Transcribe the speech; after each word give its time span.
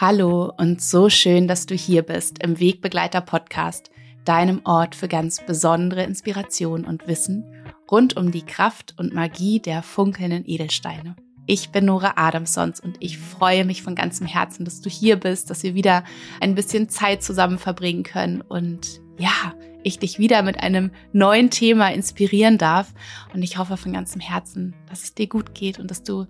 Hallo 0.00 0.50
und 0.56 0.80
so 0.80 1.10
schön, 1.10 1.46
dass 1.46 1.66
du 1.66 1.74
hier 1.74 2.00
bist 2.00 2.42
im 2.42 2.58
Wegbegleiter 2.58 3.20
Podcast, 3.20 3.90
deinem 4.24 4.62
Ort 4.64 4.94
für 4.94 5.08
ganz 5.08 5.44
besondere 5.44 6.04
Inspiration 6.04 6.86
und 6.86 7.06
Wissen 7.06 7.44
rund 7.90 8.16
um 8.16 8.32
die 8.32 8.46
Kraft 8.46 8.94
und 8.96 9.12
Magie 9.12 9.60
der 9.60 9.82
funkelnden 9.82 10.44
Edelsteine. 10.46 11.16
Ich 11.44 11.68
bin 11.68 11.84
Nora 11.84 12.14
Adamsons 12.16 12.80
und 12.80 12.96
ich 13.00 13.18
freue 13.18 13.66
mich 13.66 13.82
von 13.82 13.94
ganzem 13.94 14.26
Herzen, 14.26 14.64
dass 14.64 14.80
du 14.80 14.88
hier 14.88 15.16
bist, 15.16 15.50
dass 15.50 15.64
wir 15.64 15.74
wieder 15.74 16.02
ein 16.40 16.54
bisschen 16.54 16.88
Zeit 16.88 17.22
zusammen 17.22 17.58
verbringen 17.58 18.02
können 18.02 18.40
und 18.40 19.02
ja, 19.18 19.52
ich 19.82 19.98
dich 19.98 20.18
wieder 20.18 20.42
mit 20.42 20.60
einem 20.60 20.92
neuen 21.12 21.50
Thema 21.50 21.92
inspirieren 21.92 22.56
darf. 22.56 22.92
Und 23.34 23.42
ich 23.42 23.58
hoffe 23.58 23.76
von 23.76 23.92
ganzem 23.92 24.20
Herzen, 24.20 24.74
dass 24.88 25.02
es 25.02 25.14
dir 25.14 25.26
gut 25.26 25.54
geht 25.54 25.78
und 25.78 25.90
dass 25.90 26.02
du 26.02 26.26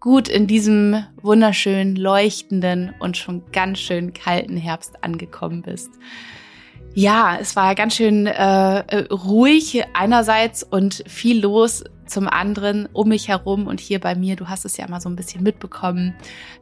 gut 0.00 0.28
in 0.28 0.46
diesem 0.46 1.04
wunderschönen, 1.20 1.96
leuchtenden 1.96 2.94
und 2.98 3.16
schon 3.16 3.42
ganz 3.52 3.78
schön 3.80 4.12
kalten 4.12 4.56
Herbst 4.56 5.02
angekommen 5.02 5.62
bist. 5.62 5.90
Ja, 6.94 7.38
es 7.40 7.54
war 7.54 7.74
ganz 7.74 7.96
schön 7.96 8.26
äh, 8.26 8.78
äh 8.80 9.06
ruhig 9.12 9.84
einerseits 9.94 10.62
und 10.62 11.04
viel 11.06 11.40
los 11.40 11.84
zum 12.08 12.26
anderen 12.26 12.88
um 12.92 13.08
mich 13.08 13.28
herum 13.28 13.66
und 13.66 13.80
hier 13.80 14.00
bei 14.00 14.14
mir. 14.14 14.36
Du 14.36 14.48
hast 14.48 14.64
es 14.64 14.76
ja 14.76 14.88
mal 14.88 15.00
so 15.00 15.08
ein 15.08 15.16
bisschen 15.16 15.42
mitbekommen. 15.42 16.14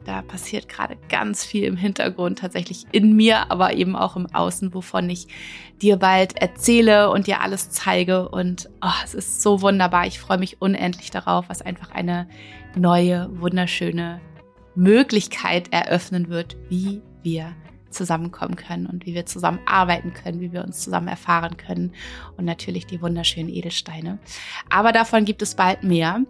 Da 0.05 0.21
passiert 0.21 0.69
gerade 0.69 0.97
ganz 1.09 1.45
viel 1.45 1.63
im 1.63 1.77
Hintergrund, 1.77 2.39
tatsächlich 2.39 2.85
in 2.91 3.15
mir, 3.15 3.49
aber 3.49 3.73
eben 3.73 3.95
auch 3.95 4.15
im 4.15 4.27
Außen, 4.27 4.73
wovon 4.73 5.09
ich 5.09 5.27
dir 5.81 5.97
bald 5.97 6.37
erzähle 6.37 7.09
und 7.09 7.27
dir 7.27 7.41
alles 7.41 7.69
zeige. 7.69 8.29
Und 8.29 8.69
oh, 8.81 9.01
es 9.03 9.13
ist 9.13 9.41
so 9.41 9.61
wunderbar. 9.61 10.05
Ich 10.05 10.19
freue 10.19 10.37
mich 10.37 10.61
unendlich 10.61 11.11
darauf, 11.11 11.45
was 11.47 11.61
einfach 11.61 11.91
eine 11.91 12.27
neue, 12.77 13.29
wunderschöne 13.39 14.21
Möglichkeit 14.75 15.73
eröffnen 15.73 16.29
wird, 16.29 16.55
wie 16.69 17.01
wir 17.23 17.55
zusammenkommen 17.89 18.55
können 18.55 18.85
und 18.85 19.05
wie 19.05 19.13
wir 19.13 19.25
zusammen 19.25 19.59
arbeiten 19.65 20.13
können, 20.13 20.39
wie 20.39 20.51
wir 20.51 20.63
uns 20.63 20.81
zusammen 20.81 21.07
erfahren 21.07 21.57
können 21.57 21.93
und 22.37 22.45
natürlich 22.45 22.85
die 22.85 23.01
wunderschönen 23.01 23.49
Edelsteine. 23.49 24.19
Aber 24.69 24.91
davon 24.91 25.25
gibt 25.25 25.41
es 25.41 25.55
bald 25.55 25.83
mehr. 25.83 26.21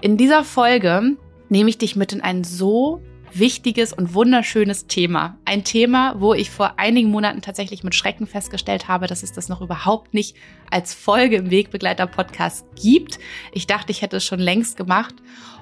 In 0.00 0.16
dieser 0.16 0.44
Folge 0.44 1.16
nehme 1.48 1.70
ich 1.70 1.78
dich 1.78 1.96
mit 1.96 2.12
in 2.12 2.22
ein 2.22 2.44
so 2.44 3.02
wichtiges 3.34 3.92
und 3.92 4.14
wunderschönes 4.14 4.86
Thema. 4.86 5.38
Ein 5.44 5.64
Thema, 5.64 6.14
wo 6.18 6.34
ich 6.34 6.50
vor 6.50 6.78
einigen 6.78 7.10
Monaten 7.10 7.40
tatsächlich 7.40 7.82
mit 7.82 7.94
Schrecken 7.94 8.26
festgestellt 8.26 8.88
habe, 8.88 9.06
dass 9.06 9.22
es 9.22 9.32
das 9.32 9.48
noch 9.48 9.60
überhaupt 9.60 10.14
nicht 10.14 10.36
als 10.70 10.94
Folge 10.94 11.36
im 11.36 11.50
Wegbegleiter-Podcast 11.50 12.66
gibt. 12.74 13.18
Ich 13.52 13.66
dachte, 13.66 13.92
ich 13.92 14.02
hätte 14.02 14.16
es 14.16 14.24
schon 14.24 14.40
längst 14.40 14.76
gemacht. 14.76 15.14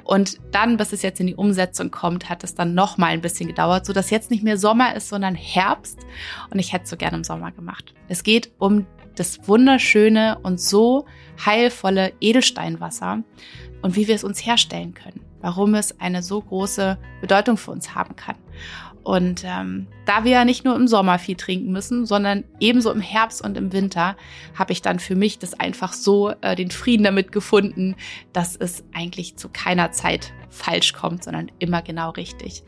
Und 0.04 0.38
dann, 0.50 0.76
bis 0.76 0.92
es 0.92 1.02
jetzt 1.02 1.20
in 1.20 1.28
die 1.28 1.36
Umsetzung 1.36 1.90
kommt, 1.90 2.28
hat 2.28 2.42
es 2.42 2.54
dann 2.54 2.74
noch 2.74 2.98
mal 2.98 3.08
ein 3.08 3.20
bisschen 3.20 3.46
gedauert, 3.46 3.86
so 3.86 3.92
dass 3.92 4.10
jetzt 4.10 4.30
nicht 4.30 4.42
mehr 4.42 4.56
Sommer 4.56 4.96
ist, 4.96 5.08
sondern 5.08 5.34
Herbst. 5.34 6.00
Und 6.50 6.58
ich 6.58 6.72
hätte 6.72 6.84
es 6.84 6.90
so 6.90 6.96
gerne 6.96 7.18
im 7.18 7.24
Sommer 7.24 7.52
gemacht. 7.52 7.94
Es 8.08 8.22
geht 8.22 8.50
um 8.58 8.86
das 9.14 9.46
wunderschöne 9.46 10.38
und 10.42 10.60
so 10.60 11.06
heilvolle 11.44 12.12
Edelsteinwasser 12.20 13.22
und 13.82 13.96
wie 13.96 14.08
wir 14.08 14.14
es 14.14 14.24
uns 14.24 14.44
herstellen 14.44 14.94
können. 14.94 15.29
Warum 15.40 15.74
es 15.74 16.00
eine 16.00 16.22
so 16.22 16.40
große 16.40 16.98
Bedeutung 17.20 17.56
für 17.56 17.70
uns 17.70 17.94
haben 17.94 18.16
kann. 18.16 18.36
Und 19.02 19.44
ähm, 19.44 19.86
da 20.04 20.24
wir 20.24 20.32
ja 20.32 20.44
nicht 20.44 20.64
nur 20.64 20.76
im 20.76 20.86
Sommer 20.86 21.18
viel 21.18 21.36
trinken 21.36 21.72
müssen, 21.72 22.04
sondern 22.04 22.44
ebenso 22.60 22.92
im 22.92 23.00
Herbst 23.00 23.42
und 23.42 23.56
im 23.56 23.72
Winter, 23.72 24.16
habe 24.54 24.72
ich 24.72 24.82
dann 24.82 24.98
für 24.98 25.16
mich 25.16 25.38
das 25.38 25.58
einfach 25.58 25.94
so 25.94 26.32
äh, 26.42 26.54
den 26.54 26.70
Frieden 26.70 27.04
damit 27.04 27.32
gefunden, 27.32 27.96
dass 28.32 28.56
es 28.56 28.84
eigentlich 28.92 29.36
zu 29.36 29.48
keiner 29.48 29.90
Zeit 29.92 30.32
falsch 30.50 30.92
kommt, 30.92 31.24
sondern 31.24 31.50
immer 31.58 31.80
genau 31.80 32.10
richtig. 32.10 32.62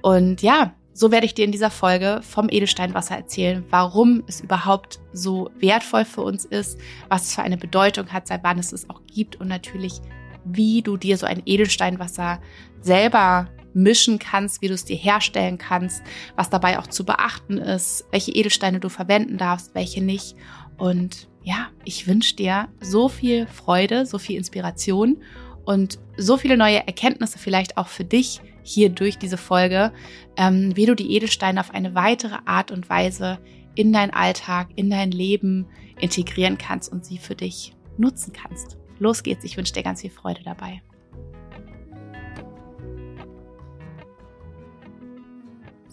Und 0.00 0.40
ja, 0.40 0.72
so 0.96 1.10
werde 1.10 1.26
ich 1.26 1.34
dir 1.34 1.44
in 1.44 1.52
dieser 1.52 1.70
Folge 1.70 2.20
vom 2.22 2.48
Edelsteinwasser 2.48 3.16
erzählen, 3.16 3.62
warum 3.68 4.24
es 4.26 4.40
überhaupt 4.40 4.98
so 5.12 5.50
wertvoll 5.58 6.06
für 6.06 6.22
uns 6.22 6.46
ist, 6.46 6.80
was 7.10 7.24
es 7.24 7.34
für 7.34 7.42
eine 7.42 7.58
Bedeutung 7.58 8.14
hat, 8.14 8.26
seit 8.26 8.42
wann 8.44 8.58
es 8.58 8.72
es 8.72 8.88
auch 8.88 9.02
gibt 9.06 9.36
und 9.36 9.48
natürlich, 9.48 10.00
wie 10.46 10.82
du 10.82 10.96
dir 10.96 11.16
so 11.16 11.26
ein 11.26 11.42
Edelsteinwasser 11.44 12.40
selber 12.80 13.48
mischen 13.74 14.18
kannst, 14.18 14.62
wie 14.62 14.68
du 14.68 14.74
es 14.74 14.86
dir 14.86 14.96
herstellen 14.96 15.58
kannst, 15.58 16.02
was 16.34 16.48
dabei 16.48 16.78
auch 16.78 16.86
zu 16.86 17.04
beachten 17.04 17.58
ist, 17.58 18.06
welche 18.10 18.32
Edelsteine 18.32 18.80
du 18.80 18.88
verwenden 18.88 19.36
darfst, 19.36 19.74
welche 19.74 20.02
nicht. 20.02 20.34
Und 20.78 21.28
ja, 21.42 21.68
ich 21.84 22.08
wünsche 22.08 22.34
dir 22.36 22.68
so 22.80 23.08
viel 23.08 23.46
Freude, 23.46 24.06
so 24.06 24.18
viel 24.18 24.36
Inspiration 24.36 25.18
und 25.64 25.98
so 26.16 26.38
viele 26.38 26.56
neue 26.56 26.86
Erkenntnisse 26.86 27.38
vielleicht 27.38 27.76
auch 27.76 27.88
für 27.88 28.04
dich 28.04 28.40
hier 28.62 28.88
durch 28.88 29.18
diese 29.18 29.36
Folge, 29.36 29.92
ähm, 30.36 30.74
wie 30.74 30.86
du 30.86 30.94
die 30.94 31.14
Edelsteine 31.14 31.60
auf 31.60 31.72
eine 31.72 31.94
weitere 31.94 32.38
Art 32.46 32.70
und 32.70 32.88
Weise 32.88 33.38
in 33.74 33.92
deinen 33.92 34.10
Alltag, 34.10 34.68
in 34.74 34.90
dein 34.90 35.10
Leben 35.10 35.66
integrieren 36.00 36.56
kannst 36.56 36.90
und 36.90 37.04
sie 37.04 37.18
für 37.18 37.34
dich 37.34 37.74
nutzen 37.98 38.32
kannst. 38.32 38.78
Los 38.98 39.22
geht's, 39.22 39.44
ich 39.44 39.56
wünsche 39.56 39.72
dir 39.72 39.82
ganz 39.82 40.00
viel 40.00 40.10
Freude 40.10 40.42
dabei. 40.44 40.82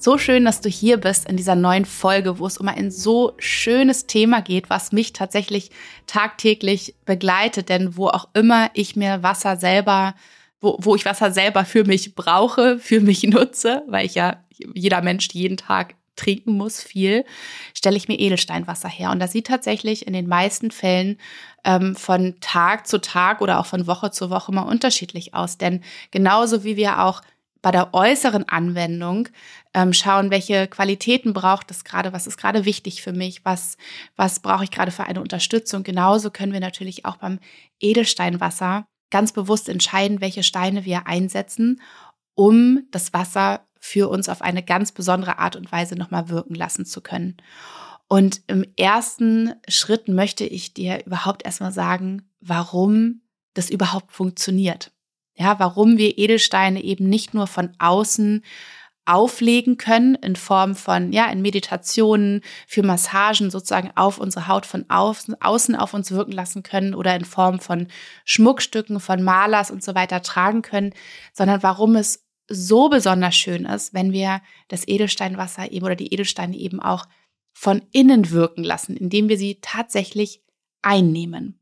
So 0.03 0.17
schön, 0.17 0.43
dass 0.43 0.59
du 0.59 0.67
hier 0.67 0.97
bist 0.97 1.29
in 1.29 1.37
dieser 1.37 1.55
neuen 1.55 1.85
Folge, 1.85 2.37
wo 2.37 2.45
es 2.45 2.57
um 2.57 2.67
ein 2.67 2.91
so 2.91 3.35
schönes 3.37 4.05
Thema 4.05 4.41
geht, 4.41 4.69
was 4.69 4.91
mich 4.91 5.13
tatsächlich 5.13 5.71
tagtäglich 6.07 6.95
begleitet. 7.05 7.69
Denn 7.69 7.95
wo 7.95 8.07
auch 8.07 8.27
immer 8.33 8.69
ich 8.73 8.97
mir 8.97 9.23
Wasser 9.23 9.55
selber, 9.55 10.13
wo, 10.59 10.77
wo 10.81 10.95
ich 10.95 11.05
Wasser 11.05 11.31
selber 11.31 11.63
für 11.63 11.85
mich 11.85 12.15
brauche, 12.15 12.79
für 12.79 12.99
mich 12.99 13.23
nutze, 13.23 13.83
weil 13.87 14.05
ich 14.05 14.15
ja 14.15 14.43
jeder 14.73 15.01
Mensch 15.01 15.29
jeden 15.31 15.55
Tag 15.55 15.95
trinken 16.17 16.57
muss, 16.57 16.81
viel, 16.81 17.23
stelle 17.73 17.95
ich 17.95 18.09
mir 18.09 18.19
Edelsteinwasser 18.19 18.89
her. 18.89 19.09
Und 19.11 19.19
das 19.19 19.31
sieht 19.31 19.47
tatsächlich 19.47 20.05
in 20.05 20.11
den 20.11 20.27
meisten 20.27 20.69
Fällen 20.71 21.17
ähm, 21.63 21.95
von 21.95 22.35
Tag 22.39 22.87
zu 22.87 22.99
Tag 22.99 23.41
oder 23.41 23.59
auch 23.59 23.65
von 23.65 23.87
Woche 23.87 24.11
zu 24.11 24.29
Woche 24.29 24.51
mal 24.51 24.63
unterschiedlich 24.63 25.33
aus. 25.33 25.57
Denn 25.57 25.83
genauso 26.11 26.63
wie 26.63 26.75
wir 26.75 27.03
auch 27.03 27.21
bei 27.61 27.71
der 27.71 27.93
äußeren 27.93 28.47
Anwendung 28.49 29.29
ähm, 29.73 29.93
schauen, 29.93 30.29
welche 30.29 30.67
Qualitäten 30.67 31.33
braucht 31.33 31.71
es 31.71 31.85
gerade, 31.85 32.11
was 32.11 32.27
ist 32.27 32.37
gerade 32.37 32.65
wichtig 32.65 33.01
für 33.01 33.13
mich, 33.13 33.45
was, 33.45 33.77
was 34.17 34.41
brauche 34.41 34.65
ich 34.65 34.71
gerade 34.71 34.91
für 34.91 35.05
eine 35.05 35.21
Unterstützung. 35.21 35.83
Genauso 35.83 36.29
können 36.29 36.51
wir 36.51 36.59
natürlich 36.59 37.05
auch 37.05 37.15
beim 37.15 37.39
Edelsteinwasser 37.79 38.85
ganz 39.09 39.31
bewusst 39.31 39.69
entscheiden, 39.69 40.21
welche 40.21 40.43
Steine 40.43 40.85
wir 40.85 41.07
einsetzen, 41.07 41.81
um 42.35 42.81
das 42.91 43.13
Wasser 43.13 43.65
für 43.79 44.09
uns 44.09 44.27
auf 44.27 44.41
eine 44.41 44.63
ganz 44.63 44.91
besondere 44.91 45.39
Art 45.39 45.55
und 45.55 45.71
Weise 45.71 45.95
nochmal 45.95 46.29
wirken 46.29 46.55
lassen 46.55 46.85
zu 46.85 47.01
können. 47.01 47.37
Und 48.13 48.41
im 48.45 48.63
ersten 48.77 49.55
Schritt 49.67 50.07
möchte 50.07 50.45
ich 50.45 50.75
dir 50.75 51.03
überhaupt 51.03 51.43
erstmal 51.45 51.71
sagen, 51.71 52.21
warum 52.41 53.21
das 53.55 53.71
überhaupt 53.71 54.11
funktioniert. 54.11 54.91
Ja, 55.33 55.57
warum 55.57 55.97
wir 55.97 56.19
Edelsteine 56.19 56.83
eben 56.83 57.09
nicht 57.09 57.33
nur 57.33 57.47
von 57.47 57.71
außen 57.79 58.45
auflegen 59.05 59.77
können 59.77 60.13
in 60.13 60.35
Form 60.35 60.75
von, 60.75 61.11
ja, 61.11 61.25
in 61.31 61.41
Meditationen, 61.41 62.41
für 62.67 62.83
Massagen 62.83 63.49
sozusagen 63.49 63.89
auf 63.95 64.19
unsere 64.19 64.47
Haut 64.47 64.67
von 64.67 64.85
außen, 64.89 65.41
außen 65.41 65.75
auf 65.75 65.95
uns 65.95 66.11
wirken 66.11 66.33
lassen 66.33 66.61
können 66.61 66.93
oder 66.93 67.15
in 67.15 67.25
Form 67.25 67.59
von 67.59 67.87
Schmuckstücken, 68.25 68.99
von 68.99 69.23
Malers 69.23 69.71
und 69.71 69.83
so 69.83 69.95
weiter 69.95 70.21
tragen 70.21 70.61
können, 70.61 70.93
sondern 71.33 71.63
warum 71.63 71.95
es 71.95 72.23
so 72.47 72.89
besonders 72.89 73.33
schön 73.33 73.65
ist, 73.65 73.95
wenn 73.95 74.11
wir 74.11 74.43
das 74.67 74.87
Edelsteinwasser 74.87 75.71
eben 75.71 75.83
oder 75.83 75.95
die 75.95 76.13
Edelsteine 76.13 76.55
eben 76.55 76.79
auch 76.79 77.07
von 77.53 77.81
innen 77.91 78.31
wirken 78.31 78.63
lassen, 78.63 78.97
indem 78.97 79.29
wir 79.29 79.37
sie 79.37 79.59
tatsächlich 79.61 80.43
einnehmen. 80.81 81.59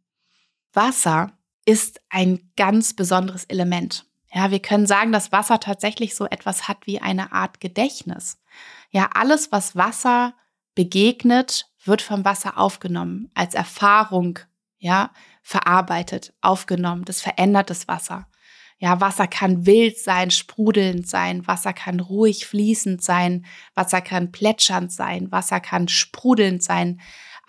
Wasser 0.73 1.37
ist 1.65 2.01
ein 2.09 2.51
ganz 2.55 2.93
besonderes 2.93 3.45
Element. 3.45 4.05
Ja, 4.33 4.49
wir 4.49 4.61
können 4.61 4.87
sagen, 4.87 5.11
dass 5.11 5.31
Wasser 5.31 5.59
tatsächlich 5.59 6.15
so 6.15 6.25
etwas 6.25 6.67
hat 6.67 6.87
wie 6.87 7.01
eine 7.01 7.33
Art 7.33 7.59
Gedächtnis. 7.59 8.39
Ja, 8.89 9.09
alles, 9.13 9.51
was 9.51 9.75
Wasser 9.75 10.33
begegnet, 10.73 11.69
wird 11.83 12.01
vom 12.01 12.23
Wasser 12.23 12.57
aufgenommen, 12.57 13.29
als 13.33 13.53
Erfahrung, 13.53 14.39
ja, 14.77 15.11
verarbeitet, 15.43 16.33
aufgenommen. 16.41 17.03
Das 17.05 17.21
verändert 17.21 17.69
das 17.69 17.87
Wasser. 17.87 18.27
Ja, 18.83 18.99
Wasser 18.99 19.27
kann 19.27 19.67
wild 19.67 19.99
sein, 19.99 20.31
sprudelnd 20.31 21.07
sein, 21.07 21.45
Wasser 21.45 21.71
kann 21.71 21.99
ruhig 21.99 22.47
fließend 22.47 23.03
sein, 23.03 23.45
Wasser 23.75 24.01
kann 24.01 24.31
plätschernd 24.31 24.91
sein, 24.91 25.31
Wasser 25.31 25.59
kann 25.59 25.87
sprudelnd 25.87 26.63
sein 26.63 26.99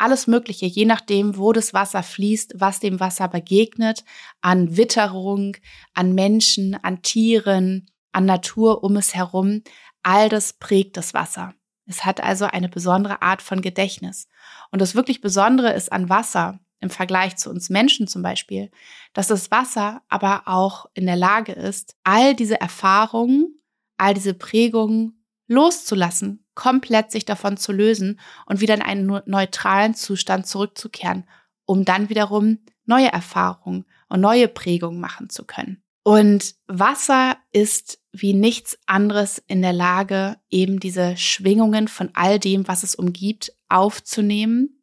alles 0.02 0.26
Mögliche, 0.26 0.66
je 0.66 0.84
nachdem, 0.84 1.36
wo 1.36 1.52
das 1.52 1.74
Wasser 1.74 2.02
fließt, 2.02 2.54
was 2.56 2.80
dem 2.80 2.98
Wasser 2.98 3.28
begegnet, 3.28 4.04
an 4.40 4.76
Witterung, 4.76 5.56
an 5.94 6.12
Menschen, 6.14 6.74
an 6.74 7.02
Tieren, 7.02 7.88
an 8.10 8.26
Natur 8.26 8.82
um 8.82 8.96
es 8.96 9.14
herum. 9.14 9.62
All 10.02 10.28
das 10.28 10.54
prägt 10.54 10.96
das 10.96 11.14
Wasser. 11.14 11.54
Es 11.86 12.04
hat 12.04 12.20
also 12.20 12.46
eine 12.46 12.68
besondere 12.68 13.22
Art 13.22 13.42
von 13.42 13.60
Gedächtnis. 13.60 14.28
Und 14.70 14.80
das 14.80 14.94
wirklich 14.94 15.20
Besondere 15.20 15.72
ist 15.72 15.92
an 15.92 16.08
Wasser 16.08 16.58
im 16.82 16.90
Vergleich 16.90 17.36
zu 17.36 17.48
uns 17.48 17.70
Menschen 17.70 18.08
zum 18.08 18.22
Beispiel, 18.22 18.70
dass 19.14 19.28
das 19.28 19.50
Wasser 19.50 20.02
aber 20.08 20.42
auch 20.46 20.86
in 20.94 21.06
der 21.06 21.16
Lage 21.16 21.52
ist, 21.52 21.96
all 22.04 22.34
diese 22.34 22.60
Erfahrungen, 22.60 23.60
all 23.96 24.14
diese 24.14 24.34
Prägungen 24.34 25.24
loszulassen, 25.46 26.44
komplett 26.54 27.10
sich 27.10 27.24
davon 27.24 27.56
zu 27.56 27.72
lösen 27.72 28.20
und 28.46 28.60
wieder 28.60 28.74
in 28.74 28.82
einen 28.82 29.22
neutralen 29.26 29.94
Zustand 29.94 30.46
zurückzukehren, 30.46 31.24
um 31.64 31.84
dann 31.84 32.08
wiederum 32.08 32.58
neue 32.84 33.12
Erfahrungen 33.12 33.86
und 34.08 34.20
neue 34.20 34.48
Prägungen 34.48 35.00
machen 35.00 35.30
zu 35.30 35.44
können. 35.44 35.82
Und 36.04 36.56
Wasser 36.66 37.36
ist 37.52 38.00
wie 38.10 38.34
nichts 38.34 38.76
anderes 38.86 39.42
in 39.46 39.62
der 39.62 39.72
Lage, 39.72 40.36
eben 40.50 40.80
diese 40.80 41.16
Schwingungen 41.16 41.86
von 41.86 42.10
all 42.14 42.38
dem, 42.40 42.66
was 42.66 42.82
es 42.82 42.96
umgibt, 42.96 43.52
aufzunehmen, 43.68 44.81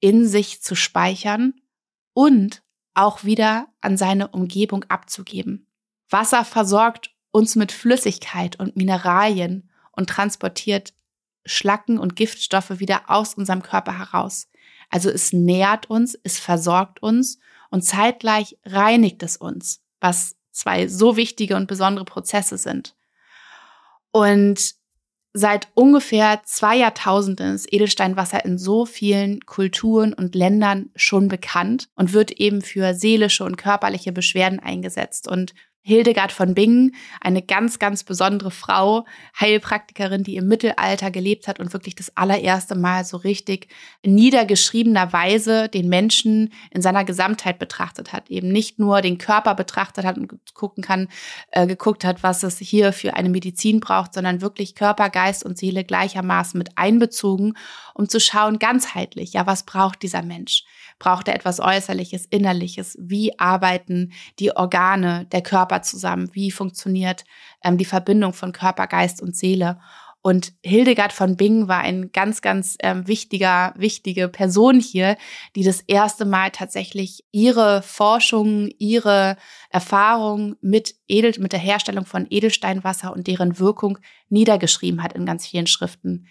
in 0.00 0.26
sich 0.26 0.62
zu 0.62 0.74
speichern 0.74 1.54
und 2.12 2.62
auch 2.94 3.24
wieder 3.24 3.68
an 3.80 3.96
seine 3.96 4.28
Umgebung 4.28 4.84
abzugeben. 4.84 5.66
Wasser 6.08 6.44
versorgt 6.44 7.14
uns 7.30 7.54
mit 7.54 7.70
Flüssigkeit 7.72 8.58
und 8.58 8.76
Mineralien 8.76 9.70
und 9.92 10.10
transportiert 10.10 10.92
Schlacken 11.46 11.98
und 11.98 12.16
Giftstoffe 12.16 12.80
wieder 12.80 13.08
aus 13.08 13.34
unserem 13.34 13.62
Körper 13.62 13.98
heraus. 13.98 14.48
Also 14.90 15.08
es 15.08 15.32
nährt 15.32 15.88
uns, 15.88 16.18
es 16.22 16.38
versorgt 16.38 17.02
uns 17.02 17.38
und 17.70 17.82
zeitgleich 17.82 18.58
reinigt 18.64 19.22
es 19.22 19.36
uns, 19.36 19.82
was 20.00 20.36
zwei 20.50 20.88
so 20.88 21.16
wichtige 21.16 21.56
und 21.56 21.68
besondere 21.68 22.04
Prozesse 22.04 22.58
sind. 22.58 22.96
Und 24.10 24.74
seit 25.32 25.68
ungefähr 25.74 26.40
zwei 26.44 26.76
Jahrtausenden 26.76 27.54
ist 27.54 27.72
Edelsteinwasser 27.72 28.44
in 28.44 28.58
so 28.58 28.84
vielen 28.84 29.40
Kulturen 29.46 30.12
und 30.12 30.34
Ländern 30.34 30.90
schon 30.96 31.28
bekannt 31.28 31.88
und 31.94 32.12
wird 32.12 32.32
eben 32.32 32.62
für 32.62 32.94
seelische 32.94 33.44
und 33.44 33.56
körperliche 33.56 34.12
Beschwerden 34.12 34.60
eingesetzt. 34.60 35.28
Und 35.28 35.54
Hildegard 35.82 36.30
von 36.30 36.54
Bingen, 36.54 36.94
eine 37.22 37.40
ganz, 37.40 37.78
ganz 37.78 38.04
besondere 38.04 38.50
Frau, 38.50 39.06
Heilpraktikerin, 39.38 40.22
die 40.22 40.36
im 40.36 40.46
Mittelalter 40.46 41.10
gelebt 41.10 41.48
hat 41.48 41.58
und 41.58 41.72
wirklich 41.72 41.94
das 41.94 42.16
allererste 42.16 42.74
Mal 42.74 43.04
so 43.04 43.16
richtig 43.16 43.68
niedergeschriebener 44.04 45.12
Weise 45.14 45.68
den 45.70 45.88
Menschen 45.88 46.52
in 46.70 46.82
seiner 46.82 47.04
Gesamtheit 47.04 47.58
betrachtet 47.58 48.12
hat. 48.12 48.28
Eben 48.30 48.48
nicht 48.48 48.78
nur 48.78 49.00
den 49.00 49.16
Körper 49.16 49.54
betrachtet 49.54 50.04
hat 50.04 50.18
und 50.18 50.30
gucken 50.52 50.84
kann, 50.84 51.08
äh, 51.50 51.66
geguckt 51.66 52.04
hat, 52.04 52.22
was 52.22 52.42
es 52.42 52.58
hier 52.58 52.92
für 52.92 53.14
eine 53.14 53.30
Medizin 53.30 53.80
braucht, 53.80 54.12
sondern 54.12 54.42
wirklich 54.42 54.74
Körper, 54.74 55.08
Geist 55.08 55.44
und 55.44 55.56
Seele 55.56 55.84
gleichermaßen 55.84 56.58
mit 56.58 56.76
einbezogen, 56.76 57.54
um 57.94 58.06
zu 58.08 58.20
schauen, 58.20 58.58
ganzheitlich, 58.58 59.32
ja, 59.32 59.46
was 59.46 59.64
braucht 59.64 60.02
dieser 60.02 60.22
Mensch? 60.22 60.64
Braucht 61.00 61.28
er 61.28 61.34
etwas 61.34 61.60
Äußerliches, 61.60 62.26
Innerliches? 62.26 62.96
Wie 63.00 63.36
arbeiten 63.38 64.12
die 64.38 64.54
Organe, 64.54 65.26
der 65.32 65.42
Körper 65.42 65.80
zusammen? 65.80 66.28
Wie 66.34 66.50
funktioniert 66.50 67.24
ähm, 67.64 67.78
die 67.78 67.86
Verbindung 67.86 68.34
von 68.34 68.52
Körper, 68.52 68.86
Geist 68.86 69.22
und 69.22 69.34
Seele? 69.34 69.80
Und 70.22 70.52
Hildegard 70.62 71.14
von 71.14 71.38
Bingen 71.38 71.68
war 71.68 71.80
ein 71.80 72.12
ganz, 72.12 72.42
ganz 72.42 72.76
ähm, 72.82 73.08
wichtiger, 73.08 73.72
wichtige 73.78 74.28
Person 74.28 74.78
hier, 74.78 75.16
die 75.56 75.64
das 75.64 75.80
erste 75.80 76.26
Mal 76.26 76.50
tatsächlich 76.50 77.24
ihre 77.32 77.80
Forschung, 77.80 78.68
ihre 78.78 79.38
Erfahrung 79.70 80.56
mit 80.60 80.96
Edel, 81.08 81.32
mit 81.38 81.52
der 81.52 81.60
Herstellung 81.60 82.04
von 82.04 82.26
Edelsteinwasser 82.28 83.10
und 83.14 83.26
deren 83.26 83.58
Wirkung 83.58 83.98
niedergeschrieben 84.28 85.02
hat 85.02 85.14
in 85.14 85.24
ganz 85.24 85.46
vielen 85.46 85.66
Schriften. 85.66 86.26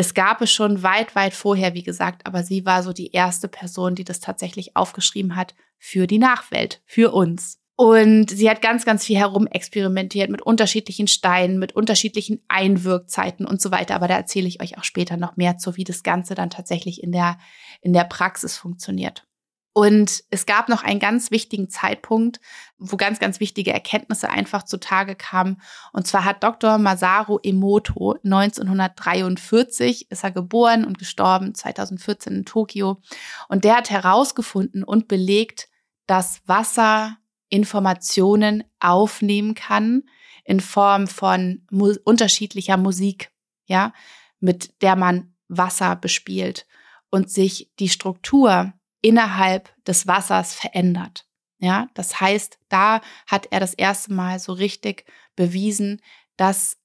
Es 0.00 0.14
gab 0.14 0.40
es 0.40 0.50
schon 0.50 0.82
weit, 0.82 1.14
weit 1.14 1.34
vorher, 1.34 1.74
wie 1.74 1.82
gesagt, 1.82 2.26
aber 2.26 2.42
sie 2.42 2.64
war 2.64 2.82
so 2.82 2.94
die 2.94 3.12
erste 3.12 3.48
Person, 3.48 3.94
die 3.94 4.02
das 4.02 4.18
tatsächlich 4.18 4.74
aufgeschrieben 4.74 5.36
hat 5.36 5.54
für 5.76 6.06
die 6.06 6.18
Nachwelt, 6.18 6.80
für 6.86 7.12
uns. 7.12 7.58
Und 7.76 8.30
sie 8.30 8.48
hat 8.48 8.62
ganz, 8.62 8.86
ganz 8.86 9.04
viel 9.04 9.18
herumexperimentiert 9.18 10.30
mit 10.30 10.40
unterschiedlichen 10.40 11.06
Steinen, 11.06 11.58
mit 11.58 11.76
unterschiedlichen 11.76 12.42
Einwirkzeiten 12.48 13.44
und 13.44 13.60
so 13.60 13.72
weiter. 13.72 13.94
Aber 13.94 14.08
da 14.08 14.16
erzähle 14.16 14.48
ich 14.48 14.62
euch 14.62 14.78
auch 14.78 14.84
später 14.84 15.18
noch 15.18 15.36
mehr 15.36 15.58
zu, 15.58 15.76
wie 15.76 15.84
das 15.84 16.02
Ganze 16.02 16.34
dann 16.34 16.48
tatsächlich 16.48 17.02
in 17.02 17.12
der, 17.12 17.38
in 17.82 17.92
der 17.92 18.04
Praxis 18.04 18.56
funktioniert. 18.56 19.26
Und 19.72 20.24
es 20.30 20.46
gab 20.46 20.68
noch 20.68 20.82
einen 20.82 20.98
ganz 20.98 21.30
wichtigen 21.30 21.70
Zeitpunkt, 21.70 22.40
wo 22.78 22.96
ganz, 22.96 23.20
ganz 23.20 23.38
wichtige 23.38 23.72
Erkenntnisse 23.72 24.28
einfach 24.28 24.64
zutage 24.64 25.14
kamen. 25.14 25.60
Und 25.92 26.08
zwar 26.08 26.24
hat 26.24 26.42
Dr. 26.42 26.78
Masaru 26.78 27.38
Emoto 27.42 28.16
1943 28.24 30.10
ist 30.10 30.24
er 30.24 30.32
geboren 30.32 30.84
und 30.84 30.98
gestorben, 30.98 31.54
2014 31.54 32.34
in 32.34 32.44
Tokio. 32.44 33.00
Und 33.48 33.64
der 33.64 33.76
hat 33.76 33.90
herausgefunden 33.90 34.82
und 34.82 35.06
belegt, 35.06 35.68
dass 36.06 36.40
Wasser 36.46 37.16
Informationen 37.48 38.64
aufnehmen 38.80 39.54
kann 39.54 40.02
in 40.44 40.60
Form 40.60 41.06
von 41.06 41.64
mu 41.70 41.94
unterschiedlicher 42.04 42.76
Musik, 42.76 43.30
ja, 43.66 43.92
mit 44.40 44.82
der 44.82 44.96
man 44.96 45.34
Wasser 45.46 45.94
bespielt 45.94 46.66
und 47.10 47.30
sich 47.30 47.70
die 47.78 47.88
Struktur 47.88 48.72
innerhalb 49.02 49.72
des 49.84 50.06
Wassers 50.06 50.54
verändert. 50.54 51.26
Ja, 51.58 51.88
das 51.94 52.20
heißt, 52.20 52.58
da 52.68 53.00
hat 53.26 53.48
er 53.50 53.60
das 53.60 53.74
erste 53.74 54.12
Mal 54.12 54.38
so 54.38 54.52
richtig 54.52 55.04
bewiesen, 55.36 56.00
dass 56.36 56.78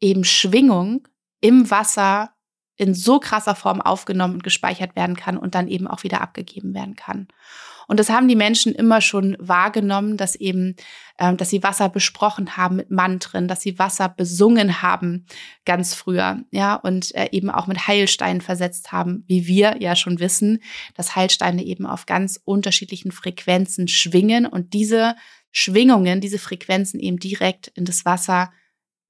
eben 0.00 0.24
Schwingung 0.24 1.06
im 1.40 1.70
Wasser 1.70 2.34
in 2.76 2.94
so 2.94 3.20
krasser 3.20 3.54
Form 3.54 3.80
aufgenommen 3.80 4.34
und 4.34 4.42
gespeichert 4.42 4.96
werden 4.96 5.14
kann 5.14 5.36
und 5.36 5.54
dann 5.54 5.68
eben 5.68 5.86
auch 5.86 6.02
wieder 6.02 6.22
abgegeben 6.22 6.74
werden 6.74 6.96
kann. 6.96 7.28
Und 7.90 7.98
das 7.98 8.08
haben 8.08 8.28
die 8.28 8.36
Menschen 8.36 8.72
immer 8.72 9.00
schon 9.00 9.36
wahrgenommen, 9.40 10.16
dass 10.16 10.36
eben, 10.36 10.76
ähm, 11.18 11.36
dass 11.36 11.50
sie 11.50 11.64
Wasser 11.64 11.88
besprochen 11.88 12.56
haben 12.56 12.76
mit 12.76 12.92
Mantren, 12.92 13.48
dass 13.48 13.62
sie 13.62 13.80
Wasser 13.80 14.08
besungen 14.08 14.80
haben 14.80 15.26
ganz 15.64 15.92
früher, 15.94 16.44
ja, 16.52 16.76
und 16.76 17.12
äh, 17.16 17.30
eben 17.32 17.50
auch 17.50 17.66
mit 17.66 17.88
Heilsteinen 17.88 18.42
versetzt 18.42 18.92
haben, 18.92 19.24
wie 19.26 19.48
wir 19.48 19.78
ja 19.80 19.96
schon 19.96 20.20
wissen, 20.20 20.62
dass 20.94 21.16
Heilsteine 21.16 21.64
eben 21.64 21.84
auf 21.84 22.06
ganz 22.06 22.40
unterschiedlichen 22.44 23.10
Frequenzen 23.10 23.88
schwingen 23.88 24.46
und 24.46 24.72
diese 24.72 25.16
Schwingungen, 25.50 26.20
diese 26.20 26.38
Frequenzen 26.38 27.00
eben 27.00 27.18
direkt 27.18 27.72
in 27.74 27.86
das 27.86 28.04
Wasser 28.04 28.52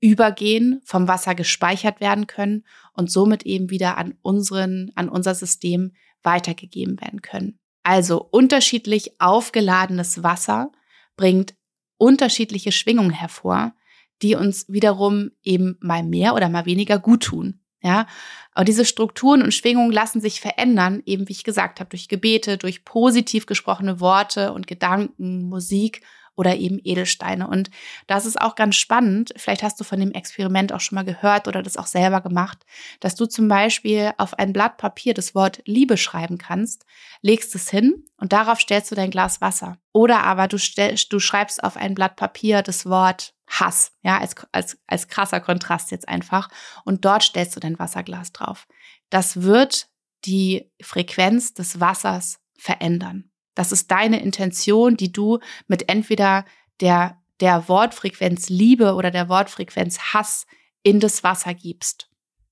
übergehen, 0.01 0.81
vom 0.87 1.07
Wasser 1.07 1.35
gespeichert 1.35 2.01
werden 2.01 2.27
können 2.27 2.65
und 2.95 3.11
somit 3.11 3.43
eben 3.43 3.69
wieder 3.69 3.99
an 3.99 4.15
unseren, 4.23 4.91
an 4.95 5.11
unser 5.11 5.35
System 5.35 5.93
weitergegeben 6.23 6.99
werden 6.99 7.21
können. 7.21 7.61
Also 7.91 8.25
unterschiedlich 8.31 9.21
aufgeladenes 9.21 10.23
Wasser 10.23 10.71
bringt 11.17 11.57
unterschiedliche 11.97 12.71
Schwingungen 12.71 13.11
hervor, 13.11 13.75
die 14.23 14.37
uns 14.37 14.69
wiederum 14.69 15.33
eben 15.43 15.77
mal 15.81 16.05
mehr 16.05 16.37
oder 16.37 16.49
mal 16.49 16.67
weniger 16.67 17.01
gut 17.01 17.25
tun. 17.25 17.59
Ja, 17.83 18.07
und 18.55 18.69
diese 18.69 18.85
Strukturen 18.85 19.43
und 19.43 19.53
Schwingungen 19.53 19.91
lassen 19.91 20.21
sich 20.21 20.41
verändern, 20.41 21.03
eben 21.05 21.29
wie 21.29 21.33
ich 21.33 21.43
gesagt 21.43 21.81
habe, 21.81 21.91
durch 21.91 22.07
Gebete, 22.07 22.59
durch 22.59 22.85
positiv 22.85 23.47
gesprochene 23.47 23.99
Worte 23.99 24.53
und 24.53 24.69
Gedanken, 24.69 25.49
Musik 25.49 26.03
oder 26.37 26.57
eben 26.57 26.79
Edelsteine. 26.83 27.47
Und 27.47 27.71
das 28.07 28.27
ist 28.27 28.41
auch 28.41 28.55
ganz 28.55 28.77
spannend. 28.77 29.33
Vielleicht 29.37 29.63
hast 29.63 29.79
du 29.81 29.85
von 29.85 30.01
dem 30.01 30.13
Experiment 30.13 30.73
auch 30.73 30.81
schon 30.81 30.97
mal 30.97 31.05
gehört 31.05 31.49
oder 31.49 31.63
das 31.63 31.77
auch 31.77 31.87
selber 31.87 32.21
gemacht, 32.21 32.65
dass 33.01 33.15
du 33.15 33.27
zum 33.27 33.49
Beispiel 33.49 34.13
auf 34.19 34.39
ein 34.39 34.53
Blatt 34.53 34.77
Papier 34.77 35.15
das 35.15 35.35
Wort 35.35 35.63
Liebe 35.67 35.97
schreiben 35.97 36.39
kannst, 36.39 36.87
legst 37.23 37.55
es 37.55 37.71
hin 37.71 38.05
und 38.17 38.33
darauf 38.33 38.61
stellst 38.61 38.91
du 38.91 38.95
dein 38.95 39.11
Glas 39.11 39.41
Wasser. 39.41 39.79
Oder 39.93 40.25
aber 40.25 40.49
du, 40.49 40.59
stellst, 40.59 41.13
du 41.13 41.19
schreibst 41.19 41.63
auf 41.63 41.77
ein 41.77 41.95
Blatt 41.95 42.17
Papier 42.17 42.63
das 42.63 42.87
Wort 42.87 43.35
Hass, 43.51 43.93
ja, 44.03 44.19
als, 44.19 44.37
als, 44.53 44.79
als 44.87 45.09
krasser 45.09 45.41
Kontrast 45.41 45.91
jetzt 45.91 46.09
einfach. 46.09 46.49
Und 46.85 47.05
dort 47.05 47.25
stellst 47.25 47.57
du 47.57 47.61
dein 47.61 47.79
Wasserglas 47.79 48.33
drauf. 48.33 48.69
Das 49.11 49.43
wird 49.43 49.89
die 50.25 50.71
Frequenz 50.81 51.55
des 51.55 51.81
Wassers 51.81 52.39
verändern. 52.57 53.30
Das 53.61 53.73
ist 53.73 53.91
deine 53.91 54.23
Intention, 54.23 54.97
die 54.97 55.13
du 55.13 55.39
mit 55.69 55.91
entweder 55.91 56.47
der, 56.81 57.19
der 57.41 57.69
Wortfrequenz 57.69 58.49
Liebe 58.49 58.95
oder 58.95 59.11
der 59.11 59.29
Wortfrequenz 59.29 59.99
Hass 60.15 60.47
in 60.83 60.99
das 60.99 61.23
Wasser 61.25 61.53
gibst. 61.53 62.09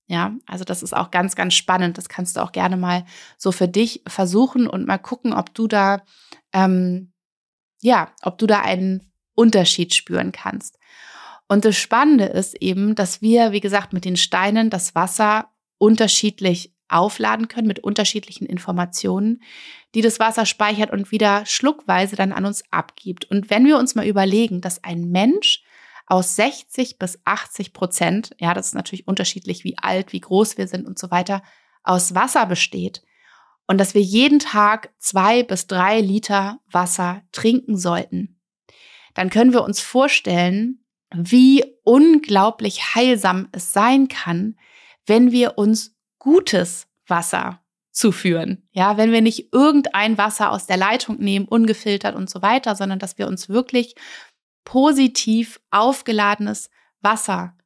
Ja, 0.06 0.34
also 0.44 0.64
das 0.64 0.82
ist 0.82 0.94
auch 0.94 1.10
ganz, 1.10 1.34
ganz 1.34 1.54
spannend. 1.54 1.96
Das 1.96 2.10
kannst 2.10 2.36
du 2.36 2.42
auch 2.42 2.52
gerne 2.52 2.76
mal 2.76 3.06
so 3.38 3.52
für 3.52 3.68
dich 3.68 4.02
versuchen 4.06 4.66
und 4.66 4.86
mal 4.86 4.98
gucken, 4.98 5.32
ob 5.32 5.54
du 5.54 5.66
da, 5.66 6.02
ähm, 6.52 7.14
ja, 7.80 8.12
ob 8.20 8.36
du 8.36 8.46
da 8.46 8.60
einen 8.60 9.10
Unterschied 9.34 9.94
spüren 9.94 10.30
kannst. 10.30 10.78
Und 11.48 11.64
das 11.64 11.78
Spannende 11.78 12.26
ist 12.26 12.54
eben, 12.60 12.94
dass 12.94 13.22
wir, 13.22 13.52
wie 13.52 13.60
gesagt, 13.60 13.94
mit 13.94 14.04
den 14.04 14.18
Steinen 14.18 14.68
das 14.68 14.94
Wasser 14.94 15.48
unterschiedlich 15.78 16.74
aufladen 16.88 17.48
können 17.48 17.66
mit 17.66 17.80
unterschiedlichen 17.80 18.46
Informationen, 18.46 19.42
die 19.94 20.00
das 20.00 20.18
Wasser 20.18 20.46
speichert 20.46 20.90
und 20.90 21.10
wieder 21.10 21.46
schluckweise 21.46 22.16
dann 22.16 22.32
an 22.32 22.44
uns 22.44 22.62
abgibt. 22.70 23.24
Und 23.30 23.50
wenn 23.50 23.66
wir 23.66 23.78
uns 23.78 23.94
mal 23.94 24.06
überlegen, 24.06 24.60
dass 24.60 24.84
ein 24.84 25.10
Mensch 25.10 25.62
aus 26.06 26.36
60 26.36 26.98
bis 26.98 27.18
80 27.24 27.72
Prozent, 27.72 28.34
ja, 28.38 28.54
das 28.54 28.68
ist 28.68 28.74
natürlich 28.74 29.06
unterschiedlich, 29.06 29.64
wie 29.64 29.76
alt, 29.78 30.12
wie 30.12 30.20
groß 30.20 30.56
wir 30.56 30.66
sind 30.66 30.86
und 30.86 30.98
so 30.98 31.10
weiter, 31.10 31.42
aus 31.82 32.14
Wasser 32.14 32.46
besteht 32.46 33.02
und 33.66 33.78
dass 33.78 33.94
wir 33.94 34.02
jeden 34.02 34.38
Tag 34.38 34.92
zwei 34.98 35.42
bis 35.42 35.66
drei 35.66 36.00
Liter 36.00 36.58
Wasser 36.70 37.22
trinken 37.32 37.76
sollten, 37.76 38.40
dann 39.14 39.30
können 39.30 39.52
wir 39.52 39.62
uns 39.62 39.80
vorstellen, 39.80 40.84
wie 41.14 41.64
unglaublich 41.84 42.94
heilsam 42.94 43.48
es 43.52 43.72
sein 43.72 44.08
kann, 44.08 44.56
wenn 45.06 45.32
wir 45.32 45.58
uns 45.58 45.97
gutes 46.18 46.86
Wasser 47.06 47.60
zuführen. 47.90 48.68
Ja, 48.70 48.96
wenn 48.96 49.12
wir 49.12 49.20
nicht 49.20 49.52
irgendein 49.52 50.18
Wasser 50.18 50.52
aus 50.52 50.66
der 50.66 50.76
Leitung 50.76 51.18
nehmen, 51.18 51.46
ungefiltert 51.46 52.14
und 52.14 52.30
so 52.30 52.42
weiter, 52.42 52.76
sondern 52.76 52.98
dass 52.98 53.18
wir 53.18 53.26
uns 53.26 53.48
wirklich 53.48 53.94
positiv 54.64 55.60
aufgeladenes 55.70 56.70
Wasser 57.00 57.56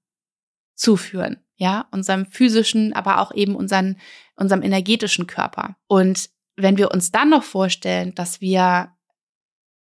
zuführen. 0.75 1.39
Ja, 1.57 1.87
unserem 1.91 2.27
physischen, 2.27 2.93
aber 2.93 3.21
auch 3.21 3.33
eben 3.35 3.55
unseren, 3.55 3.99
unserem 4.35 4.63
energetischen 4.63 5.27
Körper. 5.27 5.77
Und 5.87 6.31
wenn 6.57 6.77
wir 6.77 6.91
uns 6.91 7.13
dann 7.13 7.31
noch 7.31 7.45
vorstellen, 7.45 8.15
dass 8.15 8.41
wir 8.41 8.93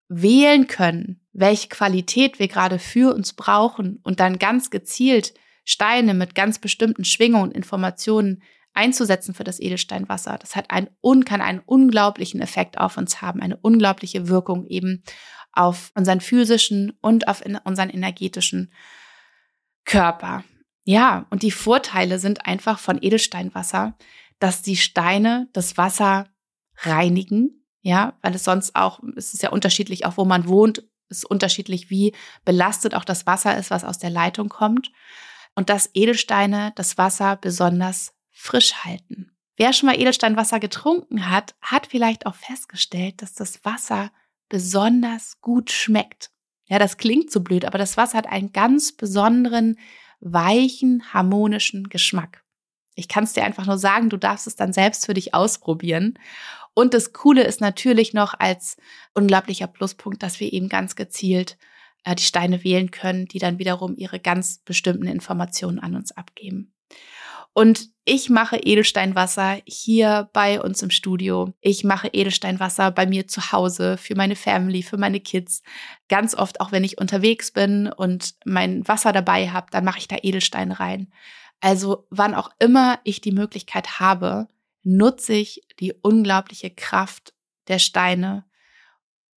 wählen 0.09 0.67
können, 0.67 1.21
welche 1.31 1.69
Qualität 1.69 2.39
wir 2.39 2.47
gerade 2.47 2.79
für 2.79 3.13
uns 3.13 3.33
brauchen 3.33 3.99
und 4.03 4.19
dann 4.19 4.39
ganz 4.39 4.69
gezielt 4.69 5.33
Steine 5.63 6.13
mit 6.13 6.35
ganz 6.35 6.59
bestimmten 6.59 7.05
Schwingungen 7.05 7.43
und 7.43 7.55
Informationen 7.55 8.43
einzusetzen 8.73 9.33
für 9.33 9.43
das 9.43 9.59
Edelsteinwasser. 9.59 10.37
Das 10.37 10.55
hat 10.55 10.71
einen, 10.71 10.89
kann 11.25 11.41
einen 11.41 11.59
unglaublichen 11.59 12.41
Effekt 12.41 12.77
auf 12.77 12.97
uns 12.97 13.21
haben, 13.21 13.41
eine 13.41 13.57
unglaubliche 13.57 14.27
Wirkung 14.27 14.65
eben 14.67 15.03
auf 15.51 15.91
unseren 15.95 16.21
physischen 16.21 16.97
und 17.01 17.27
auf 17.27 17.43
unseren 17.65 17.89
energetischen 17.89 18.71
Körper. 19.85 20.43
Ja, 20.83 21.25
und 21.29 21.43
die 21.43 21.51
Vorteile 21.51 22.17
sind 22.19 22.45
einfach 22.45 22.79
von 22.79 23.01
Edelsteinwasser, 23.01 23.97
dass 24.39 24.61
die 24.61 24.77
Steine 24.77 25.49
das 25.53 25.77
Wasser 25.77 26.27
reinigen, 26.77 27.65
ja, 27.81 28.17
weil 28.21 28.33
es 28.33 28.43
sonst 28.43 28.75
auch, 28.75 29.01
es 29.15 29.33
ist 29.33 29.43
ja 29.43 29.49
unterschiedlich, 29.49 30.05
auch 30.05 30.17
wo 30.17 30.25
man 30.25 30.47
wohnt, 30.47 30.83
ist 31.09 31.25
unterschiedlich, 31.25 31.89
wie 31.89 32.15
belastet 32.45 32.95
auch 32.95 33.03
das 33.03 33.27
Wasser 33.27 33.57
ist, 33.57 33.69
was 33.69 33.83
aus 33.83 33.99
der 33.99 34.09
Leitung 34.09 34.49
kommt. 34.49 34.91
Und 35.55 35.69
dass 35.69 35.89
Edelsteine 35.93 36.71
das 36.75 36.97
Wasser 36.97 37.35
besonders 37.35 38.13
frisch 38.31 38.73
halten. 38.83 39.31
Wer 39.57 39.73
schon 39.73 39.87
mal 39.87 39.99
Edelsteinwasser 39.99 40.59
getrunken 40.59 41.29
hat, 41.29 41.55
hat 41.61 41.87
vielleicht 41.87 42.25
auch 42.25 42.35
festgestellt, 42.35 43.21
dass 43.21 43.33
das 43.33 43.63
Wasser 43.63 44.11
besonders 44.49 45.39
gut 45.41 45.71
schmeckt. 45.71 46.31
Ja, 46.67 46.79
das 46.79 46.97
klingt 46.97 47.31
so 47.31 47.41
blöd, 47.41 47.65
aber 47.65 47.77
das 47.77 47.97
Wasser 47.97 48.17
hat 48.17 48.27
einen 48.27 48.53
ganz 48.53 48.91
besonderen, 48.93 49.77
weichen, 50.19 51.13
harmonischen 51.13 51.89
Geschmack. 51.89 52.43
Ich 52.95 53.07
kann 53.07 53.23
es 53.23 53.33
dir 53.33 53.43
einfach 53.43 53.65
nur 53.65 53.77
sagen, 53.77 54.09
du 54.09 54.17
darfst 54.17 54.47
es 54.47 54.55
dann 54.55 54.73
selbst 54.73 55.05
für 55.05 55.13
dich 55.13 55.33
ausprobieren. 55.33 56.17
Und 56.73 56.93
das 56.93 57.13
Coole 57.13 57.43
ist 57.43 57.61
natürlich 57.61 58.13
noch 58.13 58.33
als 58.39 58.77
unglaublicher 59.13 59.67
Pluspunkt, 59.67 60.23
dass 60.23 60.39
wir 60.39 60.51
eben 60.51 60.69
ganz 60.69 60.95
gezielt 60.95 61.57
äh, 62.03 62.15
die 62.15 62.23
Steine 62.23 62.63
wählen 62.63 62.91
können, 62.91 63.25
die 63.27 63.39
dann 63.39 63.59
wiederum 63.59 63.95
ihre 63.95 64.19
ganz 64.19 64.59
bestimmten 64.59 65.07
Informationen 65.07 65.79
an 65.79 65.95
uns 65.95 66.11
abgeben. 66.11 66.73
Und 67.53 67.89
ich 68.05 68.29
mache 68.29 68.57
Edelsteinwasser 68.57 69.59
hier 69.65 70.29
bei 70.31 70.61
uns 70.61 70.81
im 70.81 70.89
Studio. 70.89 71.53
Ich 71.59 71.83
mache 71.83 72.07
Edelsteinwasser 72.07 72.91
bei 72.91 73.05
mir 73.05 73.27
zu 73.27 73.51
Hause 73.51 73.97
für 73.97 74.15
meine 74.15 74.37
Family, 74.37 74.83
für 74.83 74.97
meine 74.97 75.19
Kids. 75.19 75.61
Ganz 76.07 76.33
oft, 76.33 76.61
auch 76.61 76.71
wenn 76.71 76.85
ich 76.85 76.97
unterwegs 76.97 77.51
bin 77.51 77.87
und 77.91 78.35
mein 78.45 78.87
Wasser 78.87 79.11
dabei 79.11 79.49
habe, 79.49 79.67
dann 79.69 79.83
mache 79.83 79.99
ich 79.99 80.07
da 80.07 80.17
Edelstein 80.21 80.71
rein. 80.71 81.11
Also 81.59 82.07
wann 82.09 82.35
auch 82.35 82.49
immer 82.59 82.99
ich 83.03 83.19
die 83.19 83.33
Möglichkeit 83.33 83.99
habe, 83.99 84.47
nutze 84.83 85.33
ich 85.33 85.61
die 85.79 85.93
unglaubliche 86.01 86.71
Kraft 86.71 87.33
der 87.67 87.79
Steine, 87.79 88.45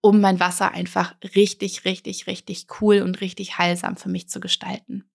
um 0.04 0.20
mein 0.20 0.38
Wasser 0.38 0.72
einfach 0.72 1.14
richtig, 1.34 1.86
richtig, 1.86 2.26
richtig 2.26 2.66
cool 2.78 3.00
und 3.00 3.22
richtig 3.22 3.56
heilsam 3.56 3.96
für 3.96 4.10
mich 4.10 4.28
zu 4.28 4.38
gestalten. 4.38 5.10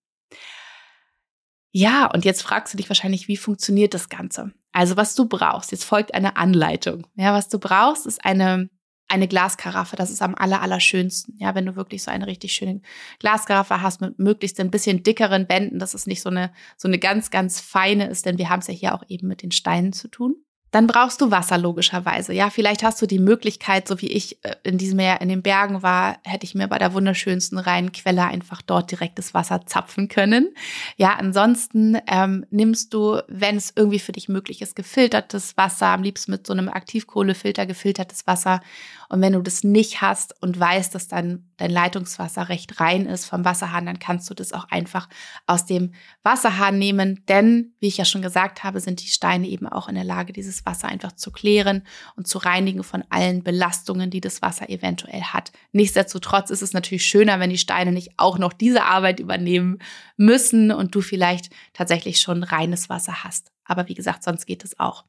Ja, 1.70 2.06
und 2.06 2.24
jetzt 2.24 2.42
fragst 2.42 2.74
du 2.74 2.76
dich 2.76 2.90
wahrscheinlich, 2.90 3.28
wie 3.28 3.36
funktioniert 3.36 3.94
das 3.94 4.08
Ganze? 4.08 4.52
Also, 4.72 4.96
was 4.96 5.14
du 5.14 5.28
brauchst, 5.28 5.70
jetzt 5.70 5.84
folgt 5.84 6.12
eine 6.12 6.36
Anleitung. 6.36 7.06
Ja, 7.14 7.32
was 7.32 7.48
du 7.48 7.60
brauchst, 7.60 8.04
ist 8.04 8.24
eine, 8.24 8.68
eine 9.06 9.28
Glaskaraffe. 9.28 9.94
Das 9.94 10.10
ist 10.10 10.22
am 10.22 10.34
aller, 10.34 10.60
allerschönsten. 10.60 11.36
Ja, 11.38 11.54
wenn 11.54 11.66
du 11.66 11.76
wirklich 11.76 12.02
so 12.02 12.10
eine 12.10 12.26
richtig 12.26 12.52
schöne 12.52 12.82
Glaskaraffe 13.20 13.82
hast 13.82 14.00
mit 14.00 14.18
möglichst 14.18 14.58
ein 14.58 14.72
bisschen 14.72 15.04
dickeren 15.04 15.46
Bänden, 15.46 15.78
dass 15.78 15.94
es 15.94 16.08
nicht 16.08 16.20
so 16.20 16.30
eine, 16.30 16.52
so 16.76 16.88
eine 16.88 16.98
ganz, 16.98 17.30
ganz 17.30 17.60
feine 17.60 18.08
ist, 18.08 18.26
denn 18.26 18.38
wir 18.38 18.48
haben 18.48 18.58
es 18.58 18.66
ja 18.66 18.74
hier 18.74 18.94
auch 18.96 19.04
eben 19.06 19.28
mit 19.28 19.44
den 19.44 19.52
Steinen 19.52 19.92
zu 19.92 20.08
tun. 20.08 20.34
Dann 20.70 20.86
brauchst 20.86 21.20
du 21.20 21.30
Wasser 21.30 21.58
logischerweise. 21.58 22.32
Ja, 22.32 22.48
vielleicht 22.50 22.82
hast 22.82 23.02
du 23.02 23.06
die 23.06 23.18
Möglichkeit, 23.18 23.88
so 23.88 24.00
wie 24.00 24.08
ich 24.08 24.44
äh, 24.44 24.54
in 24.62 24.78
diesem 24.78 25.00
Jahr 25.00 25.20
in 25.20 25.28
den 25.28 25.42
Bergen 25.42 25.82
war, 25.82 26.18
hätte 26.24 26.44
ich 26.44 26.54
mir 26.54 26.68
bei 26.68 26.78
der 26.78 26.94
wunderschönsten 26.94 27.58
reinen 27.58 27.92
Quelle 27.92 28.24
einfach 28.24 28.62
dort 28.62 28.90
direktes 28.90 29.34
Wasser 29.34 29.66
zapfen 29.66 30.08
können. 30.08 30.54
Ja, 30.96 31.14
ansonsten 31.14 31.98
ähm, 32.06 32.46
nimmst 32.50 32.94
du, 32.94 33.20
wenn 33.26 33.56
es 33.56 33.72
irgendwie 33.74 33.98
für 33.98 34.12
dich 34.12 34.28
möglich 34.28 34.62
ist, 34.62 34.76
gefiltertes 34.76 35.56
Wasser, 35.56 35.88
am 35.88 36.02
liebsten 36.02 36.30
mit 36.30 36.46
so 36.46 36.52
einem 36.52 36.68
Aktivkohlefilter 36.68 37.66
gefiltertes 37.66 38.26
Wasser. 38.26 38.60
Und 39.08 39.20
wenn 39.22 39.32
du 39.32 39.42
das 39.42 39.64
nicht 39.64 40.02
hast 40.02 40.40
und 40.40 40.58
weißt, 40.58 40.94
dass 40.94 41.08
dein, 41.08 41.50
dein 41.56 41.72
Leitungswasser 41.72 42.48
recht 42.48 42.78
rein 42.78 43.06
ist 43.06 43.24
vom 43.24 43.44
Wasserhahn, 43.44 43.86
dann 43.86 43.98
kannst 43.98 44.30
du 44.30 44.34
das 44.34 44.52
auch 44.52 44.68
einfach 44.70 45.08
aus 45.48 45.66
dem 45.66 45.94
Wasserhahn 46.22 46.78
nehmen. 46.78 47.24
Denn, 47.28 47.74
wie 47.80 47.88
ich 47.88 47.96
ja 47.96 48.04
schon 48.04 48.22
gesagt 48.22 48.62
habe, 48.62 48.78
sind 48.78 49.02
die 49.02 49.08
Steine 49.08 49.48
eben 49.48 49.66
auch 49.66 49.88
in 49.88 49.96
der 49.96 50.04
Lage, 50.04 50.32
dieses 50.32 50.59
Wasser 50.66 50.88
einfach 50.88 51.12
zu 51.12 51.30
klären 51.30 51.82
und 52.16 52.26
zu 52.26 52.38
reinigen 52.38 52.82
von 52.82 53.04
allen 53.10 53.42
Belastungen, 53.42 54.10
die 54.10 54.20
das 54.20 54.42
Wasser 54.42 54.68
eventuell 54.68 55.22
hat. 55.22 55.52
Nichtsdestotrotz 55.72 56.50
ist 56.50 56.62
es 56.62 56.72
natürlich 56.72 57.06
schöner, 57.06 57.40
wenn 57.40 57.50
die 57.50 57.58
Steine 57.58 57.92
nicht 57.92 58.10
auch 58.16 58.38
noch 58.38 58.52
diese 58.52 58.84
Arbeit 58.84 59.20
übernehmen 59.20 59.78
müssen 60.16 60.72
und 60.72 60.94
du 60.94 61.00
vielleicht 61.00 61.50
tatsächlich 61.72 62.20
schon 62.20 62.42
reines 62.42 62.88
Wasser 62.88 63.24
hast. 63.24 63.52
Aber 63.64 63.88
wie 63.88 63.94
gesagt, 63.94 64.24
sonst 64.24 64.46
geht 64.46 64.64
es 64.64 64.78
auch. 64.80 65.04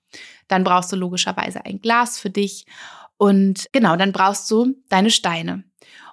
Dann 0.48 0.64
brauchst 0.64 0.92
du 0.92 0.96
logischerweise 0.96 1.66
ein 1.66 1.82
Glas 1.82 2.20
für 2.20 2.30
dich 2.30 2.66
und 3.18 3.68
genau, 3.72 3.98
dann 3.98 4.14
brauchst 4.14 4.50
du 4.50 4.76
deine 4.90 5.12
Steine. 5.12 5.64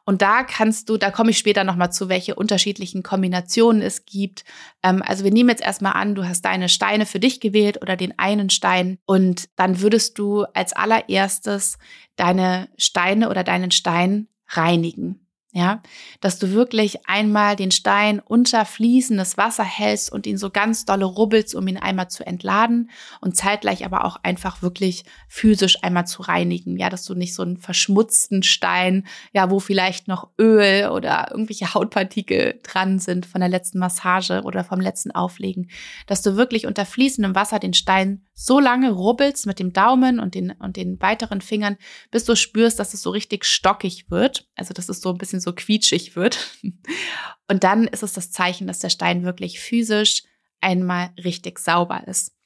Und 0.08 0.22
da 0.22 0.42
kannst 0.42 0.88
du, 0.88 0.96
da 0.96 1.10
komme 1.10 1.32
ich 1.32 1.38
später 1.38 1.64
nochmal 1.64 1.92
zu, 1.92 2.08
welche 2.08 2.34
unterschiedlichen 2.34 3.02
Kombinationen 3.02 3.82
es 3.82 4.06
gibt. 4.06 4.42
Ähm, 4.82 5.02
also 5.04 5.22
wir 5.22 5.30
nehmen 5.30 5.50
jetzt 5.50 5.60
erstmal 5.60 5.92
an, 5.92 6.14
du 6.14 6.26
hast 6.26 6.46
deine 6.46 6.70
Steine 6.70 7.04
für 7.04 7.20
dich 7.20 7.40
gewählt 7.40 7.82
oder 7.82 7.94
den 7.94 8.18
einen 8.18 8.48
Stein 8.48 8.96
und 9.04 9.50
dann 9.56 9.82
würdest 9.82 10.18
du 10.18 10.44
als 10.54 10.72
allererstes 10.72 11.76
deine 12.16 12.70
Steine 12.78 13.28
oder 13.28 13.44
deinen 13.44 13.70
Stein 13.70 14.28
reinigen. 14.48 15.27
Ja, 15.52 15.80
dass 16.20 16.38
du 16.38 16.52
wirklich 16.52 17.08
einmal 17.08 17.56
den 17.56 17.70
Stein 17.70 18.20
unter 18.20 18.66
fließendes 18.66 19.38
Wasser 19.38 19.64
hältst 19.64 20.12
und 20.12 20.26
ihn 20.26 20.36
so 20.36 20.50
ganz 20.50 20.84
dolle 20.84 21.06
rubbelst, 21.06 21.54
um 21.54 21.66
ihn 21.66 21.78
einmal 21.78 22.10
zu 22.10 22.26
entladen 22.26 22.90
und 23.22 23.34
zeitgleich 23.34 23.86
aber 23.86 24.04
auch 24.04 24.18
einfach 24.22 24.60
wirklich 24.60 25.04
physisch 25.26 25.82
einmal 25.82 26.06
zu 26.06 26.20
reinigen. 26.20 26.76
Ja, 26.76 26.90
dass 26.90 27.06
du 27.06 27.14
nicht 27.14 27.34
so 27.34 27.42
einen 27.42 27.56
verschmutzten 27.56 28.42
Stein, 28.42 29.06
ja, 29.32 29.48
wo 29.50 29.58
vielleicht 29.58 30.06
noch 30.06 30.28
Öl 30.38 30.90
oder 30.90 31.28
irgendwelche 31.30 31.72
Hautpartikel 31.72 32.60
dran 32.62 32.98
sind 32.98 33.24
von 33.24 33.40
der 33.40 33.48
letzten 33.48 33.78
Massage 33.78 34.42
oder 34.42 34.64
vom 34.64 34.82
letzten 34.82 35.12
Auflegen, 35.12 35.70
dass 36.06 36.20
du 36.20 36.36
wirklich 36.36 36.66
unter 36.66 36.84
fließendem 36.84 37.34
Wasser 37.34 37.58
den 37.58 37.72
Stein 37.72 38.27
so 38.40 38.60
lange 38.60 38.92
rubbelst 38.92 39.46
mit 39.46 39.58
dem 39.58 39.72
Daumen 39.72 40.20
und 40.20 40.36
den, 40.36 40.52
und 40.52 40.76
den 40.76 41.02
weiteren 41.02 41.40
Fingern, 41.40 41.76
bis 42.12 42.24
du 42.24 42.36
spürst, 42.36 42.78
dass 42.78 42.94
es 42.94 43.02
so 43.02 43.10
richtig 43.10 43.44
stockig 43.44 44.10
wird. 44.10 44.46
Also, 44.54 44.72
dass 44.72 44.88
es 44.88 45.00
so 45.00 45.10
ein 45.10 45.18
bisschen 45.18 45.40
so 45.40 45.52
quietschig 45.52 46.14
wird. 46.14 46.38
Und 47.50 47.64
dann 47.64 47.88
ist 47.88 48.02
es 48.02 48.12
das 48.12 48.30
Zeichen, 48.30 48.66
dass 48.66 48.78
der 48.78 48.90
Stein 48.90 49.24
wirklich 49.24 49.58
physisch 49.58 50.22
einmal 50.60 51.10
richtig 51.24 51.58
sauber 51.58 52.06
ist. 52.06 52.36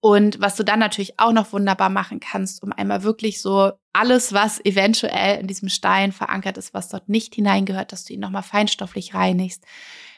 Und 0.00 0.40
was 0.40 0.54
du 0.54 0.62
dann 0.62 0.78
natürlich 0.78 1.18
auch 1.18 1.32
noch 1.32 1.52
wunderbar 1.52 1.90
machen 1.90 2.20
kannst, 2.20 2.62
um 2.62 2.72
einmal 2.72 3.02
wirklich 3.02 3.42
so 3.42 3.72
alles, 3.92 4.32
was 4.32 4.64
eventuell 4.64 5.40
in 5.40 5.48
diesem 5.48 5.68
Stein 5.68 6.12
verankert 6.12 6.56
ist, 6.56 6.72
was 6.72 6.88
dort 6.88 7.08
nicht 7.08 7.34
hineingehört, 7.34 7.90
dass 7.90 8.04
du 8.04 8.14
ihn 8.14 8.20
nochmal 8.20 8.44
feinstofflich 8.44 9.12
reinigst, 9.12 9.64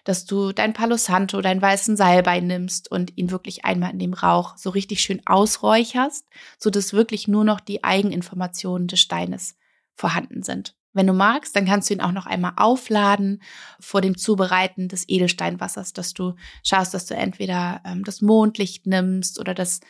dass 0.04 0.24
du 0.24 0.52
dein 0.52 0.72
Palo 0.72 0.96
Santo, 0.96 1.40
deinen 1.40 1.62
weißen 1.62 1.96
Salbei 1.96 2.40
nimmst 2.40 2.90
und 2.90 3.16
ihn 3.16 3.30
wirklich 3.30 3.64
einmal 3.64 3.90
in 3.90 3.98
dem 3.98 4.14
Rauch 4.14 4.56
so 4.56 4.70
richtig 4.70 5.00
schön 5.00 5.22
ausräucherst, 5.26 6.26
sodass 6.58 6.92
wirklich 6.92 7.28
nur 7.28 7.44
noch 7.44 7.60
die 7.60 7.84
Eigeninformationen 7.84 8.88
des 8.88 9.00
Steines 9.00 9.56
vorhanden 9.94 10.42
sind. 10.42 10.74
Wenn 10.92 11.06
du 11.06 11.12
magst, 11.12 11.54
dann 11.54 11.66
kannst 11.66 11.88
du 11.88 11.94
ihn 11.94 12.00
auch 12.00 12.12
noch 12.12 12.26
einmal 12.26 12.54
aufladen 12.56 13.42
vor 13.78 14.00
dem 14.00 14.16
Zubereiten 14.16 14.88
des 14.88 15.08
Edelsteinwassers, 15.08 15.92
dass 15.92 16.14
du 16.14 16.34
schaust, 16.64 16.94
dass 16.94 17.06
du 17.06 17.14
entweder 17.14 17.80
ähm, 17.84 18.02
das 18.02 18.22
Mondlicht 18.22 18.86
nimmst 18.86 19.38
oder 19.38 19.54
das 19.54 19.80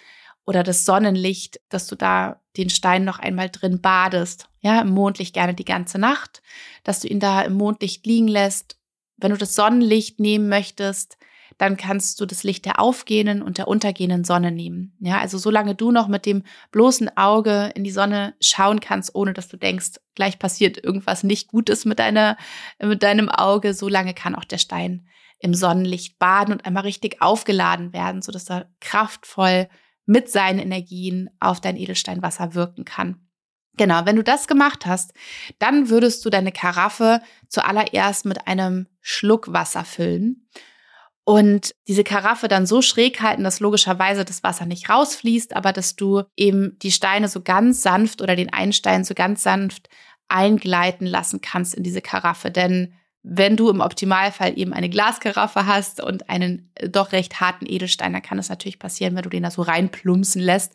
oder 0.47 0.63
das 0.63 0.85
Sonnenlicht, 0.85 1.61
dass 1.69 1.87
du 1.87 1.97
da 1.97 2.41
den 2.57 2.71
Stein 2.71 3.05
noch 3.05 3.19
einmal 3.19 3.51
drin 3.51 3.81
badest. 3.81 4.49
Ja, 4.61 4.81
im 4.81 4.91
Mondlicht 4.91 5.33
gerne 5.33 5.55
die 5.55 5.65
ganze 5.65 5.99
Nacht, 5.99 6.43
dass 6.83 7.01
du 7.01 7.09
ihn 7.09 7.21
da 7.21 7.43
im 7.43 7.55
Mondlicht 7.55 8.05
liegen 8.05 8.29
lässt 8.29 8.80
wenn 9.21 9.33
du 9.33 9.39
das 9.39 9.55
Sonnenlicht 9.55 10.21
nehmen 10.21 10.49
möchtest, 10.49 11.19
dann 11.59 11.77
kannst 11.77 12.19
du 12.21 12.27
das 12.27 12.43
Licht 12.43 12.65
der 12.65 12.81
aufgehenden 12.81 13.43
und 13.43 13.59
der 13.59 13.69
untergehenden 13.69 14.25
Sonne 14.25 14.51
nehmen. 14.51 14.97
Ja, 14.99 15.19
also 15.19 15.37
solange 15.37 15.75
du 15.75 15.91
noch 15.91 16.09
mit 16.09 16.25
dem 16.25 16.43
bloßen 16.73 17.15
Auge 17.19 17.71
in 17.75 17.85
die 17.85 17.91
Sonne 17.91 18.35
schauen 18.41 18.81
kannst, 18.81 19.15
ohne 19.15 19.35
dass 19.35 19.49
du 19.49 19.59
denkst, 19.59 20.01
gleich 20.15 20.39
passiert 20.39 20.83
irgendwas 20.83 21.23
nicht 21.23 21.49
Gutes 21.49 21.85
mit 21.85 21.99
deiner, 21.99 22.39
mit 22.83 23.03
deinem 23.03 23.29
Auge, 23.29 23.75
solange 23.75 24.15
kann 24.15 24.35
auch 24.35 24.45
der 24.45 24.59
Stein 24.59 25.07
im 25.39 25.53
Sonnenlicht 25.53 26.19
baden 26.19 26.53
und 26.53 26.65
einmal 26.65 26.85
richtig 26.85 27.21
aufgeladen 27.21 27.93
werden, 27.93 28.23
sodass 28.23 28.49
er 28.49 28.71
kraftvoll 28.81 29.69
mit 30.07 30.31
seinen 30.31 30.61
Energien 30.61 31.31
auf 31.41 31.61
dein 31.61 31.77
Edelsteinwasser 31.77 32.55
wirken 32.55 32.85
kann. 32.85 33.30
Genau, 33.77 34.05
wenn 34.05 34.17
du 34.17 34.25
das 34.25 34.47
gemacht 34.47 34.85
hast, 34.85 35.13
dann 35.59 35.89
würdest 35.89 36.25
du 36.25 36.31
deine 36.31 36.53
Karaffe 36.53 37.23
zuallererst 37.49 38.27
mit 38.27 38.47
einem 38.47 38.89
Schluck 39.01 39.53
Wasser 39.53 39.85
füllen 39.85 40.47
und 41.25 41.77
diese 41.87 42.03
Karaffe 42.03 42.49
dann 42.49 42.67
so 42.67 42.83
schräg 42.83 43.21
halten, 43.21 43.45
dass 43.45 43.61
logischerweise 43.61 44.25
das 44.25 44.43
Wasser 44.43 44.67
nicht 44.67 44.89
rausfließt, 44.89 45.55
aber 45.55 45.73
dass 45.73 45.95
du 45.95 46.25
eben 46.37 46.77
die 46.81 46.91
Steine 46.91 47.29
so 47.29 47.41
ganz 47.41 47.83
sanft 47.83 48.21
oder 48.21 48.35
den 48.35 48.53
Einstein 48.53 49.05
so 49.05 49.15
ganz 49.15 49.43
sanft 49.45 49.89
eingleiten 50.29 51.07
lassen 51.07 51.41
kannst 51.41 51.75
in 51.75 51.83
diese 51.83 52.01
Karaffe. 52.01 52.51
Denn 52.51 52.95
wenn 53.23 53.57
du 53.57 53.69
im 53.69 53.81
Optimalfall 53.81 54.59
eben 54.59 54.73
eine 54.73 54.89
Glaskaraffe 54.89 55.67
hast 55.67 56.03
und 56.03 56.31
einen 56.31 56.71
äh, 56.75 56.89
doch 56.89 57.13
recht 57.13 57.41
harten 57.41 57.67
Edelstein, 57.67 58.13
dann 58.13 58.23
kann 58.23 58.39
es 58.39 58.49
natürlich 58.49 58.79
passieren, 58.79 59.15
wenn 59.15 59.23
du 59.23 59.29
den 59.29 59.43
da 59.43 59.51
so 59.51 59.63
reinplumpsen 59.63 60.41
lässt, 60.41 60.75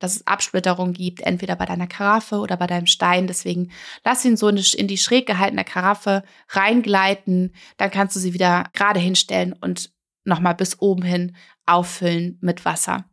dass 0.00 0.16
es 0.16 0.26
Absplitterung 0.26 0.92
gibt, 0.92 1.20
entweder 1.20 1.54
bei 1.54 1.66
deiner 1.66 1.86
Karaffe 1.86 2.36
oder 2.38 2.56
bei 2.56 2.66
deinem 2.66 2.86
Stein. 2.86 3.26
Deswegen 3.26 3.70
lass 4.04 4.24
ihn 4.24 4.36
so 4.36 4.48
in 4.48 4.88
die 4.88 4.98
schräg 4.98 5.26
gehaltene 5.26 5.64
Karaffe 5.64 6.24
reingleiten. 6.48 7.54
Dann 7.76 7.90
kannst 7.90 8.16
du 8.16 8.20
sie 8.20 8.34
wieder 8.34 8.64
gerade 8.72 9.00
hinstellen 9.00 9.52
und 9.52 9.92
nochmal 10.24 10.54
bis 10.54 10.80
oben 10.80 11.02
hin 11.02 11.36
auffüllen 11.66 12.38
mit 12.40 12.64
Wasser. 12.64 13.04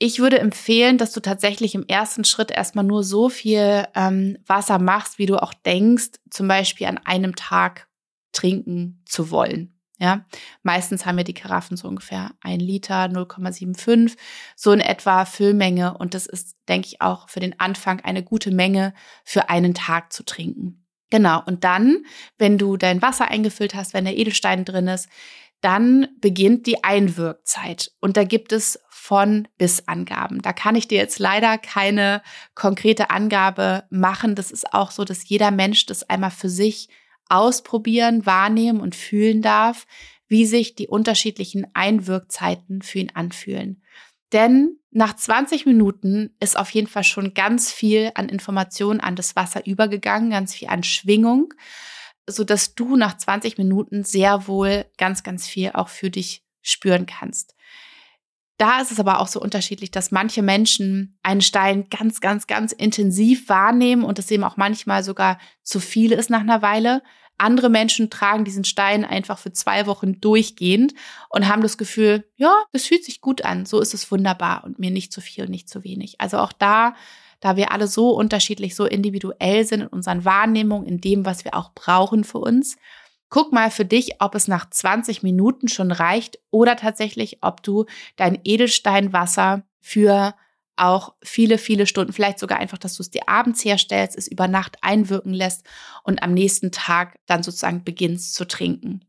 Ich 0.00 0.20
würde 0.20 0.38
empfehlen, 0.38 0.96
dass 0.96 1.12
du 1.12 1.20
tatsächlich 1.20 1.74
im 1.74 1.84
ersten 1.86 2.24
Schritt 2.24 2.52
erstmal 2.52 2.84
nur 2.84 3.02
so 3.02 3.28
viel 3.28 3.86
ähm, 3.96 4.38
Wasser 4.46 4.78
machst, 4.78 5.18
wie 5.18 5.26
du 5.26 5.42
auch 5.42 5.52
denkst, 5.52 6.20
zum 6.30 6.46
Beispiel 6.46 6.86
an 6.86 6.98
einem 6.98 7.34
Tag 7.34 7.88
trinken 8.32 9.02
zu 9.06 9.30
wollen. 9.30 9.74
Ja, 10.00 10.24
meistens 10.62 11.04
haben 11.04 11.16
wir 11.16 11.24
die 11.24 11.34
Karaffen 11.34 11.76
so 11.76 11.88
ungefähr 11.88 12.30
ein 12.40 12.60
Liter, 12.60 13.06
0,75, 13.06 14.16
so 14.54 14.70
in 14.70 14.78
etwa 14.78 15.24
Füllmenge. 15.24 15.98
Und 15.98 16.14
das 16.14 16.26
ist, 16.26 16.56
denke 16.68 16.86
ich, 16.86 17.00
auch 17.00 17.28
für 17.28 17.40
den 17.40 17.58
Anfang 17.58 18.00
eine 18.02 18.22
gute 18.22 18.52
Menge 18.52 18.94
für 19.24 19.48
einen 19.50 19.74
Tag 19.74 20.12
zu 20.12 20.24
trinken. 20.24 20.86
Genau. 21.10 21.42
Und 21.44 21.64
dann, 21.64 22.04
wenn 22.36 22.58
du 22.58 22.76
dein 22.76 23.02
Wasser 23.02 23.28
eingefüllt 23.28 23.74
hast, 23.74 23.92
wenn 23.92 24.04
der 24.04 24.16
Edelstein 24.16 24.64
drin 24.64 24.86
ist, 24.86 25.08
dann 25.60 26.08
beginnt 26.20 26.66
die 26.66 26.84
Einwirkzeit. 26.84 27.92
Und 28.00 28.16
da 28.16 28.24
gibt 28.24 28.52
es 28.52 28.78
von 28.88 29.48
bis 29.58 29.88
Angaben. 29.88 30.42
Da 30.42 30.52
kann 30.52 30.76
ich 30.76 30.86
dir 30.86 30.98
jetzt 30.98 31.18
leider 31.18 31.58
keine 31.58 32.22
konkrete 32.54 33.10
Angabe 33.10 33.84
machen. 33.90 34.34
Das 34.34 34.50
ist 34.50 34.72
auch 34.72 34.90
so, 34.90 35.04
dass 35.04 35.28
jeder 35.28 35.50
Mensch 35.50 35.86
das 35.86 36.08
einmal 36.08 36.30
für 36.30 36.48
sich 36.48 36.88
ausprobieren, 37.28 38.26
wahrnehmen 38.26 38.80
und 38.80 38.94
fühlen 38.94 39.42
darf, 39.42 39.86
wie 40.28 40.46
sich 40.46 40.74
die 40.74 40.88
unterschiedlichen 40.88 41.66
Einwirkzeiten 41.74 42.82
für 42.82 42.98
ihn 43.00 43.12
anfühlen. 43.14 43.82
Denn 44.32 44.78
nach 44.90 45.16
20 45.16 45.66
Minuten 45.66 46.34
ist 46.38 46.58
auf 46.58 46.70
jeden 46.70 46.86
Fall 46.86 47.04
schon 47.04 47.34
ganz 47.34 47.72
viel 47.72 48.10
an 48.14 48.28
Informationen 48.28 49.00
an 49.00 49.16
das 49.16 49.36
Wasser 49.36 49.66
übergegangen, 49.66 50.30
ganz 50.30 50.54
viel 50.54 50.68
an 50.68 50.82
Schwingung, 50.82 51.54
so 52.28 52.44
dass 52.44 52.74
du 52.74 52.96
nach 52.96 53.16
20 53.16 53.58
Minuten 53.58 54.04
sehr 54.04 54.46
wohl 54.46 54.86
ganz, 54.96 55.22
ganz 55.22 55.46
viel 55.46 55.70
auch 55.74 55.88
für 55.88 56.10
dich 56.10 56.44
spüren 56.62 57.06
kannst. 57.06 57.54
Da 58.58 58.80
ist 58.80 58.90
es 58.90 58.98
aber 58.98 59.20
auch 59.20 59.28
so 59.28 59.40
unterschiedlich, 59.40 59.92
dass 59.92 60.10
manche 60.10 60.42
Menschen 60.42 61.16
einen 61.22 61.40
Stein 61.40 61.88
ganz, 61.90 62.20
ganz, 62.20 62.48
ganz 62.48 62.72
intensiv 62.72 63.48
wahrnehmen 63.48 64.02
und 64.02 64.18
es 64.18 64.30
eben 64.32 64.42
auch 64.42 64.56
manchmal 64.56 65.04
sogar 65.04 65.38
zu 65.62 65.78
viel 65.78 66.10
ist 66.10 66.28
nach 66.28 66.40
einer 66.40 66.60
Weile. 66.60 67.02
Andere 67.38 67.70
Menschen 67.70 68.10
tragen 68.10 68.44
diesen 68.44 68.64
Stein 68.64 69.04
einfach 69.04 69.38
für 69.38 69.52
zwei 69.52 69.86
Wochen 69.86 70.20
durchgehend 70.20 70.92
und 71.28 71.46
haben 71.46 71.62
das 71.62 71.78
Gefühl, 71.78 72.28
ja, 72.34 72.52
das 72.72 72.86
fühlt 72.86 73.04
sich 73.04 73.20
gut 73.20 73.44
an, 73.44 73.64
so 73.64 73.80
ist 73.80 73.94
es 73.94 74.10
wunderbar 74.10 74.64
und 74.64 74.80
mir 74.80 74.90
nicht 74.90 75.12
zu 75.12 75.20
viel 75.20 75.44
und 75.44 75.50
nicht 75.50 75.68
zu 75.68 75.84
wenig. 75.84 76.20
Also 76.20 76.38
auch 76.38 76.52
da, 76.52 76.96
da 77.40 77.56
wir 77.56 77.72
alle 77.72 77.86
so 77.86 78.10
unterschiedlich, 78.10 78.74
so 78.74 78.84
individuell 78.84 79.64
sind 79.64 79.82
in 79.82 79.86
unseren 79.86 80.24
Wahrnehmungen, 80.24 80.86
in 80.86 81.00
dem, 81.00 81.24
was 81.24 81.44
wir 81.44 81.54
auch 81.54 81.72
brauchen 81.74 82.24
für 82.24 82.38
uns, 82.38 82.76
Guck 83.30 83.52
mal 83.52 83.70
für 83.70 83.84
dich, 83.84 84.20
ob 84.20 84.34
es 84.34 84.48
nach 84.48 84.70
20 84.70 85.22
Minuten 85.22 85.68
schon 85.68 85.92
reicht 85.92 86.38
oder 86.50 86.76
tatsächlich, 86.76 87.38
ob 87.42 87.62
du 87.62 87.84
dein 88.16 88.38
Edelsteinwasser 88.42 89.64
für 89.80 90.34
auch 90.76 91.14
viele, 91.22 91.58
viele 91.58 91.86
Stunden, 91.86 92.12
vielleicht 92.12 92.38
sogar 92.38 92.58
einfach, 92.58 92.78
dass 92.78 92.94
du 92.94 93.02
es 93.02 93.10
dir 93.10 93.28
abends 93.28 93.64
herstellst, 93.64 94.16
es 94.16 94.28
über 94.28 94.48
Nacht 94.48 94.78
einwirken 94.80 95.34
lässt 95.34 95.66
und 96.04 96.22
am 96.22 96.32
nächsten 96.32 96.70
Tag 96.70 97.18
dann 97.26 97.42
sozusagen 97.42 97.84
beginnst 97.84 98.34
zu 98.34 98.46
trinken. 98.46 99.04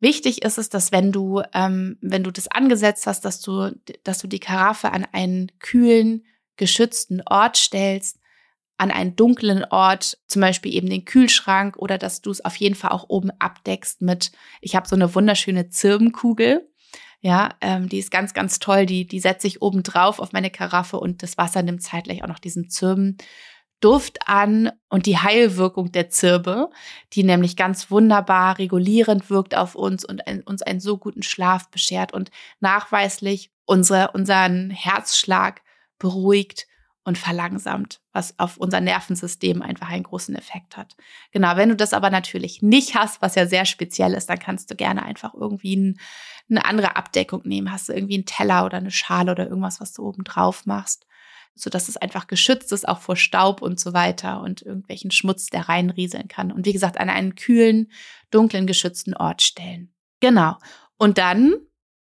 Wichtig 0.00 0.42
ist 0.42 0.58
es, 0.58 0.68
dass 0.68 0.92
wenn 0.92 1.12
du, 1.12 1.42
ähm, 1.54 1.98
wenn 2.00 2.24
du 2.24 2.30
das 2.30 2.48
angesetzt 2.48 3.06
hast, 3.06 3.24
dass 3.24 3.40
du, 3.40 3.74
dass 4.04 4.18
du 4.18 4.26
die 4.26 4.40
Karaffe 4.40 4.92
an 4.92 5.06
einen 5.12 5.50
kühlen, 5.60 6.24
geschützten 6.58 7.22
Ort 7.26 7.56
stellst, 7.56 8.18
an 8.78 8.92
einen 8.92 9.16
dunklen 9.16 9.64
Ort, 9.64 10.18
zum 10.28 10.40
Beispiel 10.40 10.72
eben 10.72 10.88
den 10.88 11.04
Kühlschrank 11.04 11.76
oder 11.76 11.98
dass 11.98 12.22
du 12.22 12.30
es 12.30 12.44
auf 12.44 12.56
jeden 12.56 12.76
Fall 12.76 12.92
auch 12.92 13.06
oben 13.08 13.30
abdeckst 13.38 14.00
mit, 14.00 14.30
ich 14.60 14.76
habe 14.76 14.88
so 14.88 14.94
eine 14.94 15.14
wunderschöne 15.14 15.68
Zirbenkugel. 15.68 16.70
Ja, 17.20 17.56
ähm, 17.60 17.88
die 17.88 17.98
ist 17.98 18.12
ganz, 18.12 18.32
ganz 18.32 18.60
toll. 18.60 18.86
Die, 18.86 19.04
die 19.04 19.18
setze 19.18 19.48
ich 19.48 19.60
oben 19.60 19.82
drauf 19.82 20.20
auf 20.20 20.32
meine 20.32 20.50
Karaffe 20.50 21.00
und 21.00 21.24
das 21.24 21.36
Wasser 21.36 21.62
nimmt 21.62 21.82
zeitgleich 21.82 22.22
auch 22.22 22.28
noch 22.28 22.38
diesen 22.38 22.70
Zirbenduft 22.70 24.20
an 24.26 24.70
und 24.88 25.06
die 25.06 25.18
Heilwirkung 25.18 25.90
der 25.90 26.10
Zirbe, 26.10 26.70
die 27.14 27.24
nämlich 27.24 27.56
ganz 27.56 27.90
wunderbar 27.90 28.58
regulierend 28.58 29.28
wirkt 29.30 29.56
auf 29.56 29.74
uns 29.74 30.04
und 30.04 30.28
ein, 30.28 30.42
uns 30.42 30.62
einen 30.62 30.78
so 30.78 30.96
guten 30.98 31.24
Schlaf 31.24 31.68
beschert 31.70 32.12
und 32.12 32.30
nachweislich 32.60 33.50
unsere, 33.64 34.12
unseren 34.12 34.70
Herzschlag 34.70 35.62
beruhigt 35.98 36.66
und 37.08 37.16
verlangsamt, 37.16 38.02
was 38.12 38.38
auf 38.38 38.58
unser 38.58 38.82
Nervensystem 38.82 39.62
einfach 39.62 39.88
einen 39.88 40.02
großen 40.02 40.34
Effekt 40.34 40.76
hat. 40.76 40.94
Genau, 41.32 41.56
wenn 41.56 41.70
du 41.70 41.76
das 41.76 41.94
aber 41.94 42.10
natürlich 42.10 42.60
nicht 42.60 42.94
hast, 42.94 43.22
was 43.22 43.34
ja 43.34 43.46
sehr 43.46 43.64
speziell 43.64 44.12
ist, 44.12 44.28
dann 44.28 44.38
kannst 44.38 44.70
du 44.70 44.76
gerne 44.76 45.02
einfach 45.02 45.32
irgendwie 45.32 45.74
ein, 45.74 46.00
eine 46.50 46.66
andere 46.66 46.96
Abdeckung 46.96 47.40
nehmen. 47.44 47.72
Hast 47.72 47.88
du 47.88 47.94
irgendwie 47.94 48.16
einen 48.16 48.26
Teller 48.26 48.66
oder 48.66 48.76
eine 48.76 48.90
Schale 48.90 49.32
oder 49.32 49.48
irgendwas, 49.48 49.80
was 49.80 49.94
du 49.94 50.02
oben 50.06 50.22
drauf 50.22 50.66
machst, 50.66 51.06
sodass 51.54 51.88
es 51.88 51.96
einfach 51.96 52.26
geschützt 52.26 52.72
ist, 52.72 52.86
auch 52.86 53.00
vor 53.00 53.16
Staub 53.16 53.62
und 53.62 53.80
so 53.80 53.94
weiter 53.94 54.42
und 54.42 54.60
irgendwelchen 54.60 55.10
Schmutz, 55.10 55.46
der 55.46 55.66
reinrieseln 55.66 56.28
kann. 56.28 56.52
Und 56.52 56.66
wie 56.66 56.74
gesagt, 56.74 57.00
an 57.00 57.08
einen 57.08 57.36
kühlen, 57.36 57.90
dunklen, 58.30 58.66
geschützten 58.66 59.14
Ort 59.14 59.40
stellen. 59.40 59.94
Genau. 60.20 60.58
Und 60.98 61.16
dann 61.16 61.54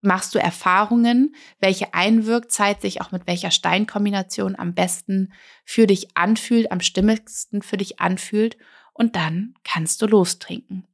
machst 0.07 0.35
du 0.35 0.38
Erfahrungen, 0.38 1.35
welche 1.59 1.92
Einwirkzeit 1.92 2.81
sich 2.81 3.01
auch 3.01 3.12
mit 3.12 3.27
welcher 3.27 3.51
Steinkombination 3.51 4.57
am 4.57 4.75
besten 4.75 5.33
für 5.64 5.87
dich 5.87 6.16
anfühlt, 6.16 6.73
am 6.73 6.81
stimmigsten 6.81 7.62
für 7.62 7.77
dich 7.77 8.01
anfühlt 8.01 8.57
und 8.95 9.16
dann 9.16 9.55
kannst 9.64 10.01
du 10.01 10.07
lostrinken. 10.07 10.87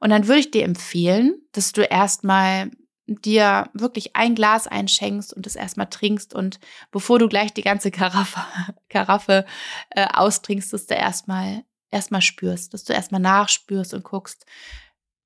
Und 0.00 0.10
dann 0.10 0.26
würde 0.26 0.40
ich 0.40 0.50
dir 0.50 0.64
empfehlen, 0.64 1.40
dass 1.52 1.72
du 1.72 1.82
erstmal 1.82 2.70
dir 3.06 3.70
wirklich 3.72 4.16
ein 4.16 4.34
Glas 4.34 4.66
einschenkst 4.66 5.32
und 5.32 5.46
es 5.46 5.56
erstmal 5.56 5.88
trinkst 5.88 6.34
und 6.34 6.58
bevor 6.90 7.18
du 7.18 7.28
gleich 7.28 7.54
die 7.54 7.62
ganze 7.62 7.90
Karaffe, 7.90 8.40
Karaffe 8.88 9.46
äh, 9.90 10.06
austrinkst, 10.12 10.72
dass 10.72 10.86
du 10.86 10.94
erstmal 10.94 11.64
erstmal 11.90 12.22
spürst, 12.22 12.74
dass 12.74 12.84
du 12.84 12.92
erstmal 12.92 13.20
nachspürst 13.20 13.94
und 13.94 14.04
guckst, 14.04 14.44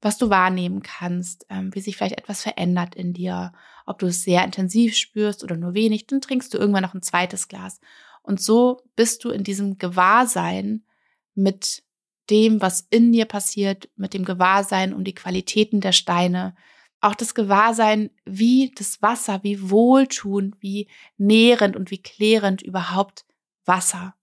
was 0.00 0.18
du 0.18 0.30
wahrnehmen 0.30 0.82
kannst, 0.82 1.46
ähm, 1.50 1.74
wie 1.74 1.80
sich 1.80 1.96
vielleicht 1.96 2.18
etwas 2.18 2.42
verändert 2.42 2.94
in 2.94 3.12
dir, 3.12 3.52
ob 3.86 3.98
du 3.98 4.06
es 4.06 4.22
sehr 4.22 4.44
intensiv 4.44 4.96
spürst 4.96 5.44
oder 5.44 5.56
nur 5.56 5.74
wenig, 5.74 6.06
dann 6.06 6.20
trinkst 6.20 6.52
du 6.54 6.58
irgendwann 6.58 6.82
noch 6.82 6.94
ein 6.94 7.02
zweites 7.02 7.48
Glas. 7.48 7.80
Und 8.22 8.40
so 8.40 8.82
bist 8.96 9.24
du 9.24 9.30
in 9.30 9.44
diesem 9.44 9.78
Gewahrsein 9.78 10.84
mit 11.34 11.82
dem, 12.30 12.60
was 12.60 12.86
in 12.90 13.12
dir 13.12 13.26
passiert, 13.26 13.90
mit 13.96 14.14
dem 14.14 14.24
Gewahrsein 14.24 14.94
um 14.94 15.04
die 15.04 15.14
Qualitäten 15.14 15.80
der 15.80 15.92
Steine, 15.92 16.54
auch 17.00 17.14
das 17.14 17.34
Gewahrsein, 17.34 18.10
wie 18.24 18.72
das 18.76 19.00
Wasser, 19.02 19.40
wie 19.42 19.70
wohltuend, 19.70 20.56
wie 20.60 20.88
nährend 21.16 21.76
und 21.76 21.90
wie 21.90 22.02
klärend 22.02 22.62
überhaupt 22.62 23.24
Wasser 23.64 24.14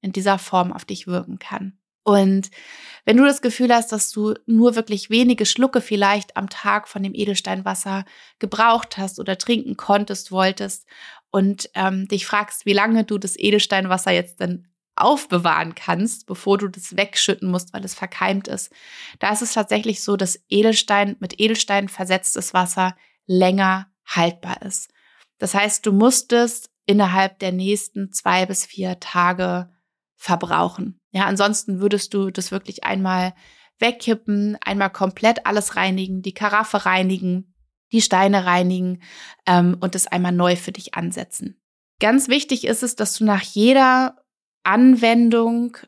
in 0.00 0.12
dieser 0.12 0.38
Form 0.38 0.72
auf 0.72 0.84
dich 0.84 1.06
wirken 1.06 1.38
kann. 1.38 1.79
Und 2.02 2.50
wenn 3.04 3.16
du 3.16 3.24
das 3.24 3.42
Gefühl 3.42 3.74
hast, 3.74 3.92
dass 3.92 4.10
du 4.10 4.34
nur 4.46 4.76
wirklich 4.76 5.10
wenige 5.10 5.46
Schlucke 5.46 5.80
vielleicht 5.80 6.36
am 6.36 6.48
Tag 6.48 6.88
von 6.88 7.02
dem 7.02 7.14
Edelsteinwasser 7.14 8.04
gebraucht 8.38 8.98
hast 8.98 9.18
oder 9.18 9.38
trinken 9.38 9.76
konntest, 9.76 10.32
wolltest 10.32 10.86
und 11.30 11.70
ähm, 11.74 12.08
dich 12.08 12.26
fragst, 12.26 12.66
wie 12.66 12.72
lange 12.72 13.04
du 13.04 13.18
das 13.18 13.38
Edelsteinwasser 13.38 14.10
jetzt 14.10 14.40
denn 14.40 14.66
aufbewahren 14.96 15.74
kannst, 15.74 16.26
bevor 16.26 16.58
du 16.58 16.68
das 16.68 16.96
wegschütten 16.96 17.50
musst, 17.50 17.72
weil 17.72 17.84
es 17.84 17.94
verkeimt 17.94 18.48
ist. 18.48 18.70
Da 19.18 19.32
ist 19.32 19.42
es 19.42 19.54
tatsächlich 19.54 20.02
so, 20.02 20.16
dass 20.16 20.40
Edelstein 20.48 21.16
mit 21.20 21.40
Edelstein 21.40 21.88
versetztes 21.88 22.52
Wasser 22.52 22.96
länger 23.26 23.90
haltbar 24.04 24.62
ist. 24.62 24.90
Das 25.38 25.54
heißt, 25.54 25.86
du 25.86 25.92
musst 25.92 26.32
es 26.32 26.70
innerhalb 26.84 27.38
der 27.38 27.52
nächsten 27.52 28.12
zwei 28.12 28.44
bis 28.46 28.66
vier 28.66 29.00
Tage 29.00 29.70
verbrauchen. 30.20 31.00
Ja, 31.12 31.24
ansonsten 31.24 31.80
würdest 31.80 32.12
du 32.12 32.30
das 32.30 32.52
wirklich 32.52 32.84
einmal 32.84 33.32
wegkippen, 33.78 34.58
einmal 34.60 34.90
komplett 34.90 35.46
alles 35.46 35.76
reinigen, 35.76 36.20
die 36.20 36.34
Karaffe 36.34 36.84
reinigen, 36.84 37.54
die 37.90 38.02
Steine 38.02 38.44
reinigen 38.44 39.00
ähm, 39.46 39.78
und 39.80 39.94
es 39.94 40.06
einmal 40.06 40.32
neu 40.32 40.56
für 40.56 40.72
dich 40.72 40.94
ansetzen. 40.94 41.58
Ganz 42.00 42.28
wichtig 42.28 42.66
ist 42.66 42.82
es, 42.82 42.96
dass 42.96 43.14
du 43.14 43.24
nach 43.24 43.40
jeder 43.40 44.22
Anwendung 44.62 45.78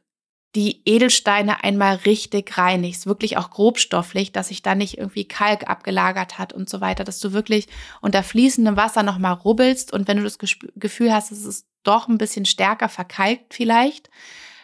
die 0.54 0.82
Edelsteine 0.84 1.64
einmal 1.64 1.96
richtig 1.96 2.58
reinigst, 2.58 3.06
wirklich 3.06 3.38
auch 3.38 3.50
grobstofflich, 3.50 4.32
dass 4.32 4.48
sich 4.48 4.62
da 4.62 4.74
nicht 4.74 4.98
irgendwie 4.98 5.24
Kalk 5.24 5.68
abgelagert 5.68 6.38
hat 6.38 6.52
und 6.52 6.68
so 6.68 6.80
weiter, 6.80 7.04
dass 7.04 7.20
du 7.20 7.32
wirklich 7.32 7.68
unter 8.02 8.22
fließendem 8.22 8.76
Wasser 8.76 9.02
nochmal 9.02 9.32
rubbelst 9.32 9.92
und 9.92 10.08
wenn 10.08 10.18
du 10.18 10.24
das 10.24 10.38
Gefühl 10.38 11.12
hast, 11.12 11.32
es 11.32 11.46
ist 11.46 11.66
doch 11.84 12.06
ein 12.08 12.18
bisschen 12.18 12.44
stärker 12.44 12.88
verkalkt 12.88 13.54
vielleicht, 13.54 14.10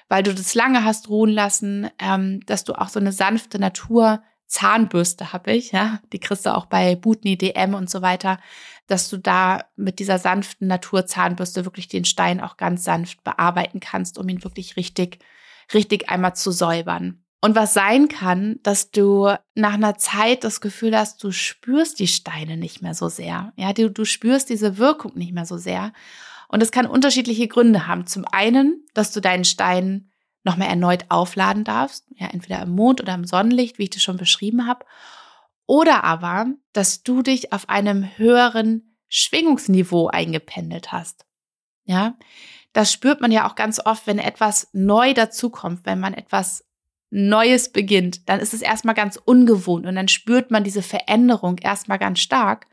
weil 0.09 0.22
du 0.22 0.35
das 0.35 0.55
lange 0.55 0.85
hast 0.85 1.09
ruhen 1.09 1.31
lassen, 1.31 1.88
ähm, 1.98 2.40
dass 2.46 2.64
du 2.64 2.74
auch 2.74 2.88
so 2.88 3.01
eine 3.01 3.12
sanfte 3.12 3.59
Natur 3.59 4.22
Zahnbürste 4.48 5.33
habe 5.35 5.53
ich, 5.53 5.72
ja, 5.72 6.01
die 6.12 6.20
kriegst 6.20 6.46
du 6.46 6.55
auch 6.55 6.66
bei 6.66 6.96
Butni 6.96 7.37
DM 7.37 7.74
und 7.74 7.90
so 7.90 8.01
weiter, 8.01 8.38
dass 8.87 9.11
du 9.11 9.18
da 9.18 9.64
mit 9.77 9.98
dieser 9.98 10.18
sanften 10.18 10.66
Naturzahnbürste 10.66 11.66
wirklich 11.66 11.87
den 11.88 12.07
Stein 12.07 12.40
auch 12.40 12.57
ganz 12.57 12.83
sanft 12.85 13.22
bearbeiten 13.24 13.79
kannst, 13.81 14.18
um 14.18 14.27
ihn 14.29 14.42
wirklich 14.42 14.77
richtig, 14.77 15.18
richtig 15.72 16.09
einmal 16.09 16.35
zu 16.35 16.50
säubern. 16.50 17.24
Und 17.40 17.54
was 17.54 17.72
sein 17.72 18.09
kann, 18.09 18.59
dass 18.64 18.90
du 18.90 19.33
nach 19.54 19.74
einer 19.74 19.96
Zeit 19.96 20.42
das 20.42 20.61
Gefühl 20.61 20.96
hast, 20.96 21.22
du 21.22 21.31
spürst 21.31 22.00
die 22.00 22.09
Steine 22.09 22.57
nicht 22.57 22.83
mehr 22.83 22.94
so 22.94 23.09
sehr. 23.09 23.52
Ja, 23.57 23.72
du, 23.72 23.90
du 23.90 24.04
spürst 24.04 24.50
diese 24.50 24.76
Wirkung 24.78 25.12
nicht 25.14 25.33
mehr 25.33 25.46
so 25.46 25.57
sehr. 25.57 25.92
Und 26.48 26.62
es 26.62 26.72
kann 26.72 26.87
unterschiedliche 26.87 27.46
Gründe 27.46 27.87
haben. 27.87 28.07
Zum 28.07 28.24
einen, 28.24 28.85
dass 28.94 29.12
du 29.12 29.20
deinen 29.20 29.44
Stein 29.44 30.11
nochmal 30.42 30.68
erneut 30.68 31.04
aufladen 31.11 31.62
darfst, 31.62 32.07
ja, 32.16 32.28
entweder 32.28 32.62
im 32.62 32.70
Mond 32.70 33.00
oder 33.00 33.14
im 33.14 33.24
Sonnenlicht, 33.24 33.78
wie 33.78 33.85
ich 33.85 33.90
das 33.90 34.02
schon 34.02 34.16
beschrieben 34.16 34.66
habe. 34.66 34.85
Oder 35.66 36.02
aber, 36.04 36.46
dass 36.72 37.02
du 37.02 37.22
dich 37.22 37.52
auf 37.52 37.68
einem 37.68 38.04
höheren 38.16 38.96
Schwingungsniveau 39.09 40.09
eingependelt 40.09 40.90
hast. 40.90 41.26
Ja, 41.85 42.16
das 42.78 42.92
spürt 42.92 43.20
man 43.20 43.32
ja 43.32 43.44
auch 43.44 43.56
ganz 43.56 43.80
oft, 43.84 44.06
wenn 44.06 44.20
etwas 44.20 44.68
neu 44.72 45.12
dazukommt, 45.12 45.80
wenn 45.82 45.98
man 45.98 46.14
etwas 46.14 46.64
Neues 47.10 47.72
beginnt, 47.72 48.28
dann 48.28 48.38
ist 48.38 48.54
es 48.54 48.62
erstmal 48.62 48.94
ganz 48.94 49.16
ungewohnt 49.16 49.84
und 49.84 49.96
dann 49.96 50.06
spürt 50.06 50.52
man 50.52 50.62
diese 50.62 50.82
Veränderung 50.82 51.58
erstmal 51.58 51.98
ganz 51.98 52.20
stark. 52.20 52.68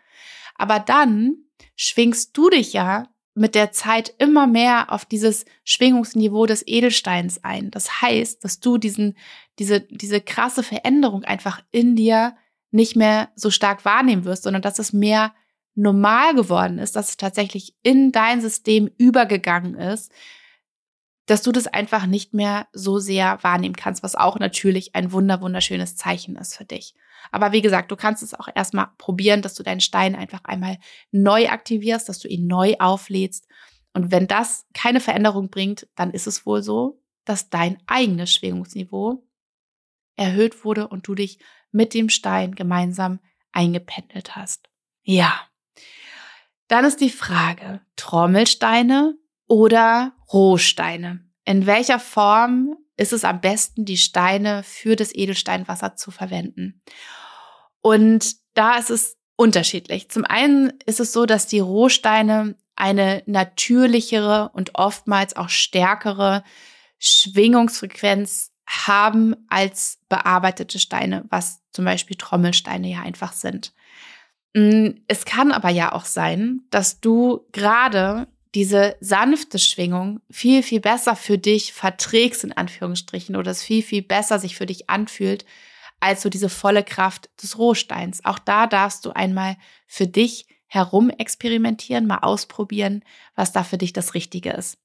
Aber 0.53 0.77
dann 0.77 1.37
schwingst 1.75 2.37
du 2.37 2.51
dich 2.51 2.71
ja 2.71 3.07
mit 3.33 3.55
der 3.55 3.71
Zeit 3.71 4.13
immer 4.19 4.45
mehr 4.45 4.93
auf 4.93 5.05
dieses 5.05 5.43
Schwingungsniveau 5.63 6.45
des 6.45 6.61
Edelsteins 6.67 7.43
ein. 7.43 7.71
Das 7.71 8.03
heißt, 8.03 8.43
dass 8.43 8.59
du 8.59 8.77
diesen, 8.77 9.17
diese, 9.57 9.81
diese 9.81 10.21
krasse 10.21 10.61
Veränderung 10.61 11.23
einfach 11.23 11.63
in 11.71 11.95
dir 11.95 12.37
nicht 12.69 12.95
mehr 12.95 13.29
so 13.35 13.49
stark 13.49 13.85
wahrnehmen 13.85 14.23
wirst, 14.23 14.43
sondern 14.43 14.61
dass 14.61 14.77
es 14.77 14.93
mehr 14.93 15.33
normal 15.75 16.33
geworden 16.33 16.79
ist, 16.79 16.95
dass 16.95 17.09
es 17.09 17.17
tatsächlich 17.17 17.75
in 17.83 18.11
dein 18.11 18.41
System 18.41 18.89
übergegangen 18.97 19.75
ist, 19.75 20.11
dass 21.25 21.41
du 21.41 21.51
das 21.51 21.67
einfach 21.67 22.05
nicht 22.05 22.33
mehr 22.33 22.67
so 22.71 22.99
sehr 22.99 23.39
wahrnehmen 23.43 23.75
kannst, 23.75 24.03
was 24.03 24.15
auch 24.15 24.39
natürlich 24.39 24.95
ein 24.95 25.11
wunder 25.11 25.41
wunderschönes 25.41 25.95
Zeichen 25.95 26.35
ist 26.35 26.55
für 26.55 26.65
dich. 26.65 26.93
Aber 27.31 27.51
wie 27.51 27.61
gesagt, 27.61 27.91
du 27.91 27.95
kannst 27.95 28.21
es 28.21 28.33
auch 28.33 28.47
erstmal 28.53 28.87
probieren, 28.97 29.41
dass 29.41 29.55
du 29.55 29.63
deinen 29.63 29.79
Stein 29.81 30.15
einfach 30.15 30.43
einmal 30.43 30.77
neu 31.11 31.49
aktivierst, 31.49 32.07
dass 32.07 32.19
du 32.19 32.27
ihn 32.27 32.45
neu 32.47 32.75
auflädst. 32.79 33.47
Und 33.93 34.11
wenn 34.11 34.27
das 34.27 34.67
keine 34.73 34.99
Veränderung 34.99 35.49
bringt, 35.49 35.87
dann 35.95 36.11
ist 36.11 36.27
es 36.27 36.45
wohl 36.45 36.61
so, 36.61 37.01
dass 37.23 37.49
dein 37.49 37.77
eigenes 37.87 38.31
Schwingungsniveau 38.31 39.25
erhöht 40.15 40.63
wurde 40.63 40.87
und 40.87 41.07
du 41.07 41.15
dich 41.15 41.39
mit 41.71 41.93
dem 41.93 42.09
Stein 42.09 42.53
gemeinsam 42.53 43.19
eingependelt 43.51 44.35
hast. 44.35 44.69
Ja. 45.03 45.47
Dann 46.67 46.85
ist 46.85 47.01
die 47.01 47.09
Frage, 47.09 47.81
Trommelsteine 47.95 49.15
oder 49.47 50.13
Rohsteine? 50.31 51.23
In 51.45 51.65
welcher 51.65 51.99
Form 51.99 52.75
ist 52.97 53.13
es 53.13 53.23
am 53.23 53.41
besten, 53.41 53.85
die 53.85 53.97
Steine 53.97 54.63
für 54.63 54.95
das 54.95 55.13
Edelsteinwasser 55.13 55.95
zu 55.95 56.11
verwenden. 56.11 56.81
Und 57.81 58.35
da 58.53 58.77
ist 58.77 58.89
es 58.89 59.17
unterschiedlich. 59.35 60.09
Zum 60.09 60.25
einen 60.25 60.73
ist 60.85 60.99
es 60.99 61.13
so, 61.13 61.25
dass 61.25 61.47
die 61.47 61.59
Rohsteine 61.59 62.55
eine 62.75 63.21
natürlichere 63.25 64.49
und 64.53 64.75
oftmals 64.75 65.35
auch 65.35 65.49
stärkere 65.49 66.43
Schwingungsfrequenz 66.99 68.51
haben 68.65 69.35
als 69.49 69.99
bearbeitete 70.09 70.79
Steine, 70.79 71.25
was 71.29 71.61
zum 71.71 71.85
Beispiel 71.85 72.17
Trommelsteine 72.17 72.87
ja 72.87 73.01
einfach 73.01 73.33
sind. 73.33 73.73
Mm, 74.55 75.01
es 75.09 75.25
kann 75.25 75.51
aber 75.51 75.69
ja 75.69 75.91
auch 75.91 76.05
sein, 76.05 76.61
dass 76.71 77.01
du 77.01 77.45
gerade 77.51 78.27
diese 78.55 78.95
sanfte 79.01 79.59
Schwingung 79.59 80.21
viel, 80.31 80.63
viel 80.63 80.79
besser 80.79 81.17
für 81.17 81.37
dich 81.37 81.73
verträgst, 81.73 82.45
in 82.45 82.53
Anführungsstrichen, 82.53 83.35
oder 83.35 83.51
es 83.51 83.61
viel, 83.61 83.83
viel 83.83 84.01
besser 84.01 84.39
sich 84.39 84.55
für 84.55 84.65
dich 84.65 84.89
anfühlt, 84.89 85.45
als 85.99 86.21
so 86.21 86.29
diese 86.29 86.47
volle 86.47 86.83
Kraft 86.83 87.29
des 87.43 87.57
Rohsteins. 87.57 88.23
Auch 88.23 88.39
da 88.39 88.65
darfst 88.65 89.05
du 89.05 89.11
einmal 89.11 89.57
für 89.87 90.07
dich 90.07 90.47
herum 90.67 91.09
experimentieren, 91.09 92.07
mal 92.07 92.19
ausprobieren, 92.19 93.03
was 93.35 93.51
da 93.51 93.65
für 93.65 93.77
dich 93.77 93.91
das 93.91 94.13
Richtige 94.13 94.51
ist. 94.51 94.77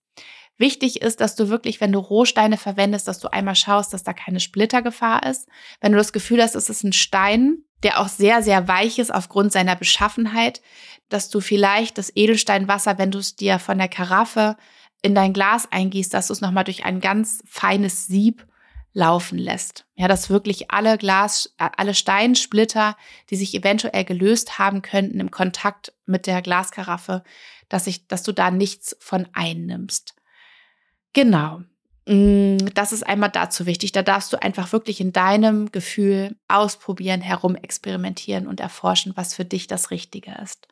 Wichtig 0.59 1.01
ist, 1.01 1.21
dass 1.21 1.37
du 1.37 1.49
wirklich, 1.49 1.81
wenn 1.81 1.93
du 1.93 2.01
Rohsteine 2.01 2.57
verwendest, 2.57 3.07
dass 3.07 3.21
du 3.21 3.33
einmal 3.33 3.55
schaust, 3.55 3.95
dass 3.95 4.03
da 4.03 4.13
keine 4.13 4.41
Splittergefahr 4.41 5.25
ist. 5.25 5.49
Wenn 5.81 5.93
du 5.93 5.99
das 5.99 6.13
Gefühl 6.13 6.43
hast, 6.43 6.57
es 6.57 6.69
ist 6.69 6.83
ein 6.83 6.93
Stein, 6.93 7.65
der 7.83 8.01
auch 8.01 8.09
sehr, 8.09 8.43
sehr 8.43 8.69
weich 8.69 8.99
ist 8.99 9.13
aufgrund 9.13 9.53
seiner 9.53 9.77
Beschaffenheit, 9.77 10.61
dass 11.09 11.31
du 11.31 11.41
vielleicht 11.41 11.99
das 11.99 12.15
Edelsteinwasser, 12.15 12.99
wenn 12.99 13.11
du 13.11 13.19
es 13.19 13.37
dir 13.37 13.59
von 13.59 13.79
der 13.79 13.89
Karaffe 13.89 14.57
in 15.03 15.15
dein 15.15 15.33
Glas 15.33 15.71
eingießt, 15.71 16.13
dass 16.13 16.29
du 16.29 16.33
es 16.33 16.41
nochmal 16.41 16.65
durch 16.65 16.85
ein 16.85 17.01
ganz 17.01 17.43
feines 17.47 18.07
Sieb 18.07 18.47
laufen 18.93 19.39
lässt. 19.39 19.87
Ja, 19.95 20.09
dass 20.09 20.31
wirklich 20.31 20.71
alle 20.71 20.99
Glas, 20.99 21.55
äh, 21.59 21.69
alle 21.77 21.95
Steinsplitter, 21.95 22.97
die 23.31 23.37
sich 23.37 23.55
eventuell 23.55 24.05
gelöst 24.05 24.59
haben 24.59 24.83
könnten 24.83 25.21
im 25.21 25.31
Kontakt 25.31 25.93
mit 26.07 26.27
der 26.27 26.43
Glaskaraffe, 26.43 27.23
dass 27.69 27.87
ich, 27.87 28.09
dass 28.09 28.23
du 28.23 28.33
da 28.33 28.51
nichts 28.51 28.97
von 29.01 29.29
einnimmst. 29.33 30.15
Genau. 31.13 31.63
Mm, 32.11 32.59
das 32.75 32.93
ist 32.93 33.05
einmal 33.05 33.31
dazu 33.31 33.67
wichtig. 33.67 33.93
Da 33.93 34.03
darfst 34.03 34.33
du 34.33 34.43
einfach 34.43 34.73
wirklich 34.73 35.01
in 35.01 35.13
deinem 35.13 35.71
Gefühl 35.71 36.37
ausprobieren, 36.49 37.21
herumexperimentieren 37.21 38.47
und 38.47 38.61
erforschen, 38.61 39.13
was 39.17 39.35
für 39.35 39.45
dich 39.45 39.67
das 39.67 39.91
Richtige 39.91 40.33
ist 40.43 40.67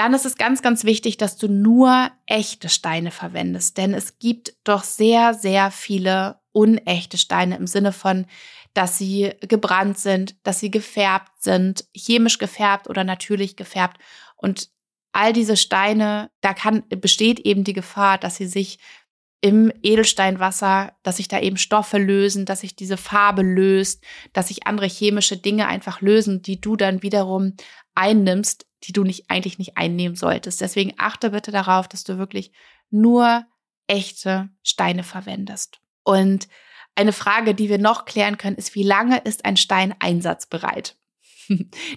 dann 0.00 0.14
ist 0.14 0.24
es 0.24 0.36
ganz, 0.36 0.62
ganz 0.62 0.84
wichtig, 0.84 1.18
dass 1.18 1.36
du 1.36 1.46
nur 1.46 2.10
echte 2.24 2.70
Steine 2.70 3.10
verwendest, 3.10 3.76
denn 3.76 3.92
es 3.92 4.18
gibt 4.18 4.54
doch 4.64 4.82
sehr, 4.82 5.34
sehr 5.34 5.70
viele 5.70 6.40
unechte 6.52 7.18
Steine 7.18 7.56
im 7.56 7.66
Sinne 7.66 7.92
von, 7.92 8.24
dass 8.72 8.96
sie 8.96 9.34
gebrannt 9.42 9.98
sind, 9.98 10.36
dass 10.42 10.58
sie 10.58 10.70
gefärbt 10.70 11.42
sind, 11.42 11.84
chemisch 11.94 12.38
gefärbt 12.38 12.88
oder 12.88 13.04
natürlich 13.04 13.56
gefärbt. 13.56 13.98
Und 14.36 14.70
all 15.12 15.34
diese 15.34 15.58
Steine, 15.58 16.30
da 16.40 16.54
kann, 16.54 16.84
besteht 16.88 17.40
eben 17.40 17.62
die 17.64 17.74
Gefahr, 17.74 18.16
dass 18.16 18.36
sie 18.36 18.46
sich 18.46 18.78
im 19.40 19.72
Edelsteinwasser, 19.82 20.92
dass 21.02 21.16
sich 21.16 21.28
da 21.28 21.40
eben 21.40 21.56
Stoffe 21.56 21.98
lösen, 21.98 22.44
dass 22.44 22.60
sich 22.60 22.76
diese 22.76 22.96
Farbe 22.96 23.42
löst, 23.42 24.04
dass 24.32 24.48
sich 24.48 24.66
andere 24.66 24.86
chemische 24.86 25.36
Dinge 25.36 25.66
einfach 25.66 26.02
lösen, 26.02 26.42
die 26.42 26.60
du 26.60 26.76
dann 26.76 27.02
wiederum 27.02 27.54
einnimmst, 27.94 28.66
die 28.84 28.92
du 28.92 29.02
nicht 29.02 29.30
eigentlich 29.30 29.58
nicht 29.58 29.78
einnehmen 29.78 30.16
solltest. 30.16 30.60
Deswegen 30.60 30.94
achte 30.98 31.30
bitte 31.30 31.52
darauf, 31.52 31.88
dass 31.88 32.04
du 32.04 32.18
wirklich 32.18 32.52
nur 32.90 33.46
echte 33.86 34.50
Steine 34.62 35.02
verwendest. 35.02 35.80
Und 36.02 36.48
eine 36.94 37.12
Frage, 37.12 37.54
die 37.54 37.68
wir 37.68 37.78
noch 37.78 38.04
klären 38.04 38.36
können, 38.36 38.56
ist, 38.56 38.74
wie 38.74 38.82
lange 38.82 39.18
ist 39.18 39.44
ein 39.44 39.56
Stein 39.56 39.94
einsatzbereit? 40.00 40.96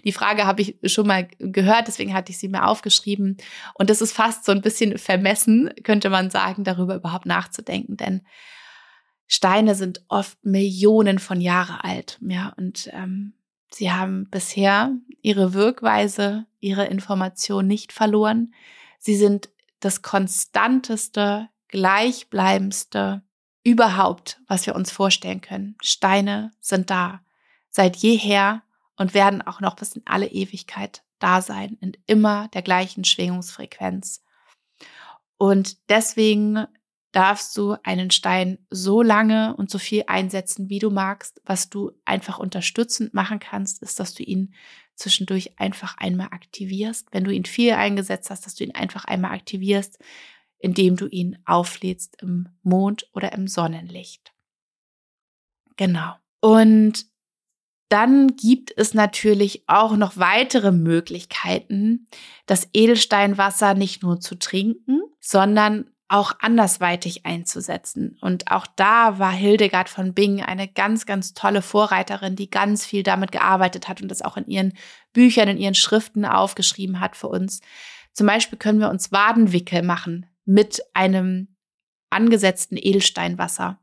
Die 0.04 0.12
Frage 0.12 0.46
habe 0.46 0.62
ich 0.62 0.78
schon 0.86 1.08
mal 1.08 1.28
gehört, 1.40 1.88
deswegen 1.88 2.14
hatte 2.14 2.32
ich 2.32 2.38
sie 2.38 2.50
mir 2.50 2.68
aufgeschrieben. 2.68 3.38
Und 3.74 3.90
das 3.90 4.02
ist 4.02 4.14
fast 4.14 4.46
so 4.46 4.52
ein 4.52 4.62
bisschen 4.62 4.98
vermessen, 4.98 5.72
könnte 5.84 6.10
man 6.10 6.30
sagen, 6.30 6.64
darüber 6.64 6.96
überhaupt 6.96 7.26
nachzudenken, 7.26 7.98
denn 7.98 8.22
Steine 9.28 9.74
sind 9.74 10.04
oft 10.10 10.44
Millionen 10.44 11.18
von 11.18 11.42
Jahre 11.42 11.84
alt. 11.84 12.20
Ja, 12.22 12.54
und 12.58 12.90
ähm, 12.94 13.34
Sie 13.74 13.92
haben 13.92 14.30
bisher 14.30 14.96
ihre 15.24 15.54
Wirkweise, 15.54 16.46
ihre 16.60 16.86
Information 16.86 17.66
nicht 17.66 17.92
verloren. 17.92 18.54
Sie 19.00 19.16
sind 19.16 19.50
das 19.80 20.04
konstanteste 20.04 21.50
gleichbleibendste 21.70 23.24
überhaupt, 23.64 24.40
was 24.48 24.68
wir 24.68 24.76
uns 24.76 24.92
vorstellen 24.92 25.42
können. 25.42 25.76
Steine 25.82 26.52
sind 26.60 26.92
da 26.92 27.22
seit 27.70 27.96
jeher 27.96 28.62
und 28.98 29.14
werden 29.14 29.42
auch 29.42 29.60
noch 29.60 29.76
bis 29.76 29.96
in 29.96 30.04
alle 30.06 30.28
Ewigkeit 30.28 31.04
da 31.20 31.42
sein, 31.42 31.78
in 31.82 31.94
immer 32.06 32.48
der 32.50 32.62
gleichen 32.62 33.06
Schwingungsfrequenz. 33.06 34.24
Und 35.38 35.78
deswegen 35.90 36.68
darfst 37.12 37.56
du 37.58 37.76
einen 37.84 38.12
Stein 38.12 38.58
so 38.70 39.02
lange 39.02 39.56
und 39.56 39.70
so 39.70 39.78
viel 39.78 40.04
einsetzen, 40.08 40.70
wie 40.70 40.80
du 40.80 40.90
magst. 40.90 41.42
Was 41.46 41.70
du 41.70 41.92
einfach 42.06 42.40
unterstützend 42.40 43.14
machen 43.14 43.40
kannst, 43.40 43.82
ist, 43.84 44.00
dass 44.00 44.14
du 44.14 44.24
ihn 44.24 44.54
zwischendurch 44.96 45.60
einfach 45.60 45.98
einmal 45.98 46.28
aktivierst. 46.32 47.08
Wenn 47.12 47.24
du 47.24 47.32
ihn 47.32 47.46
viel 47.46 47.74
eingesetzt 47.74 48.30
hast, 48.30 48.46
dass 48.46 48.56
du 48.56 48.64
ihn 48.64 48.76
einfach 48.76 49.06
einmal 49.06 49.32
aktivierst, 49.32 50.00
indem 50.58 50.96
du 50.96 51.08
ihn 51.08 51.38
auflädst 51.46 52.22
im 52.22 52.50
Mond 52.64 53.08
oder 53.14 53.34
im 53.34 53.48
Sonnenlicht. 53.48 54.34
Genau. 55.78 56.16
Und 56.40 57.06
dann 57.94 58.36
gibt 58.36 58.74
es 58.76 58.96
natürlich 58.96 59.66
auch 59.68 59.96
noch 59.96 60.18
weitere 60.18 60.72
Möglichkeiten, 60.72 62.08
das 62.48 62.68
Edelsteinwasser 62.74 63.76
nicht 63.76 64.02
nur 64.02 64.20
zu 64.20 64.34
trinken, 64.34 65.04
sondern 65.20 65.92
auch 66.08 66.34
andersweitig 66.40 67.28
einzusetzen. 67.28 68.18
Und 68.20 68.50
auch 68.50 68.66
da 68.66 69.20
war 69.20 69.32
Hildegard 69.32 69.90
von 69.90 70.16
Bingen 70.16 70.44
eine 70.44 70.68
ganz, 70.68 71.06
ganz 71.06 71.36
tolle 71.36 71.62
Vorreiterin, 71.62 72.36
die 72.36 72.50
ganz 72.50 72.84
viel 72.84 73.04
damit 73.04 73.32
gearbeitet 73.32 73.88
hat 73.88 74.02
und 74.02 74.10
das 74.10 74.24
auch 74.24 74.38
in 74.38 74.48
ihren 74.48 74.74
Büchern, 75.14 75.48
in 75.48 75.60
ihren 75.60 75.76
Schriften 75.76 76.26
aufgeschrieben 76.26 77.00
hat 77.00 77.16
für 77.16 77.28
uns. 77.28 77.62
Zum 78.12 78.26
Beispiel 78.26 78.58
können 78.58 78.80
wir 78.80 78.90
uns 78.90 79.12
Wadenwickel 79.12 79.84
machen 79.84 80.26
mit 80.46 80.82
einem 80.96 81.56
angesetzten 82.10 82.76
Edelsteinwasser. 82.76 83.80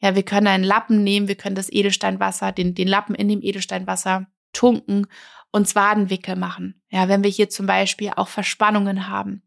Ja, 0.00 0.14
wir 0.14 0.22
können 0.22 0.46
einen 0.46 0.64
Lappen 0.64 1.04
nehmen, 1.04 1.28
wir 1.28 1.36
können 1.36 1.56
das 1.56 1.70
Edelsteinwasser, 1.70 2.52
den, 2.52 2.74
den 2.74 2.88
Lappen 2.88 3.14
in 3.14 3.28
dem 3.28 3.42
Edelsteinwasser 3.42 4.26
tunken 4.52 5.06
und 5.52 5.74
Wadenwickel 5.74 6.36
machen. 6.36 6.82
Ja, 6.90 7.08
wenn 7.08 7.22
wir 7.22 7.30
hier 7.30 7.50
zum 7.50 7.66
Beispiel 7.66 8.12
auch 8.16 8.28
Verspannungen 8.28 9.08
haben 9.08 9.42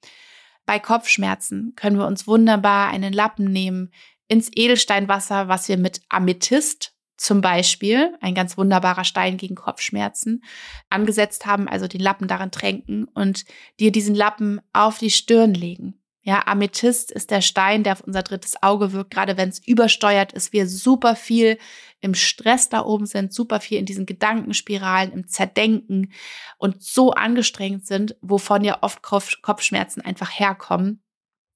bei 0.66 0.80
Kopfschmerzen 0.80 1.74
können 1.76 1.98
wir 1.98 2.08
uns 2.08 2.28
wunderbar 2.28 2.90
einen 2.90 3.14
Lappen 3.14 3.52
nehmen 3.52 3.92
ins 4.28 4.50
Edelsteinwasser, 4.54 5.48
was 5.48 5.68
wir 5.68 5.78
mit 5.78 6.02
Amethyst 6.10 6.94
zum 7.18 7.42
Beispiel, 7.42 8.18
ein 8.22 8.34
ganz 8.34 8.58
wunderbarer 8.58 9.04
Stein 9.04 9.38
gegen 9.38 9.56
Kopfschmerzen, 9.56 10.44
angesetzt 10.90 11.46
haben, 11.46 11.68
also 11.68 11.88
den 11.88 12.02
Lappen 12.02 12.28
darin 12.28 12.52
tränken 12.52 13.06
und 13.06 13.46
dir 13.80 13.92
diesen 13.92 14.16
Lappen 14.16 14.60
auf 14.74 14.98
die 14.98 15.12
Stirn 15.12 15.54
legen. 15.54 16.03
Ja, 16.26 16.48
Amethyst 16.48 17.12
ist 17.12 17.32
der 17.32 17.42
Stein, 17.42 17.84
der 17.84 17.94
auf 17.94 18.02
unser 18.02 18.24
drittes 18.24 18.64
Auge 18.64 18.94
wirkt, 18.94 19.12
gerade 19.12 19.36
wenn 19.36 19.50
es 19.50 19.60
übersteuert 19.68 20.32
ist, 20.32 20.54
wir 20.54 20.70
super 20.70 21.18
viel 21.18 21.58
im 22.00 22.16
Stress 22.16 22.70
da 22.70 22.86
oben 22.86 23.06
sind, 23.06 23.34
super 23.34 23.60
viel 23.60 23.78
in 23.78 23.86
diesen 23.86 24.06
Gedankenspiralen, 24.06 25.12
im 25.12 25.28
Zerdenken 25.28 26.14
und 26.58 26.82
so 26.82 27.12
angestrengt 27.12 27.86
sind, 27.86 28.16
wovon 28.22 28.64
ja 28.64 28.78
oft 28.82 29.02
Kopf 29.02 29.42
Kopfschmerzen 29.42 30.00
einfach 30.00 30.32
herkommen. 30.32 31.04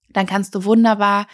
Dann 0.09 0.25
kannst 0.25 0.53
du 0.53 0.65
wunderbar 0.65 1.27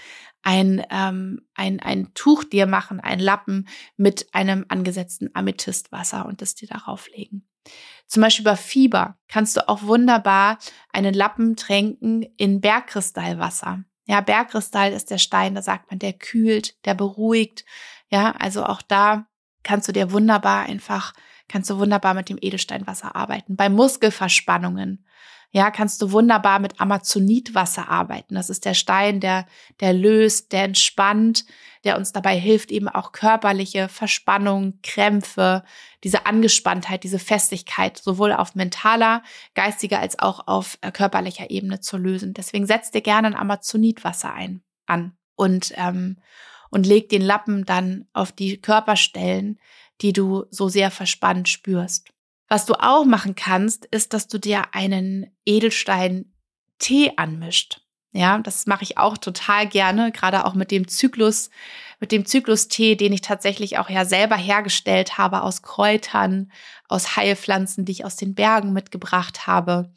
ein, 0.43 0.85
ähm, 0.91 1.47
ein, 1.55 1.79
ein 1.79 2.13
Tuch 2.13 2.43
dir 2.43 2.67
machen, 2.67 2.99
ein 2.99 3.19
Lappen 3.19 3.67
mit 3.97 4.27
einem 4.33 4.65
angesetzten 4.67 5.29
Amethystwasser 5.33 6.25
und 6.25 6.41
das 6.41 6.55
dir 6.55 6.67
darauf 6.67 7.09
legen. 7.09 7.47
Zum 8.07 8.21
Beispiel 8.21 8.43
bei 8.43 8.57
Fieber 8.57 9.17
kannst 9.27 9.57
du 9.57 9.67
auch 9.67 9.83
wunderbar 9.83 10.59
einen 10.91 11.13
Lappen 11.13 11.55
tränken 11.55 12.21
in 12.37 12.61
Bergkristallwasser. 12.61 13.83
Ja, 14.05 14.21
Bergkristall 14.21 14.91
ist 14.91 15.09
der 15.09 15.17
Stein, 15.17 15.55
da 15.55 15.61
sagt 15.61 15.89
man, 15.89 15.99
der 15.99 16.13
kühlt, 16.13 16.75
der 16.85 16.93
beruhigt. 16.93 17.63
Ja, 18.09 18.31
also 18.31 18.65
auch 18.65 18.81
da 18.81 19.27
kannst 19.63 19.87
du 19.87 19.93
dir 19.93 20.11
wunderbar 20.11 20.63
einfach, 20.65 21.13
kannst 21.47 21.69
du 21.69 21.77
wunderbar 21.77 22.13
mit 22.13 22.29
dem 22.29 22.37
Edelsteinwasser 22.39 23.15
arbeiten. 23.15 23.55
Bei 23.55 23.69
Muskelverspannungen 23.69 25.05
ja, 25.55 25.69
kannst 25.69 26.01
du 26.01 26.11
wunderbar 26.11 26.57
mit 26.57 26.81
Amazonitwasser 26.81 27.87
arbeiten. 27.87 28.33
Das 28.33 28.49
ist 28.49 28.65
der 28.65 28.73
Stein, 28.73 29.19
der, 29.19 29.45
der 29.81 29.93
löst, 29.93 30.51
der 30.51 30.63
entspannt, 30.63 31.45
der 31.83 31.95
uns 31.95 32.11
dabei 32.11 32.35
hilft, 32.35 32.71
eben 32.71 32.89
auch 32.89 33.11
körperliche 33.11 33.87
Verspannung, 33.87 34.79
Krämpfe, 34.81 35.63
diese 36.03 36.25
Angespanntheit, 36.25 37.03
diese 37.03 37.19
Festigkeit 37.19 37.99
sowohl 37.99 38.33
auf 38.33 38.55
mentaler, 38.55 39.21
geistiger 39.53 39.99
als 39.99 40.17
auch 40.17 40.47
auf 40.47 40.79
äh, 40.81 40.91
körperlicher 40.91 41.51
Ebene 41.51 41.79
zu 41.79 41.97
lösen. 41.97 42.33
Deswegen 42.33 42.65
setz 42.65 42.89
dir 42.89 43.01
gerne 43.01 43.27
ein 43.27 43.35
Amazonitwasser 43.35 44.33
ein, 44.33 44.63
an 44.87 45.15
und, 45.35 45.71
ähm, 45.75 46.17
und 46.71 46.87
leg 46.87 47.09
den 47.09 47.21
Lappen 47.21 47.63
dann 47.65 48.07
auf 48.11 48.31
die 48.31 48.59
Körperstellen, 48.59 49.59
die 50.03 50.13
du 50.13 50.45
so 50.51 50.69
sehr 50.69 50.91
verspannt 50.91 51.49
spürst. 51.49 52.09
Was 52.47 52.65
du 52.65 52.75
auch 52.75 53.05
machen 53.05 53.35
kannst, 53.35 53.85
ist, 53.85 54.13
dass 54.13 54.27
du 54.27 54.37
dir 54.37 54.75
einen 54.75 55.35
Edelstein-Tee 55.45 57.13
anmischt. 57.15 57.81
Ja, 58.11 58.37
das 58.37 58.67
mache 58.67 58.83
ich 58.83 58.99
auch 58.99 59.17
total 59.17 59.67
gerne, 59.67 60.11
gerade 60.11 60.45
auch 60.45 60.53
mit 60.53 60.69
dem 60.69 60.87
Zyklus, 60.87 61.49
mit 61.99 62.11
dem 62.11 62.27
Zyklus-Tee, 62.27 62.95
den 62.95 63.11
ich 63.11 63.21
tatsächlich 63.21 63.79
auch 63.79 63.89
ja 63.89 64.05
selber 64.05 64.35
hergestellt 64.35 65.17
habe 65.17 65.41
aus 65.41 65.63
Kräutern, 65.63 66.51
aus 66.87 67.15
Heilpflanzen, 67.15 67.85
die 67.85 67.93
ich 67.93 68.05
aus 68.05 68.15
den 68.15 68.35
Bergen 68.35 68.71
mitgebracht 68.71 69.47
habe, 69.47 69.91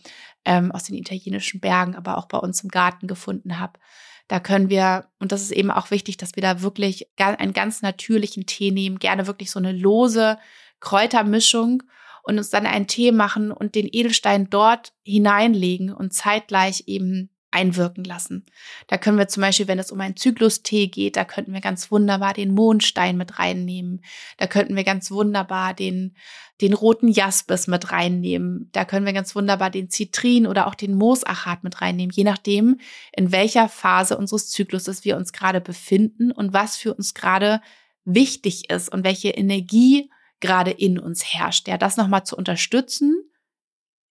ähm, 0.47 0.73
aus 0.73 0.85
den 0.85 0.95
italienischen 0.95 1.61
Bergen, 1.61 1.95
aber 1.95 2.17
auch 2.17 2.27
bei 2.27 2.39
uns 2.39 2.63
im 2.63 2.71
Garten 2.71 3.07
gefunden 3.07 3.59
habe. 3.59 3.79
Da 4.29 4.41
können 4.41 4.69
wir, 4.71 5.07
und 5.21 5.33
das 5.33 5.43
ist 5.43 5.53
eben 5.53 5.71
auch 5.71 5.91
wichtig, 5.91 6.17
dass 6.17 6.35
wir 6.35 6.43
da 6.43 6.63
wirklich 6.63 7.09
einen 7.17 7.53
ganz 7.53 7.83
natürlichen 7.83 8.47
Tee 8.47 8.73
nehmen, 8.73 8.99
gerne 8.99 9.27
wirklich 9.27 9.51
so 9.51 9.59
eine 9.59 9.73
lose 9.73 10.39
Kräutermischung 10.81 11.83
und 12.25 12.39
uns 12.39 12.51
dann 12.51 12.67
einen 12.67 12.89
Tee 12.89 13.13
machen 13.13 13.53
und 13.53 13.77
den 13.77 13.89
Edelstein 13.91 14.51
dort 14.51 14.93
hineinlegen 15.05 15.93
und 15.93 16.13
zeitgleich 16.13 16.85
eben 16.87 17.31
einwirken 17.57 18.05
lassen. 18.05 18.45
Da 18.87 18.99
können 18.99 19.17
wir 19.17 19.29
zum 19.29 19.41
Beispiel, 19.41 19.67
wenn 19.67 19.79
es 19.79 19.91
um 19.91 20.01
einen 20.01 20.17
Zyklus-Tee 20.17 20.89
geht, 20.89 21.17
da 21.17 21.25
könnten 21.25 21.55
wir 21.55 21.63
ganz 21.63 21.91
wunderbar 21.91 22.35
den 22.35 22.53
Mondstein 22.53 23.17
mit 23.17 23.39
reinnehmen. 23.39 24.05
Da 24.37 24.47
könnten 24.47 24.77
wir 24.77 24.85
ganz 24.85 25.11
wunderbar 25.11 25.73
den, 25.73 26.15
den 26.61 26.75
roten 26.75 27.09
Jaspis 27.09 27.67
mit 27.67 27.93
reinnehmen. 27.93 28.69
Da 28.73 28.85
können 28.85 29.07
wir 29.07 29.15
ganz 29.15 29.35
wunderbar 29.35 29.71
den 29.71 29.89
Zitrin 29.89 30.47
oder 30.47 30.67
auch 30.67 30.75
den 30.75 30.95
Moosachat 30.95 31.65
mit 31.65 31.81
reinnehmen, 31.81 32.13
je 32.15 32.25
nachdem, 32.25 32.79
in 33.17 33.33
welcher 33.33 33.71
Phase 33.71 34.19
unseres 34.19 34.51
Zykluses 34.51 35.07
wir 35.07 35.17
uns 35.17 35.33
gerade 35.33 35.63
befinden 35.63 36.33
und 36.33 36.53
was 36.53 36.77
für 36.77 36.93
uns 36.93 37.15
gerade 37.15 37.63
wichtig 38.05 38.69
ist 38.69 38.93
und 38.93 39.03
welche 39.03 39.31
Energie 39.31 40.11
gerade 40.41 40.73
in 40.73 40.99
uns 40.99 41.25
herrscht. 41.25 41.69
Ja, 41.69 41.79
das 41.79 41.97
nochmal 41.97 42.25
zu 42.25 42.37
unterstützen, 42.37 43.15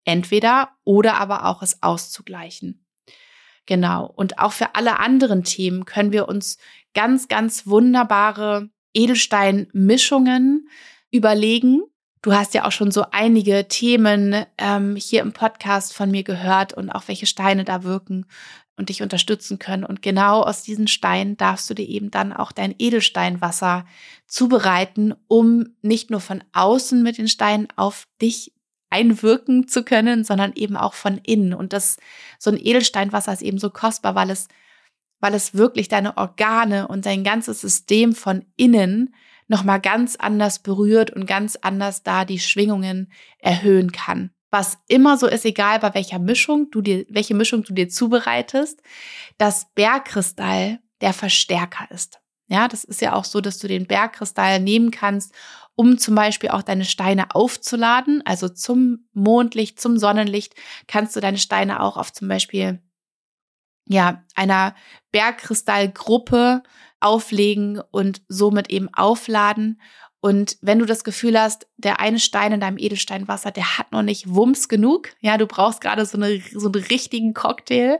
entweder 0.04 0.70
oder 0.84 1.20
aber 1.20 1.46
auch 1.46 1.62
es 1.62 1.84
auszugleichen. 1.84 2.85
Genau. 3.66 4.12
Und 4.16 4.40
auch 4.40 4.52
für 4.52 4.76
alle 4.76 5.00
anderen 5.00 5.44
Themen 5.44 5.86
können 5.86 6.12
wir 6.12 6.28
uns 6.28 6.58
ganz, 6.94 7.28
ganz 7.28 7.68
wunderbare 7.68 8.70
Edelsteinmischungen 8.94 10.70
überlegen. 11.12 11.82
Du 12.22 12.34
hast 12.34 12.54
ja 12.54 12.66
auch 12.66 12.72
schon 12.72 12.92
so 12.92 13.06
einige 13.12 13.68
Themen 13.68 14.46
ähm, 14.58 14.96
hier 14.96 15.22
im 15.22 15.34
Podcast 15.34 15.94
von 15.94 16.10
mir 16.10 16.24
gehört 16.24 16.74
und 16.74 16.90
auch 16.90 17.08
welche 17.08 17.28
Steine 17.28 17.64
da 17.64 17.84
wirken 17.84 18.26
und 18.78 18.90
dich 18.90 19.02
unterstützen 19.02 19.60
können. 19.60 19.84
Und 19.84 20.02
genau 20.02 20.42
aus 20.42 20.64
diesen 20.64 20.88
Steinen 20.88 21.38
darfst 21.38 21.70
du 21.70 21.74
dir 21.74 21.88
eben 21.88 22.12
dann 22.12 22.34
auch 22.34 22.52
dein 22.52 22.74
Edelsteinwasser 22.78 23.86
zubereiten, 24.28 25.14
um 25.28 25.76
nicht 25.82 26.10
nur 26.10 26.20
von 26.20 26.44
außen 26.54 27.02
mit 27.04 27.18
den 27.18 27.28
Steinen 27.28 27.68
auf 27.76 28.08
dich 28.22 28.55
einwirken 28.96 29.68
zu 29.68 29.84
können, 29.84 30.24
sondern 30.24 30.54
eben 30.54 30.78
auch 30.78 30.94
von 30.94 31.18
innen. 31.18 31.54
Und 31.54 31.74
das, 31.74 31.98
so 32.40 32.50
ein 32.52 32.58
Edelsteinwasser 32.58 33.34
ist 33.34 33.42
eben 33.42 33.58
so 33.58 33.70
kostbar, 33.70 34.16
weil 34.16 34.30
es, 34.30 34.48
weil 35.20 35.34
es 35.34 35.54
wirklich 35.54 35.88
deine 35.88 36.18
Organe 36.18 36.88
und 36.88 37.06
dein 37.06 37.24
ganzes 37.24 37.62
System 37.62 38.14
von 38.14 38.46
innen 38.56 39.14
nochmal 39.48 39.80
ganz 39.80 40.16
anders 40.16 40.60
berührt 40.60 41.12
und 41.12 41.28
ganz 41.28 41.56
anders 41.58 42.04
da 42.04 42.26
die 42.26 42.40
Schwingungen 42.40 43.12
erhöhen 43.40 43.92
kann 43.92 44.32
was 44.56 44.78
immer 44.88 45.18
so 45.18 45.28
ist, 45.28 45.44
egal 45.44 45.80
bei 45.80 45.94
welcher 45.96 46.18
Mischung 46.18 46.72
du 46.72 46.80
dir, 46.82 47.06
welche 47.10 47.36
Mischung 47.36 47.64
du 47.64 47.74
dir 47.74 47.90
zubereitest, 47.90 48.82
dass 49.38 49.68
Bergkristall 49.74 50.80
der 51.02 51.12
Verstärker 51.12 51.92
ist. 51.92 52.22
Ja, 52.48 52.70
das 52.70 52.86
ist 52.86 53.02
ja 53.02 53.14
auch 53.14 53.26
so, 53.26 53.42
dass 53.42 53.58
du 53.58 53.68
den 53.68 53.86
Bergkristall 53.86 54.62
nehmen 54.62 54.92
kannst, 54.92 55.34
um 55.76 55.98
zum 55.98 56.16
Beispiel 56.16 56.50
auch 56.50 56.62
deine 56.64 56.86
Steine 56.86 57.36
aufzuladen. 57.36 58.22
Also 58.26 58.50
zum 58.50 59.08
Mondlicht, 59.14 59.80
zum 59.80 59.98
Sonnenlicht 59.98 60.56
kannst 60.88 61.16
du 61.16 61.20
deine 61.20 61.38
Steine 61.38 61.82
auch 61.82 61.98
auf 61.98 62.14
zum 62.14 62.28
Beispiel 62.28 62.82
ja, 63.88 64.24
einer 64.36 64.74
Bergkristallgruppe 65.12 66.64
auflegen 67.00 67.82
und 67.92 68.22
somit 68.28 68.72
eben 68.72 68.90
aufladen 68.94 69.80
Und 70.26 70.58
wenn 70.62 70.80
du 70.80 70.86
das 70.86 71.04
Gefühl 71.04 71.40
hast, 71.40 71.68
der 71.78 72.00
eine 72.00 72.18
Stein 72.18 72.52
in 72.52 72.60
deinem 72.60 72.80
Edelsteinwasser, 72.80 73.52
der 73.52 73.78
hat 73.78 73.92
noch 73.92 74.02
nicht 74.02 74.34
Wumms 74.34 74.70
genug, 74.70 75.10
ja, 75.20 75.38
du 75.38 75.46
brauchst 75.46 75.82
gerade 75.82 76.04
so, 76.04 76.18
eine, 76.18 76.42
so 76.52 76.66
einen 76.66 76.84
richtigen 76.86 77.36
Cocktail, 77.36 78.00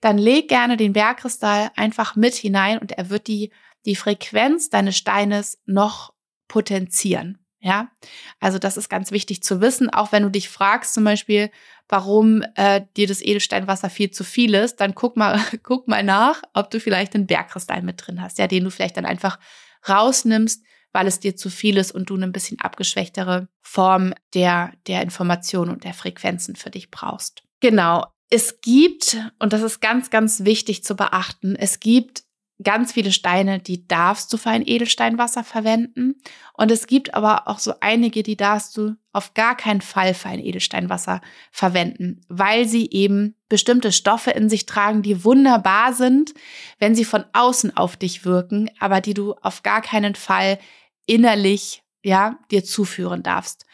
dann 0.00 0.16
leg 0.16 0.46
gerne 0.46 0.76
den 0.76 0.92
Bergkristall 0.92 1.72
einfach 1.74 2.14
mit 2.14 2.36
hinein 2.36 2.78
und 2.78 2.92
er 2.92 3.10
wird 3.10 3.26
die, 3.26 3.50
die 3.86 3.96
Frequenz 3.96 4.70
deines 4.70 4.96
Steines 4.96 5.58
noch 5.66 6.13
potenzieren. 6.54 7.38
Ja, 7.58 7.90
also 8.38 8.60
das 8.60 8.76
ist 8.76 8.88
ganz 8.88 9.10
wichtig 9.10 9.42
zu 9.42 9.60
wissen, 9.60 9.90
auch 9.90 10.12
wenn 10.12 10.22
du 10.22 10.28
dich 10.28 10.48
fragst 10.48 10.94
zum 10.94 11.02
Beispiel, 11.02 11.50
warum 11.88 12.44
äh, 12.54 12.82
dir 12.96 13.08
das 13.08 13.20
Edelsteinwasser 13.22 13.90
viel 13.90 14.12
zu 14.12 14.22
viel 14.22 14.54
ist, 14.54 14.76
dann 14.76 14.94
guck 14.94 15.16
mal, 15.16 15.40
guck 15.64 15.88
mal 15.88 16.04
nach, 16.04 16.42
ob 16.52 16.70
du 16.70 16.78
vielleicht 16.78 17.16
einen 17.16 17.26
Bergkristall 17.26 17.82
mit 17.82 18.06
drin 18.06 18.22
hast, 18.22 18.38
ja, 18.38 18.46
den 18.46 18.62
du 18.62 18.70
vielleicht 18.70 18.96
dann 18.96 19.04
einfach 19.04 19.40
rausnimmst, 19.88 20.64
weil 20.92 21.08
es 21.08 21.18
dir 21.18 21.34
zu 21.34 21.50
viel 21.50 21.76
ist 21.76 21.90
und 21.90 22.08
du 22.08 22.14
eine 22.14 22.28
bisschen 22.28 22.60
abgeschwächtere 22.60 23.48
Form 23.62 24.14
der, 24.34 24.70
der 24.86 25.02
Information 25.02 25.70
und 25.70 25.82
der 25.82 25.94
Frequenzen 25.94 26.54
für 26.54 26.70
dich 26.70 26.92
brauchst. 26.92 27.42
Genau. 27.58 28.04
Es 28.30 28.60
gibt, 28.60 29.16
und 29.40 29.52
das 29.52 29.62
ist 29.62 29.80
ganz, 29.80 30.10
ganz 30.10 30.44
wichtig 30.44 30.84
zu 30.84 30.94
beachten, 30.94 31.56
es 31.56 31.80
gibt 31.80 32.23
ganz 32.62 32.92
viele 32.92 33.12
Steine, 33.12 33.58
die 33.58 33.86
darfst 33.88 34.32
du 34.32 34.36
für 34.36 34.50
ein 34.50 34.66
Edelsteinwasser 34.66 35.42
verwenden. 35.42 36.14
Und 36.52 36.70
es 36.70 36.86
gibt 36.86 37.14
aber 37.14 37.48
auch 37.48 37.58
so 37.58 37.74
einige, 37.80 38.22
die 38.22 38.36
darfst 38.36 38.76
du 38.76 38.94
auf 39.12 39.34
gar 39.34 39.56
keinen 39.56 39.80
Fall 39.80 40.14
für 40.14 40.28
ein 40.28 40.38
Edelsteinwasser 40.38 41.20
verwenden, 41.50 42.20
weil 42.28 42.66
sie 42.66 42.88
eben 42.90 43.34
bestimmte 43.48 43.92
Stoffe 43.92 44.30
in 44.30 44.48
sich 44.48 44.66
tragen, 44.66 45.02
die 45.02 45.24
wunderbar 45.24 45.92
sind, 45.92 46.34
wenn 46.78 46.94
sie 46.94 47.04
von 47.04 47.24
außen 47.32 47.76
auf 47.76 47.96
dich 47.96 48.24
wirken, 48.24 48.70
aber 48.78 49.00
die 49.00 49.14
du 49.14 49.34
auf 49.42 49.62
gar 49.62 49.82
keinen 49.82 50.14
Fall 50.14 50.58
innerlich, 51.06 51.82
ja, 52.02 52.38
dir 52.50 52.64
zuführen 52.64 53.22
darfst. 53.22 53.66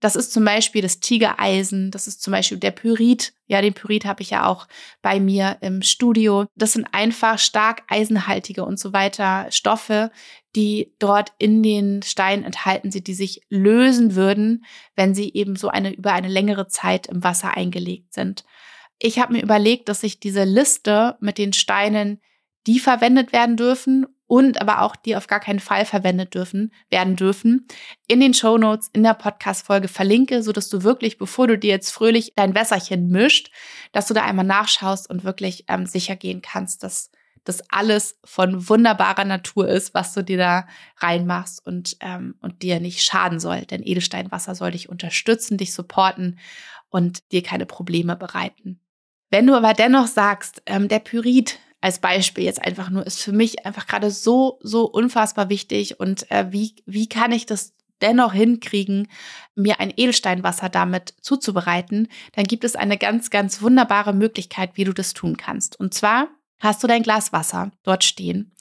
Das 0.00 0.14
ist 0.14 0.32
zum 0.32 0.44
Beispiel 0.44 0.82
das 0.82 1.00
Tigereisen, 1.00 1.90
das 1.90 2.06
ist 2.06 2.22
zum 2.22 2.32
Beispiel 2.32 2.58
der 2.58 2.70
Pyrit. 2.70 3.32
Ja, 3.46 3.62
den 3.62 3.72
Pyrit 3.72 4.04
habe 4.04 4.22
ich 4.22 4.30
ja 4.30 4.46
auch 4.46 4.68
bei 5.00 5.20
mir 5.20 5.56
im 5.62 5.80
Studio. 5.80 6.46
Das 6.54 6.74
sind 6.74 6.86
einfach 6.92 7.38
stark 7.38 7.82
eisenhaltige 7.88 8.64
und 8.64 8.78
so 8.78 8.92
weiter 8.92 9.46
Stoffe, 9.50 10.10
die 10.54 10.92
dort 10.98 11.32
in 11.38 11.62
den 11.62 12.02
Steinen 12.02 12.44
enthalten 12.44 12.90
sind, 12.90 13.06
die 13.06 13.14
sich 13.14 13.40
lösen 13.48 14.14
würden, 14.14 14.64
wenn 14.96 15.14
sie 15.14 15.32
eben 15.32 15.56
so 15.56 15.68
eine 15.68 15.94
über 15.94 16.12
eine 16.12 16.28
längere 16.28 16.68
Zeit 16.68 17.06
im 17.06 17.24
Wasser 17.24 17.56
eingelegt 17.56 18.12
sind. 18.12 18.44
Ich 18.98 19.18
habe 19.18 19.34
mir 19.34 19.42
überlegt, 19.42 19.88
dass 19.88 20.02
ich 20.02 20.20
diese 20.20 20.44
Liste 20.44 21.16
mit 21.20 21.38
den 21.38 21.52
Steinen, 21.52 22.20
die 22.66 22.80
verwendet 22.80 23.32
werden 23.32 23.56
dürfen 23.56 24.06
und 24.26 24.60
aber 24.60 24.82
auch 24.82 24.96
die 24.96 25.16
auf 25.16 25.26
gar 25.26 25.40
keinen 25.40 25.60
Fall 25.60 25.84
verwendet 25.84 26.34
dürfen, 26.34 26.72
werden 26.90 27.16
dürfen, 27.16 27.66
in 28.06 28.20
den 28.20 28.34
Show 28.34 28.58
Notes 28.58 28.90
in 28.92 29.02
der 29.02 29.14
Podcast-Folge 29.14 29.88
verlinke, 29.88 30.42
so 30.42 30.52
dass 30.52 30.68
du 30.68 30.82
wirklich, 30.82 31.18
bevor 31.18 31.46
du 31.46 31.58
dir 31.58 31.70
jetzt 31.70 31.90
fröhlich 31.90 32.32
dein 32.34 32.54
Wässerchen 32.54 33.08
mischt, 33.08 33.50
dass 33.92 34.06
du 34.06 34.14
da 34.14 34.24
einmal 34.24 34.44
nachschaust 34.44 35.08
und 35.08 35.24
wirklich 35.24 35.64
ähm, 35.68 35.86
sicher 35.86 36.16
gehen 36.16 36.42
kannst, 36.42 36.82
dass 36.82 37.10
das 37.44 37.62
alles 37.70 38.18
von 38.24 38.68
wunderbarer 38.68 39.24
Natur 39.24 39.68
ist, 39.68 39.94
was 39.94 40.12
du 40.12 40.22
dir 40.22 40.36
da 40.36 40.66
reinmachst 40.98 41.64
und, 41.64 41.96
ähm, 42.00 42.34
und 42.40 42.62
dir 42.62 42.80
nicht 42.80 43.02
schaden 43.02 43.38
soll. 43.38 43.62
Denn 43.66 43.82
Edelsteinwasser 43.84 44.54
soll 44.54 44.72
dich 44.72 44.88
unterstützen, 44.88 45.56
dich 45.56 45.72
supporten 45.72 46.38
und 46.88 47.30
dir 47.32 47.42
keine 47.42 47.66
Probleme 47.66 48.16
bereiten. 48.16 48.80
Wenn 49.30 49.46
du 49.46 49.54
aber 49.54 49.74
dennoch 49.74 50.06
sagst, 50.06 50.62
ähm, 50.66 50.88
der 50.88 51.00
Pyrit, 51.00 51.58
als 51.80 51.98
Beispiel 52.00 52.44
jetzt 52.44 52.62
einfach 52.64 52.90
nur, 52.90 53.06
ist 53.06 53.22
für 53.22 53.32
mich 53.32 53.64
einfach 53.66 53.86
gerade 53.86 54.10
so, 54.10 54.58
so 54.62 54.86
unfassbar 54.86 55.48
wichtig. 55.48 56.00
Und 56.00 56.30
äh, 56.30 56.46
wie, 56.50 56.74
wie 56.86 57.08
kann 57.08 57.32
ich 57.32 57.46
das 57.46 57.74
dennoch 58.02 58.32
hinkriegen, 58.32 59.08
mir 59.54 59.80
ein 59.80 59.92
Edelsteinwasser 59.94 60.68
damit 60.68 61.14
zuzubereiten, 61.20 62.08
dann 62.34 62.44
gibt 62.44 62.64
es 62.64 62.76
eine 62.76 62.98
ganz, 62.98 63.30
ganz 63.30 63.62
wunderbare 63.62 64.12
Möglichkeit, 64.12 64.72
wie 64.74 64.84
du 64.84 64.92
das 64.92 65.14
tun 65.14 65.36
kannst. 65.36 65.78
Und 65.80 65.94
zwar 65.94 66.28
hast 66.58 66.82
du 66.82 66.86
dein 66.86 67.02
Glas 67.02 67.32
Wasser 67.32 67.70
dort 67.82 68.04
stehen. 68.04 68.54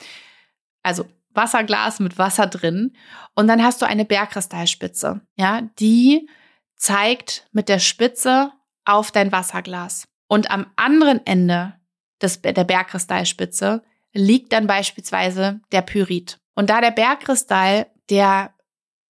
Also 0.83 1.05
Wasserglas 1.33 1.99
mit 1.99 2.17
Wasser 2.17 2.47
drin. 2.47 2.95
Und 3.33 3.47
dann 3.47 3.63
hast 3.63 3.81
du 3.81 3.85
eine 3.85 4.05
Bergkristallspitze, 4.05 5.21
ja, 5.35 5.61
die 5.79 6.29
zeigt 6.75 7.47
mit 7.51 7.69
der 7.69 7.79
Spitze 7.79 8.51
auf 8.85 9.11
dein 9.11 9.31
Wasserglas. 9.31 10.07
Und 10.27 10.49
am 10.49 10.67
anderen 10.75 11.25
Ende 11.25 11.73
des, 12.21 12.41
der 12.41 12.63
Bergkristallspitze 12.63 13.83
liegt 14.13 14.53
dann 14.53 14.67
beispielsweise 14.67 15.61
der 15.71 15.81
Pyrit. 15.81 16.39
Und 16.53 16.69
da 16.69 16.81
der 16.81 16.91
Bergkristall 16.91 17.87
der 18.09 18.53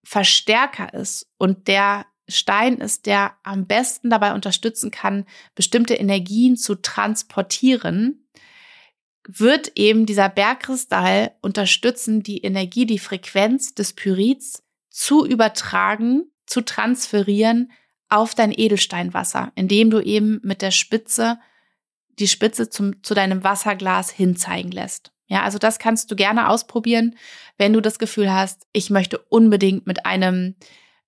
Verstärker 0.04 0.94
ist 0.94 1.28
und 1.38 1.68
der 1.68 2.06
Stein 2.28 2.78
ist, 2.78 3.06
der 3.06 3.36
am 3.44 3.68
besten 3.68 4.10
dabei 4.10 4.34
unterstützen 4.34 4.90
kann, 4.90 5.26
bestimmte 5.54 5.94
Energien 5.94 6.58
zu 6.58 6.76
transportieren, 6.76 8.28
wird 9.28 9.72
eben 9.76 10.06
dieser 10.06 10.30
Bergkristall 10.30 11.36
unterstützen, 11.42 12.24
die 12.24 12.40
Energie, 12.40 12.86
die 12.86 13.00
Frequenz 13.00 13.74
des 13.74 13.94
Pyrits 13.94 14.64
zu 14.90 15.26
übertragen, 15.26 16.32
zu 16.46 16.62
transferieren 16.62 17.72
auf 18.10 18.36
dein 18.36 18.52
Edelsteinwasser, 18.52 19.52
indem 19.56 19.90
du 19.90 20.00
eben 20.00 20.40
mit 20.44 20.62
der 20.62 20.72
Spitze 20.72 21.40
die 22.20 22.28
Spitze 22.28 22.70
zum, 22.70 23.04
zu 23.04 23.14
deinem 23.14 23.44
Wasserglas 23.44 24.10
hinzeigen 24.10 24.72
lässt. 24.72 25.12
Ja, 25.28 25.44
also 25.44 25.58
das 25.58 25.80
kannst 25.80 26.12
du 26.12 26.16
gerne 26.16 26.50
ausprobieren, 26.50 27.16
wenn 27.58 27.74
du 27.74 27.82
das 27.82 27.98
Gefühl 27.98 28.32
hast, 28.32 28.68
ich 28.74 28.90
möchte 28.90 29.18
unbedingt 29.18 29.88
mit 29.88 30.06
einem 30.06 30.56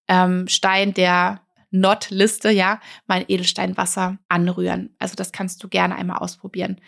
ähm, 0.07 0.47
Stein 0.47 0.93
der 0.93 1.41
Not-Liste, 1.69 2.49
ja, 2.49 2.79
mein 3.05 3.25
Edelsteinwasser 3.27 4.17
anrühren. 4.27 4.95
Also 4.99 5.15
das 5.15 5.31
kannst 5.31 5.63
du 5.63 5.67
gerne 5.67 5.95
einmal 5.95 6.17
ausprobieren. 6.17 6.81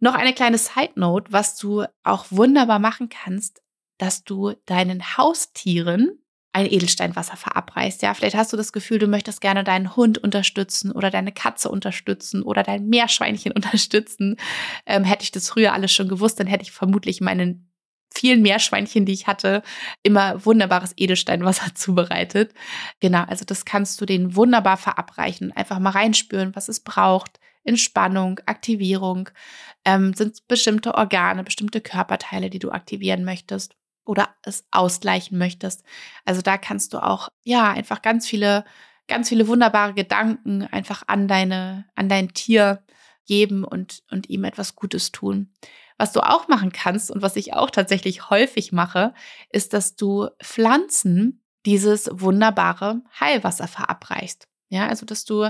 Noch 0.00 0.14
eine 0.14 0.32
kleine 0.32 0.58
Side-Note, 0.58 1.32
was 1.32 1.56
du 1.56 1.84
auch 2.02 2.26
wunderbar 2.30 2.78
machen 2.78 3.08
kannst, 3.08 3.62
dass 3.98 4.24
du 4.24 4.54
deinen 4.66 5.16
Haustieren 5.16 6.23
ein 6.54 6.66
Edelsteinwasser 6.66 7.36
verabreichst. 7.36 8.00
Ja, 8.02 8.14
vielleicht 8.14 8.36
hast 8.36 8.52
du 8.52 8.56
das 8.56 8.72
Gefühl, 8.72 9.00
du 9.00 9.08
möchtest 9.08 9.40
gerne 9.40 9.64
deinen 9.64 9.96
Hund 9.96 10.18
unterstützen 10.18 10.92
oder 10.92 11.10
deine 11.10 11.32
Katze 11.32 11.68
unterstützen 11.68 12.42
oder 12.42 12.62
dein 12.62 12.86
Meerschweinchen 12.86 13.52
unterstützen. 13.54 14.36
Ähm, 14.86 15.02
hätte 15.02 15.24
ich 15.24 15.32
das 15.32 15.48
früher 15.48 15.72
alles 15.72 15.92
schon 15.92 16.08
gewusst, 16.08 16.38
dann 16.38 16.46
hätte 16.46 16.62
ich 16.62 16.70
vermutlich 16.70 17.20
meinen 17.20 17.70
vielen 18.14 18.42
Meerschweinchen, 18.42 19.04
die 19.04 19.12
ich 19.12 19.26
hatte, 19.26 19.64
immer 20.04 20.44
wunderbares 20.46 20.92
Edelsteinwasser 20.96 21.66
zubereitet. 21.74 22.54
Genau, 23.00 23.24
also 23.24 23.44
das 23.44 23.64
kannst 23.64 24.00
du 24.00 24.06
denen 24.06 24.36
wunderbar 24.36 24.76
verabreichen. 24.76 25.50
Einfach 25.50 25.80
mal 25.80 25.90
reinspüren, 25.90 26.54
was 26.54 26.68
es 26.68 26.80
braucht. 26.80 27.40
Entspannung, 27.64 28.38
Aktivierung, 28.46 29.30
ähm, 29.84 30.14
sind 30.14 30.46
bestimmte 30.46 30.94
Organe, 30.94 31.42
bestimmte 31.42 31.80
Körperteile, 31.80 32.48
die 32.48 32.60
du 32.60 32.70
aktivieren 32.70 33.24
möchtest 33.24 33.74
oder 34.04 34.34
es 34.42 34.66
ausgleichen 34.70 35.38
möchtest. 35.38 35.82
Also 36.24 36.42
da 36.42 36.58
kannst 36.58 36.92
du 36.92 36.98
auch, 36.98 37.28
ja, 37.42 37.70
einfach 37.70 38.02
ganz 38.02 38.26
viele, 38.26 38.64
ganz 39.08 39.28
viele 39.28 39.48
wunderbare 39.48 39.94
Gedanken 39.94 40.62
einfach 40.64 41.02
an 41.06 41.28
deine, 41.28 41.86
an 41.94 42.08
dein 42.08 42.32
Tier 42.34 42.82
geben 43.26 43.64
und, 43.64 44.02
und 44.10 44.28
ihm 44.28 44.44
etwas 44.44 44.76
Gutes 44.76 45.12
tun. 45.12 45.52
Was 45.96 46.12
du 46.12 46.20
auch 46.20 46.48
machen 46.48 46.72
kannst 46.72 47.10
und 47.10 47.22
was 47.22 47.36
ich 47.36 47.54
auch 47.54 47.70
tatsächlich 47.70 48.28
häufig 48.30 48.72
mache, 48.72 49.14
ist, 49.50 49.72
dass 49.72 49.96
du 49.96 50.28
Pflanzen 50.42 51.42
dieses 51.66 52.08
wunderbare 52.12 53.00
Heilwasser 53.18 53.68
verabreichst. 53.68 54.48
Ja, 54.68 54.88
also 54.88 55.06
dass 55.06 55.24
du 55.24 55.48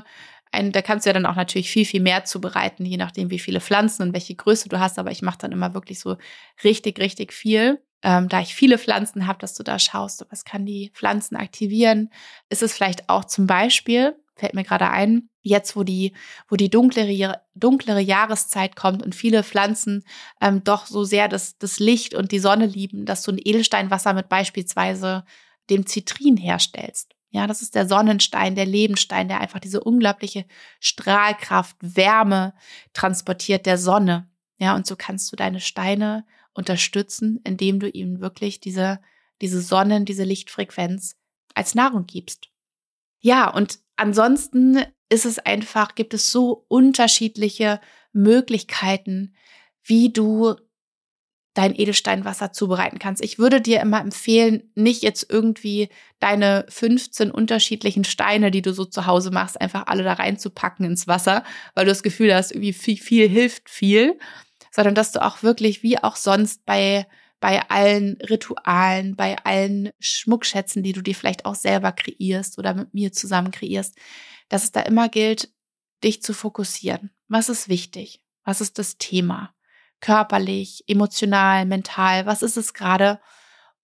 ein, 0.52 0.70
da 0.70 0.82
kannst 0.82 1.04
du 1.04 1.10
ja 1.10 1.14
dann 1.14 1.26
auch 1.26 1.34
natürlich 1.34 1.70
viel, 1.70 1.84
viel 1.84 2.00
mehr 2.00 2.24
zubereiten, 2.24 2.84
je 2.84 2.96
nachdem, 2.96 3.30
wie 3.30 3.38
viele 3.38 3.60
Pflanzen 3.60 4.02
und 4.02 4.12
welche 4.12 4.34
Größe 4.34 4.68
du 4.68 4.78
hast. 4.78 4.98
Aber 4.98 5.10
ich 5.10 5.22
mache 5.22 5.38
dann 5.38 5.52
immer 5.52 5.74
wirklich 5.74 5.98
so 5.98 6.16
richtig, 6.62 7.00
richtig 7.00 7.32
viel 7.32 7.82
ähm, 8.04 8.28
da 8.28 8.40
ich 8.40 8.54
viele 8.54 8.78
Pflanzen 8.78 9.26
habe, 9.26 9.38
dass 9.38 9.54
du 9.54 9.62
da 9.62 9.78
schaust, 9.78 10.24
was 10.30 10.44
kann 10.44 10.66
die 10.66 10.90
Pflanzen 10.94 11.36
aktivieren. 11.36 12.10
Ist 12.50 12.62
es 12.62 12.74
vielleicht 12.74 13.08
auch 13.08 13.24
zum 13.24 13.46
Beispiel, 13.46 14.14
fällt 14.36 14.52
mir 14.52 14.62
gerade 14.62 14.90
ein, 14.90 15.30
jetzt 15.40 15.74
wo 15.74 15.84
die, 15.84 16.12
wo 16.48 16.56
die 16.56 16.68
dunklere, 16.68 17.40
dunklere 17.54 18.00
Jahreszeit 18.00 18.76
kommt 18.76 19.02
und 19.02 19.14
viele 19.14 19.42
Pflanzen 19.42 20.04
ähm, 20.40 20.62
doch 20.64 20.86
so 20.86 21.04
sehr 21.04 21.28
das, 21.28 21.56
das 21.56 21.78
Licht 21.78 22.14
und 22.14 22.30
die 22.30 22.38
Sonne 22.38 22.66
lieben, 22.66 23.06
dass 23.06 23.22
du 23.22 23.32
ein 23.32 23.40
Edelsteinwasser 23.42 24.12
mit 24.12 24.28
beispielsweise 24.28 25.24
dem 25.70 25.86
Zitrin 25.86 26.36
herstellst. 26.36 27.14
Ja, 27.30 27.46
das 27.46 27.62
ist 27.62 27.74
der 27.74 27.88
Sonnenstein, 27.88 28.54
der 28.54 28.66
Lebenstein, 28.66 29.28
der 29.28 29.40
einfach 29.40 29.60
diese 29.60 29.82
unglaubliche 29.82 30.44
Strahlkraft, 30.78 31.76
Wärme 31.80 32.52
transportiert 32.92 33.64
der 33.66 33.78
Sonne. 33.78 34.28
Ja, 34.58 34.76
und 34.76 34.86
so 34.86 34.94
kannst 34.94 35.32
du 35.32 35.36
deine 35.36 35.60
Steine 35.60 36.26
unterstützen, 36.54 37.40
indem 37.44 37.80
du 37.80 37.88
ihnen 37.88 38.20
wirklich 38.20 38.60
diese, 38.60 39.00
diese 39.42 39.60
Sonnen, 39.60 40.04
diese 40.04 40.24
Lichtfrequenz 40.24 41.16
als 41.54 41.74
Nahrung 41.74 42.06
gibst. 42.06 42.48
Ja, 43.20 43.50
und 43.50 43.78
ansonsten 43.96 44.84
ist 45.08 45.26
es 45.26 45.38
einfach, 45.38 45.94
gibt 45.94 46.14
es 46.14 46.30
so 46.32 46.64
unterschiedliche 46.68 47.80
Möglichkeiten, 48.12 49.34
wie 49.82 50.12
du 50.12 50.54
dein 51.54 51.74
Edelsteinwasser 51.78 52.52
zubereiten 52.52 52.98
kannst. 52.98 53.22
Ich 53.22 53.38
würde 53.38 53.60
dir 53.60 53.80
immer 53.80 54.00
empfehlen, 54.00 54.72
nicht 54.74 55.02
jetzt 55.02 55.26
irgendwie 55.30 55.88
deine 56.18 56.66
15 56.68 57.30
unterschiedlichen 57.30 58.04
Steine, 58.04 58.50
die 58.50 58.62
du 58.62 58.72
so 58.72 58.84
zu 58.84 59.06
Hause 59.06 59.30
machst, 59.30 59.60
einfach 59.60 59.86
alle 59.86 60.02
da 60.02 60.14
reinzupacken 60.14 60.84
ins 60.84 61.06
Wasser, 61.06 61.44
weil 61.74 61.84
du 61.84 61.92
das 61.92 62.02
Gefühl 62.02 62.34
hast, 62.34 62.50
irgendwie 62.50 62.72
viel, 62.72 62.96
viel 62.96 63.28
hilft 63.28 63.70
viel, 63.70 64.18
sondern 64.74 64.96
dass 64.96 65.12
du 65.12 65.22
auch 65.22 65.42
wirklich 65.44 65.84
wie 65.84 66.02
auch 66.02 66.16
sonst 66.16 66.64
bei 66.64 67.06
bei 67.40 67.68
allen 67.68 68.16
Ritualen, 68.22 69.16
bei 69.16 69.36
allen 69.44 69.90
Schmuckschätzen, 70.00 70.82
die 70.82 70.94
du 70.94 71.02
dir 71.02 71.14
vielleicht 71.14 71.44
auch 71.44 71.54
selber 71.54 71.92
kreierst 71.92 72.58
oder 72.58 72.72
mit 72.72 72.94
mir 72.94 73.12
zusammen 73.12 73.50
kreierst, 73.50 73.98
dass 74.48 74.64
es 74.64 74.72
da 74.72 74.80
immer 74.80 75.10
gilt, 75.10 75.52
dich 76.02 76.22
zu 76.22 76.32
fokussieren. 76.32 77.10
Was 77.28 77.50
ist 77.50 77.68
wichtig? 77.68 78.22
Was 78.44 78.62
ist 78.62 78.78
das 78.78 78.96
Thema? 78.96 79.54
Körperlich, 80.00 80.84
emotional, 80.86 81.66
mental, 81.66 82.24
was 82.24 82.42
ist 82.42 82.56
es 82.56 82.72
gerade? 82.72 83.20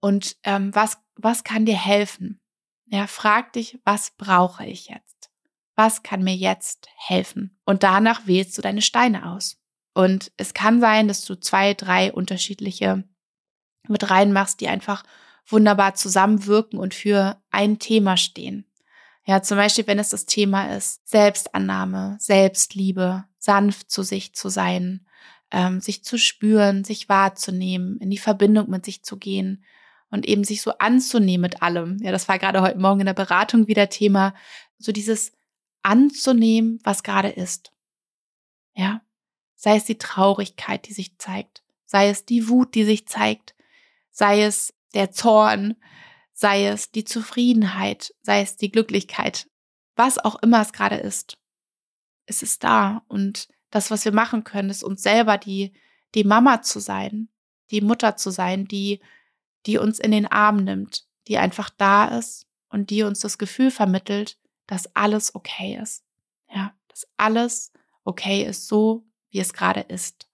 Und 0.00 0.38
ähm, 0.44 0.74
was, 0.74 0.96
was 1.16 1.44
kann 1.44 1.66
dir 1.66 1.76
helfen? 1.76 2.40
Ja, 2.86 3.06
frag 3.06 3.52
dich, 3.52 3.78
was 3.84 4.12
brauche 4.16 4.64
ich 4.64 4.88
jetzt? 4.88 5.30
Was 5.74 6.02
kann 6.02 6.24
mir 6.24 6.34
jetzt 6.34 6.88
helfen? 6.96 7.58
Und 7.66 7.82
danach 7.82 8.26
wählst 8.26 8.56
du 8.56 8.62
deine 8.62 8.82
Steine 8.82 9.30
aus. 9.32 9.59
Und 10.00 10.32
es 10.38 10.54
kann 10.54 10.80
sein, 10.80 11.08
dass 11.08 11.26
du 11.26 11.38
zwei, 11.38 11.74
drei 11.74 12.10
unterschiedliche 12.10 13.04
mit 13.86 14.08
reinmachst, 14.08 14.58
die 14.62 14.68
einfach 14.68 15.02
wunderbar 15.46 15.94
zusammenwirken 15.94 16.78
und 16.78 16.94
für 16.94 17.38
ein 17.50 17.78
Thema 17.78 18.16
stehen. 18.16 18.64
Ja, 19.26 19.42
zum 19.42 19.58
Beispiel, 19.58 19.86
wenn 19.86 19.98
es 19.98 20.08
das 20.08 20.24
Thema 20.24 20.74
ist, 20.74 21.06
Selbstannahme, 21.06 22.16
Selbstliebe, 22.18 23.26
sanft 23.36 23.90
zu 23.90 24.02
sich 24.02 24.34
zu 24.34 24.48
sein, 24.48 25.06
ähm, 25.50 25.82
sich 25.82 26.02
zu 26.02 26.16
spüren, 26.16 26.82
sich 26.82 27.10
wahrzunehmen, 27.10 27.98
in 27.98 28.08
die 28.08 28.16
Verbindung 28.16 28.70
mit 28.70 28.86
sich 28.86 29.02
zu 29.02 29.18
gehen 29.18 29.66
und 30.10 30.26
eben 30.26 30.44
sich 30.44 30.62
so 30.62 30.78
anzunehmen 30.78 31.42
mit 31.42 31.60
allem. 31.60 31.98
Ja, 32.00 32.10
das 32.10 32.26
war 32.26 32.38
gerade 32.38 32.62
heute 32.62 32.78
Morgen 32.78 33.00
in 33.00 33.06
der 33.06 33.12
Beratung 33.12 33.66
wieder 33.66 33.90
Thema, 33.90 34.32
so 34.78 34.92
dieses 34.92 35.32
anzunehmen, 35.82 36.78
was 36.84 37.02
gerade 37.02 37.28
ist. 37.28 37.70
Ja, 38.74 39.02
sei 39.60 39.76
es 39.76 39.84
die 39.84 39.98
Traurigkeit, 39.98 40.88
die 40.88 40.94
sich 40.94 41.18
zeigt, 41.18 41.62
sei 41.84 42.08
es 42.08 42.24
die 42.24 42.48
Wut, 42.48 42.74
die 42.74 42.84
sich 42.84 43.06
zeigt, 43.06 43.54
sei 44.10 44.42
es 44.42 44.72
der 44.94 45.12
Zorn, 45.12 45.76
sei 46.32 46.66
es 46.66 46.90
die 46.92 47.04
Zufriedenheit, 47.04 48.14
sei 48.22 48.40
es 48.40 48.56
die 48.56 48.72
Glücklichkeit, 48.72 49.50
was 49.96 50.16
auch 50.16 50.36
immer 50.42 50.62
es 50.62 50.72
gerade 50.72 50.96
ist. 50.96 51.36
Es 52.24 52.42
ist 52.42 52.64
da. 52.64 53.02
Und 53.06 53.48
das, 53.68 53.90
was 53.90 54.06
wir 54.06 54.12
machen 54.12 54.44
können, 54.44 54.70
ist 54.70 54.82
uns 54.82 55.02
selber 55.02 55.36
die, 55.36 55.74
die 56.14 56.24
Mama 56.24 56.62
zu 56.62 56.80
sein, 56.80 57.28
die 57.70 57.82
Mutter 57.82 58.16
zu 58.16 58.30
sein, 58.30 58.64
die, 58.64 59.00
die 59.66 59.76
uns 59.76 59.98
in 59.98 60.10
den 60.10 60.26
Arm 60.26 60.64
nimmt, 60.64 61.06
die 61.28 61.36
einfach 61.36 61.68
da 61.68 62.06
ist 62.06 62.46
und 62.70 62.88
die 62.88 63.02
uns 63.02 63.20
das 63.20 63.36
Gefühl 63.36 63.70
vermittelt, 63.70 64.38
dass 64.66 64.96
alles 64.96 65.34
okay 65.34 65.78
ist. 65.80 66.02
Ja, 66.48 66.72
dass 66.88 67.06
alles 67.18 67.72
okay 68.04 68.44
ist, 68.44 68.66
so 68.66 69.04
wie 69.30 69.40
es 69.40 69.52
gerade 69.52 69.80
ist. 69.80 70.28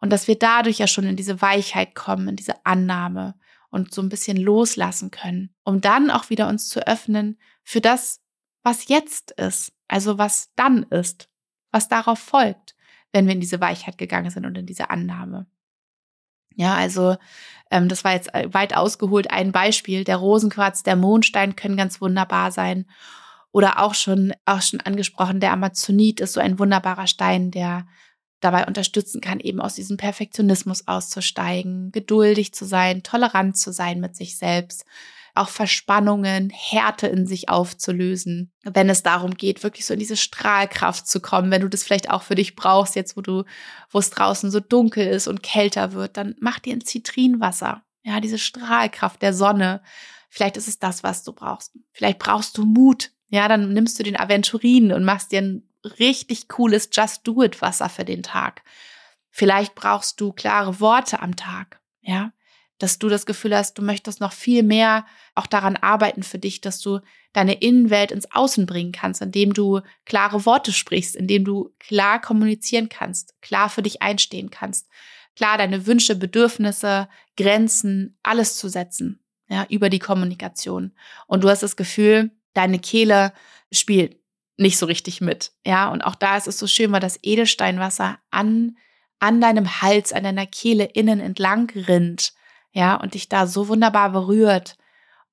Und 0.00 0.10
dass 0.10 0.28
wir 0.28 0.38
dadurch 0.38 0.78
ja 0.78 0.86
schon 0.86 1.04
in 1.04 1.16
diese 1.16 1.40
Weichheit 1.40 1.94
kommen, 1.94 2.28
in 2.28 2.36
diese 2.36 2.66
Annahme 2.66 3.34
und 3.70 3.92
so 3.94 4.02
ein 4.02 4.08
bisschen 4.08 4.36
loslassen 4.36 5.10
können, 5.10 5.54
um 5.64 5.80
dann 5.80 6.10
auch 6.10 6.30
wieder 6.30 6.48
uns 6.48 6.68
zu 6.68 6.86
öffnen 6.86 7.38
für 7.62 7.80
das, 7.80 8.20
was 8.62 8.88
jetzt 8.88 9.32
ist, 9.32 9.72
also 9.88 10.18
was 10.18 10.50
dann 10.56 10.84
ist, 10.84 11.28
was 11.70 11.88
darauf 11.88 12.18
folgt, 12.18 12.74
wenn 13.12 13.26
wir 13.26 13.34
in 13.34 13.40
diese 13.40 13.60
Weichheit 13.60 13.98
gegangen 13.98 14.30
sind 14.30 14.46
und 14.46 14.56
in 14.56 14.66
diese 14.66 14.90
Annahme. 14.90 15.46
Ja, 16.56 16.74
also 16.74 17.16
ähm, 17.70 17.88
das 17.88 18.04
war 18.04 18.12
jetzt 18.12 18.32
äh, 18.34 18.52
weit 18.52 18.76
ausgeholt 18.76 19.30
ein 19.30 19.52
Beispiel. 19.52 20.04
Der 20.04 20.16
Rosenquarz, 20.16 20.82
der 20.82 20.96
Mondstein 20.96 21.56
können 21.56 21.76
ganz 21.76 22.00
wunderbar 22.00 22.52
sein. 22.52 22.86
Oder 23.50 23.80
auch 23.80 23.94
schon, 23.94 24.32
auch 24.46 24.62
schon 24.62 24.80
angesprochen, 24.80 25.40
der 25.40 25.52
Amazonit 25.52 26.20
ist 26.20 26.32
so 26.32 26.40
ein 26.40 26.58
wunderbarer 26.58 27.06
Stein, 27.06 27.50
der 27.50 27.86
dabei 28.44 28.66
unterstützen 28.66 29.20
kann, 29.20 29.40
eben 29.40 29.60
aus 29.60 29.74
diesem 29.74 29.96
Perfektionismus 29.96 30.86
auszusteigen, 30.86 31.90
geduldig 31.92 32.52
zu 32.52 32.64
sein, 32.64 33.02
tolerant 33.02 33.56
zu 33.56 33.72
sein 33.72 34.00
mit 34.00 34.14
sich 34.14 34.36
selbst, 34.36 34.84
auch 35.34 35.48
Verspannungen, 35.48 36.50
Härte 36.50 37.08
in 37.08 37.26
sich 37.26 37.48
aufzulösen, 37.48 38.52
wenn 38.62 38.88
es 38.88 39.02
darum 39.02 39.34
geht, 39.34 39.62
wirklich 39.64 39.84
so 39.84 39.94
in 39.94 39.98
diese 39.98 40.16
Strahlkraft 40.16 41.08
zu 41.08 41.20
kommen, 41.20 41.50
wenn 41.50 41.62
du 41.62 41.68
das 41.68 41.82
vielleicht 41.82 42.10
auch 42.10 42.22
für 42.22 42.36
dich 42.36 42.54
brauchst, 42.54 42.94
jetzt 42.94 43.16
wo 43.16 43.20
du, 43.20 43.44
wo 43.90 43.98
es 43.98 44.10
draußen 44.10 44.50
so 44.50 44.60
dunkel 44.60 45.06
ist 45.06 45.26
und 45.26 45.42
kälter 45.42 45.92
wird, 45.92 46.16
dann 46.16 46.36
mach 46.38 46.60
dir 46.60 46.74
ein 46.74 46.84
Zitrinwasser. 46.84 47.82
Ja, 48.04 48.20
diese 48.20 48.38
Strahlkraft 48.38 49.22
der 49.22 49.32
Sonne. 49.32 49.82
Vielleicht 50.28 50.56
ist 50.56 50.68
es 50.68 50.78
das, 50.78 51.02
was 51.02 51.24
du 51.24 51.32
brauchst. 51.32 51.72
Vielleicht 51.92 52.18
brauchst 52.18 52.58
du 52.58 52.64
Mut. 52.64 53.10
Ja, 53.28 53.48
dann 53.48 53.72
nimmst 53.72 53.98
du 53.98 54.02
den 54.02 54.18
Aventurin 54.18 54.92
und 54.92 55.04
machst 55.04 55.32
dir 55.32 55.40
ein 55.40 55.68
richtig 55.84 56.48
cooles 56.48 56.88
Just 56.92 57.26
Do 57.26 57.42
It 57.42 57.60
Wasser 57.62 57.88
für 57.88 58.04
den 58.04 58.22
Tag. 58.22 58.62
Vielleicht 59.30 59.74
brauchst 59.74 60.20
du 60.20 60.32
klare 60.32 60.80
Worte 60.80 61.20
am 61.20 61.36
Tag, 61.36 61.80
ja, 62.02 62.32
dass 62.78 62.98
du 62.98 63.08
das 63.08 63.26
Gefühl 63.26 63.56
hast, 63.56 63.78
du 63.78 63.82
möchtest 63.82 64.20
noch 64.20 64.32
viel 64.32 64.62
mehr 64.62 65.06
auch 65.34 65.46
daran 65.46 65.76
arbeiten 65.76 66.22
für 66.22 66.38
dich, 66.38 66.60
dass 66.60 66.80
du 66.80 67.00
deine 67.32 67.54
Innenwelt 67.54 68.12
ins 68.12 68.30
Außen 68.30 68.66
bringen 68.66 68.92
kannst, 68.92 69.22
indem 69.22 69.52
du 69.52 69.80
klare 70.04 70.44
Worte 70.46 70.72
sprichst, 70.72 71.16
indem 71.16 71.44
du 71.44 71.74
klar 71.78 72.20
kommunizieren 72.20 72.88
kannst, 72.88 73.40
klar 73.42 73.68
für 73.68 73.82
dich 73.82 74.02
einstehen 74.02 74.50
kannst, 74.50 74.88
klar 75.36 75.58
deine 75.58 75.86
Wünsche, 75.86 76.14
Bedürfnisse, 76.14 77.08
Grenzen, 77.36 78.18
alles 78.22 78.56
zu 78.56 78.68
setzen, 78.68 79.20
ja, 79.48 79.66
über 79.68 79.90
die 79.90 79.98
Kommunikation. 79.98 80.92
Und 81.26 81.44
du 81.44 81.48
hast 81.48 81.62
das 81.62 81.76
Gefühl, 81.76 82.30
deine 82.54 82.78
Kehle 82.78 83.32
spielt 83.72 84.16
nicht 84.56 84.78
so 84.78 84.86
richtig 84.86 85.20
mit. 85.20 85.52
Ja, 85.64 85.88
und 85.88 86.02
auch 86.02 86.14
da 86.14 86.36
ist 86.36 86.46
es 86.46 86.58
so 86.58 86.66
schön, 86.66 86.92
weil 86.92 87.00
das 87.00 87.18
Edelsteinwasser 87.22 88.18
an, 88.30 88.76
an 89.18 89.40
deinem 89.40 89.82
Hals, 89.82 90.12
an 90.12 90.24
deiner 90.24 90.46
Kehle 90.46 90.84
innen 90.84 91.20
entlang 91.20 91.70
rinnt. 91.70 92.32
Ja, 92.72 92.96
und 92.96 93.14
dich 93.14 93.28
da 93.28 93.46
so 93.46 93.68
wunderbar 93.68 94.10
berührt 94.10 94.76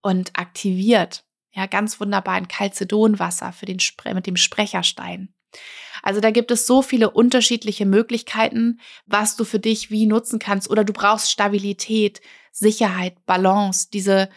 und 0.01 0.37
aktiviert. 0.37 1.23
Ja, 1.53 1.65
ganz 1.65 1.99
wunderbar 1.99 2.35
ein 2.35 2.47
Calcedonwasser 2.47 3.51
für 3.51 3.65
den, 3.65 3.79
mit 4.13 4.27
dem 4.27 4.37
Sprecherstein. 4.37 5.33
Also 6.01 6.21
da 6.21 6.31
gibt 6.31 6.51
es 6.51 6.65
so 6.65 6.81
viele 6.81 7.11
unterschiedliche 7.11 7.85
Möglichkeiten, 7.85 8.79
was 9.05 9.35
du 9.35 9.43
für 9.43 9.59
dich 9.59 9.91
wie 9.91 10.05
nutzen 10.05 10.39
kannst. 10.39 10.69
Oder 10.69 10.83
du 10.83 10.93
brauchst 10.93 11.31
Stabilität, 11.31 12.21
Sicherheit, 12.51 13.25
Balance, 13.25 13.89
diese, 13.91 14.29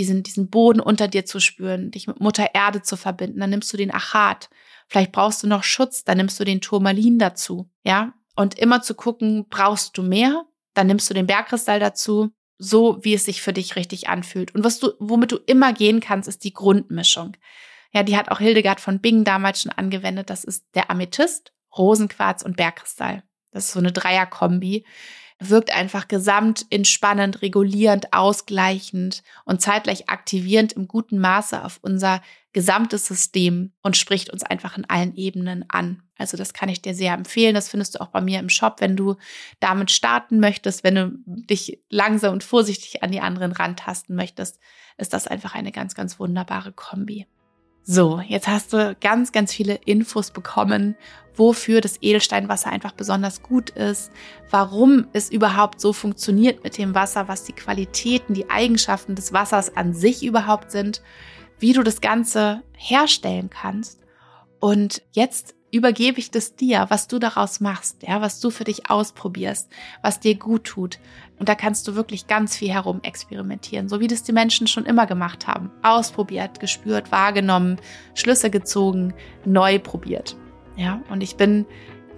diesen, 0.00 0.22
diesen 0.22 0.48
Boden 0.48 0.80
unter 0.80 1.08
dir 1.08 1.26
zu 1.26 1.40
spüren, 1.40 1.90
dich 1.90 2.06
mit 2.06 2.20
Mutter 2.20 2.54
Erde 2.54 2.80
zu 2.80 2.96
verbinden, 2.96 3.38
dann 3.38 3.50
nimmst 3.50 3.70
du 3.72 3.76
den 3.76 3.92
Achat. 3.92 4.48
Vielleicht 4.88 5.12
brauchst 5.12 5.42
du 5.42 5.46
noch 5.46 5.62
Schutz, 5.62 6.04
dann 6.04 6.16
nimmst 6.16 6.40
du 6.40 6.44
den 6.44 6.62
Turmalin 6.62 7.18
dazu, 7.18 7.70
ja? 7.84 8.14
Und 8.34 8.58
immer 8.58 8.80
zu 8.80 8.94
gucken, 8.94 9.46
brauchst 9.50 9.98
du 9.98 10.02
mehr? 10.02 10.44
Dann 10.72 10.86
nimmst 10.86 11.10
du 11.10 11.14
den 11.14 11.26
Bergkristall 11.26 11.78
dazu, 11.78 12.30
so 12.56 12.98
wie 13.02 13.12
es 13.12 13.26
sich 13.26 13.42
für 13.42 13.52
dich 13.52 13.76
richtig 13.76 14.08
anfühlt. 14.08 14.54
Und 14.54 14.64
was 14.64 14.78
du, 14.78 14.92
womit 14.98 15.32
du 15.32 15.36
immer 15.36 15.74
gehen 15.74 16.00
kannst, 16.00 16.28
ist 16.28 16.44
die 16.44 16.54
Grundmischung. 16.54 17.36
Ja, 17.92 18.02
die 18.02 18.16
hat 18.16 18.30
auch 18.30 18.38
Hildegard 18.38 18.80
von 18.80 19.00
Bingen 19.00 19.24
damals 19.24 19.62
schon 19.62 19.72
angewendet. 19.72 20.30
Das 20.30 20.44
ist 20.44 20.64
der 20.74 20.90
Amethyst, 20.90 21.52
Rosenquarz 21.76 22.42
und 22.42 22.56
Bergkristall. 22.56 23.22
Das 23.52 23.66
ist 23.66 23.72
so 23.72 23.80
eine 23.80 23.92
Dreierkombi, 23.92 24.86
wirkt 25.40 25.74
einfach 25.74 26.06
gesamt 26.06 26.66
entspannend, 26.70 27.40
regulierend, 27.40 28.12
ausgleichend 28.12 29.22
und 29.44 29.62
zeitgleich 29.62 30.08
aktivierend 30.10 30.74
im 30.74 30.86
guten 30.86 31.18
Maße 31.18 31.64
auf 31.64 31.78
unser 31.82 32.20
gesamtes 32.52 33.06
System 33.06 33.72
und 33.82 33.96
spricht 33.96 34.28
uns 34.30 34.42
einfach 34.42 34.76
in 34.76 34.84
allen 34.88 35.14
Ebenen 35.14 35.64
an. 35.68 36.02
Also 36.18 36.36
das 36.36 36.52
kann 36.52 36.68
ich 36.68 36.82
dir 36.82 36.94
sehr 36.94 37.14
empfehlen. 37.14 37.54
Das 37.54 37.68
findest 37.70 37.94
du 37.94 38.00
auch 38.00 38.08
bei 38.08 38.20
mir 38.20 38.38
im 38.40 38.50
Shop, 38.50 38.80
wenn 38.80 38.96
du 38.96 39.16
damit 39.60 39.90
starten 39.90 40.40
möchtest, 40.40 40.84
wenn 40.84 40.94
du 40.94 41.12
dich 41.24 41.80
langsam 41.88 42.34
und 42.34 42.44
vorsichtig 42.44 43.02
an 43.02 43.12
die 43.12 43.20
anderen 43.20 43.52
rantasten 43.52 44.14
möchtest, 44.14 44.58
ist 44.98 45.14
das 45.14 45.26
einfach 45.26 45.54
eine 45.54 45.72
ganz, 45.72 45.94
ganz 45.94 46.18
wunderbare 46.18 46.72
Kombi. 46.72 47.26
So, 47.92 48.20
jetzt 48.20 48.46
hast 48.46 48.72
du 48.72 48.94
ganz, 49.00 49.32
ganz 49.32 49.52
viele 49.52 49.74
Infos 49.84 50.30
bekommen, 50.30 50.94
wofür 51.34 51.80
das 51.80 52.00
Edelsteinwasser 52.00 52.70
einfach 52.70 52.92
besonders 52.92 53.42
gut 53.42 53.70
ist, 53.70 54.12
warum 54.48 55.08
es 55.12 55.28
überhaupt 55.28 55.80
so 55.80 55.92
funktioniert 55.92 56.62
mit 56.62 56.78
dem 56.78 56.94
Wasser, 56.94 57.26
was 57.26 57.42
die 57.42 57.52
Qualitäten, 57.52 58.32
die 58.32 58.48
Eigenschaften 58.48 59.16
des 59.16 59.32
Wassers 59.32 59.76
an 59.76 59.92
sich 59.92 60.24
überhaupt 60.24 60.70
sind, 60.70 61.02
wie 61.58 61.72
du 61.72 61.82
das 61.82 62.00
Ganze 62.00 62.62
herstellen 62.76 63.50
kannst. 63.50 63.98
Und 64.60 65.02
jetzt 65.10 65.56
übergebe 65.72 66.18
ich 66.18 66.30
das 66.30 66.56
dir, 66.56 66.86
was 66.88 67.08
du 67.08 67.18
daraus 67.18 67.60
machst, 67.60 68.02
ja, 68.02 68.20
was 68.20 68.40
du 68.40 68.50
für 68.50 68.64
dich 68.64 68.90
ausprobierst, 68.90 69.68
was 70.02 70.20
dir 70.20 70.34
gut 70.34 70.64
tut. 70.64 70.98
Und 71.38 71.48
da 71.48 71.54
kannst 71.54 71.88
du 71.88 71.94
wirklich 71.94 72.26
ganz 72.26 72.56
viel 72.56 72.70
herum 72.70 73.00
experimentieren, 73.02 73.88
so 73.88 74.00
wie 74.00 74.08
das 74.08 74.22
die 74.22 74.32
Menschen 74.32 74.66
schon 74.66 74.84
immer 74.84 75.06
gemacht 75.06 75.46
haben. 75.46 75.70
Ausprobiert, 75.82 76.60
gespürt, 76.60 77.12
wahrgenommen, 77.12 77.80
Schlüsse 78.14 78.50
gezogen, 78.50 79.14
neu 79.44 79.78
probiert. 79.78 80.36
Ja, 80.76 81.02
und 81.10 81.22
ich 81.22 81.36
bin 81.36 81.66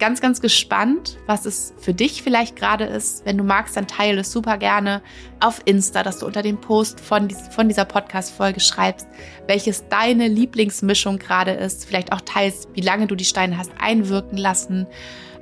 ganz, 0.03 0.19
ganz 0.19 0.41
gespannt, 0.41 1.17
was 1.27 1.45
es 1.45 1.73
für 1.77 1.93
dich 1.93 2.23
vielleicht 2.23 2.57
gerade 2.57 2.83
ist. 2.83 3.25
Wenn 3.25 3.37
du 3.37 3.45
magst, 3.45 3.77
dann 3.77 3.87
teile 3.87 4.19
es 4.19 4.33
super 4.33 4.57
gerne 4.57 5.01
auf 5.39 5.61
Insta, 5.63 6.03
dass 6.03 6.19
du 6.19 6.25
unter 6.25 6.41
dem 6.41 6.59
Post 6.59 6.99
von, 6.99 7.29
von 7.29 7.69
dieser 7.69 7.85
Podcast-Folge 7.85 8.59
schreibst, 8.59 9.07
welches 9.47 9.87
deine 9.87 10.27
Lieblingsmischung 10.27 11.19
gerade 11.19 11.51
ist. 11.51 11.85
Vielleicht 11.85 12.11
auch 12.11 12.19
teilst, 12.19 12.67
wie 12.73 12.81
lange 12.81 13.07
du 13.07 13.15
die 13.15 13.23
Steine 13.23 13.57
hast 13.57 13.71
einwirken 13.79 14.37
lassen, 14.37 14.87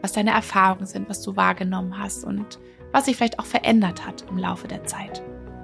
was 0.01 0.11
deine 0.11 0.29
Erfahrungen 0.29 0.85
sind, 0.85 1.09
was 1.09 1.23
du 1.23 1.35
wahrgenommen 1.35 1.97
hast 1.97 2.23
und 2.23 2.59
was 2.91 3.05
sich 3.05 3.15
vielleicht 3.15 3.39
auch 3.39 3.47
verändert 3.47 4.05
hat 4.05 4.25
im 4.29 4.37
Laufe 4.37 4.67
der 4.67 4.83
Zeit. 4.83 5.23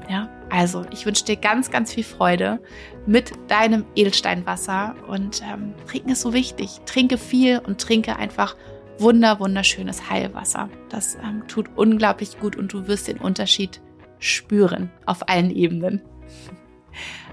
Ja, 0.09 0.27
also 0.49 0.85
ich 0.91 1.05
wünsche 1.05 1.23
dir 1.23 1.35
ganz, 1.35 1.69
ganz 1.69 1.93
viel 1.93 2.03
Freude 2.03 2.59
mit 3.05 3.31
deinem 3.47 3.85
Edelsteinwasser 3.93 4.95
und 5.07 5.43
ähm, 5.43 5.75
trinken 5.85 6.09
ist 6.09 6.21
so 6.21 6.33
wichtig. 6.33 6.79
Trinke 6.87 7.19
viel 7.19 7.59
und 7.59 7.79
trinke 7.79 8.15
einfach 8.15 8.55
wunder, 8.99 9.39
wunderschönes 9.39 10.09
Heilwasser. 10.09 10.69
Das 10.89 11.15
ähm, 11.15 11.47
tut 11.47 11.69
unglaublich 11.75 12.39
gut 12.39 12.55
und 12.55 12.73
du 12.73 12.87
wirst 12.87 13.07
den 13.07 13.17
Unterschied 13.17 13.81
spüren 14.19 14.91
auf 15.05 15.29
allen 15.29 15.51
Ebenen. 15.51 16.01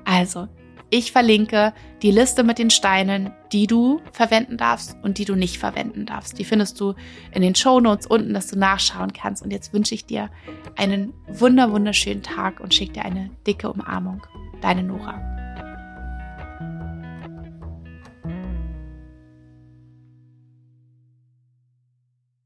Also, 0.06 0.48
ich 0.90 1.12
verlinke 1.12 1.72
die 2.02 2.10
Liste 2.10 2.44
mit 2.44 2.58
den 2.58 2.70
Steinen, 2.70 3.32
die 3.52 3.66
du 3.66 4.00
verwenden 4.12 4.56
darfst 4.56 4.96
und 5.02 5.18
die 5.18 5.24
du 5.24 5.34
nicht 5.34 5.58
verwenden 5.58 6.06
darfst. 6.06 6.38
Die 6.38 6.44
findest 6.44 6.78
du 6.78 6.94
in 7.32 7.42
den 7.42 7.54
Show 7.54 7.80
Notes 7.80 8.06
unten, 8.06 8.34
dass 8.34 8.48
du 8.48 8.58
nachschauen 8.58 9.12
kannst. 9.12 9.42
Und 9.42 9.50
jetzt 9.50 9.72
wünsche 9.72 9.94
ich 9.94 10.06
dir 10.06 10.30
einen 10.76 11.12
wunder 11.26 11.72
wunderschönen 11.72 12.22
Tag 12.22 12.60
und 12.60 12.74
schicke 12.74 12.92
dir 12.92 13.04
eine 13.06 13.30
dicke 13.46 13.72
Umarmung. 13.72 14.22
Deine 14.60 14.84
Nora. 14.84 15.43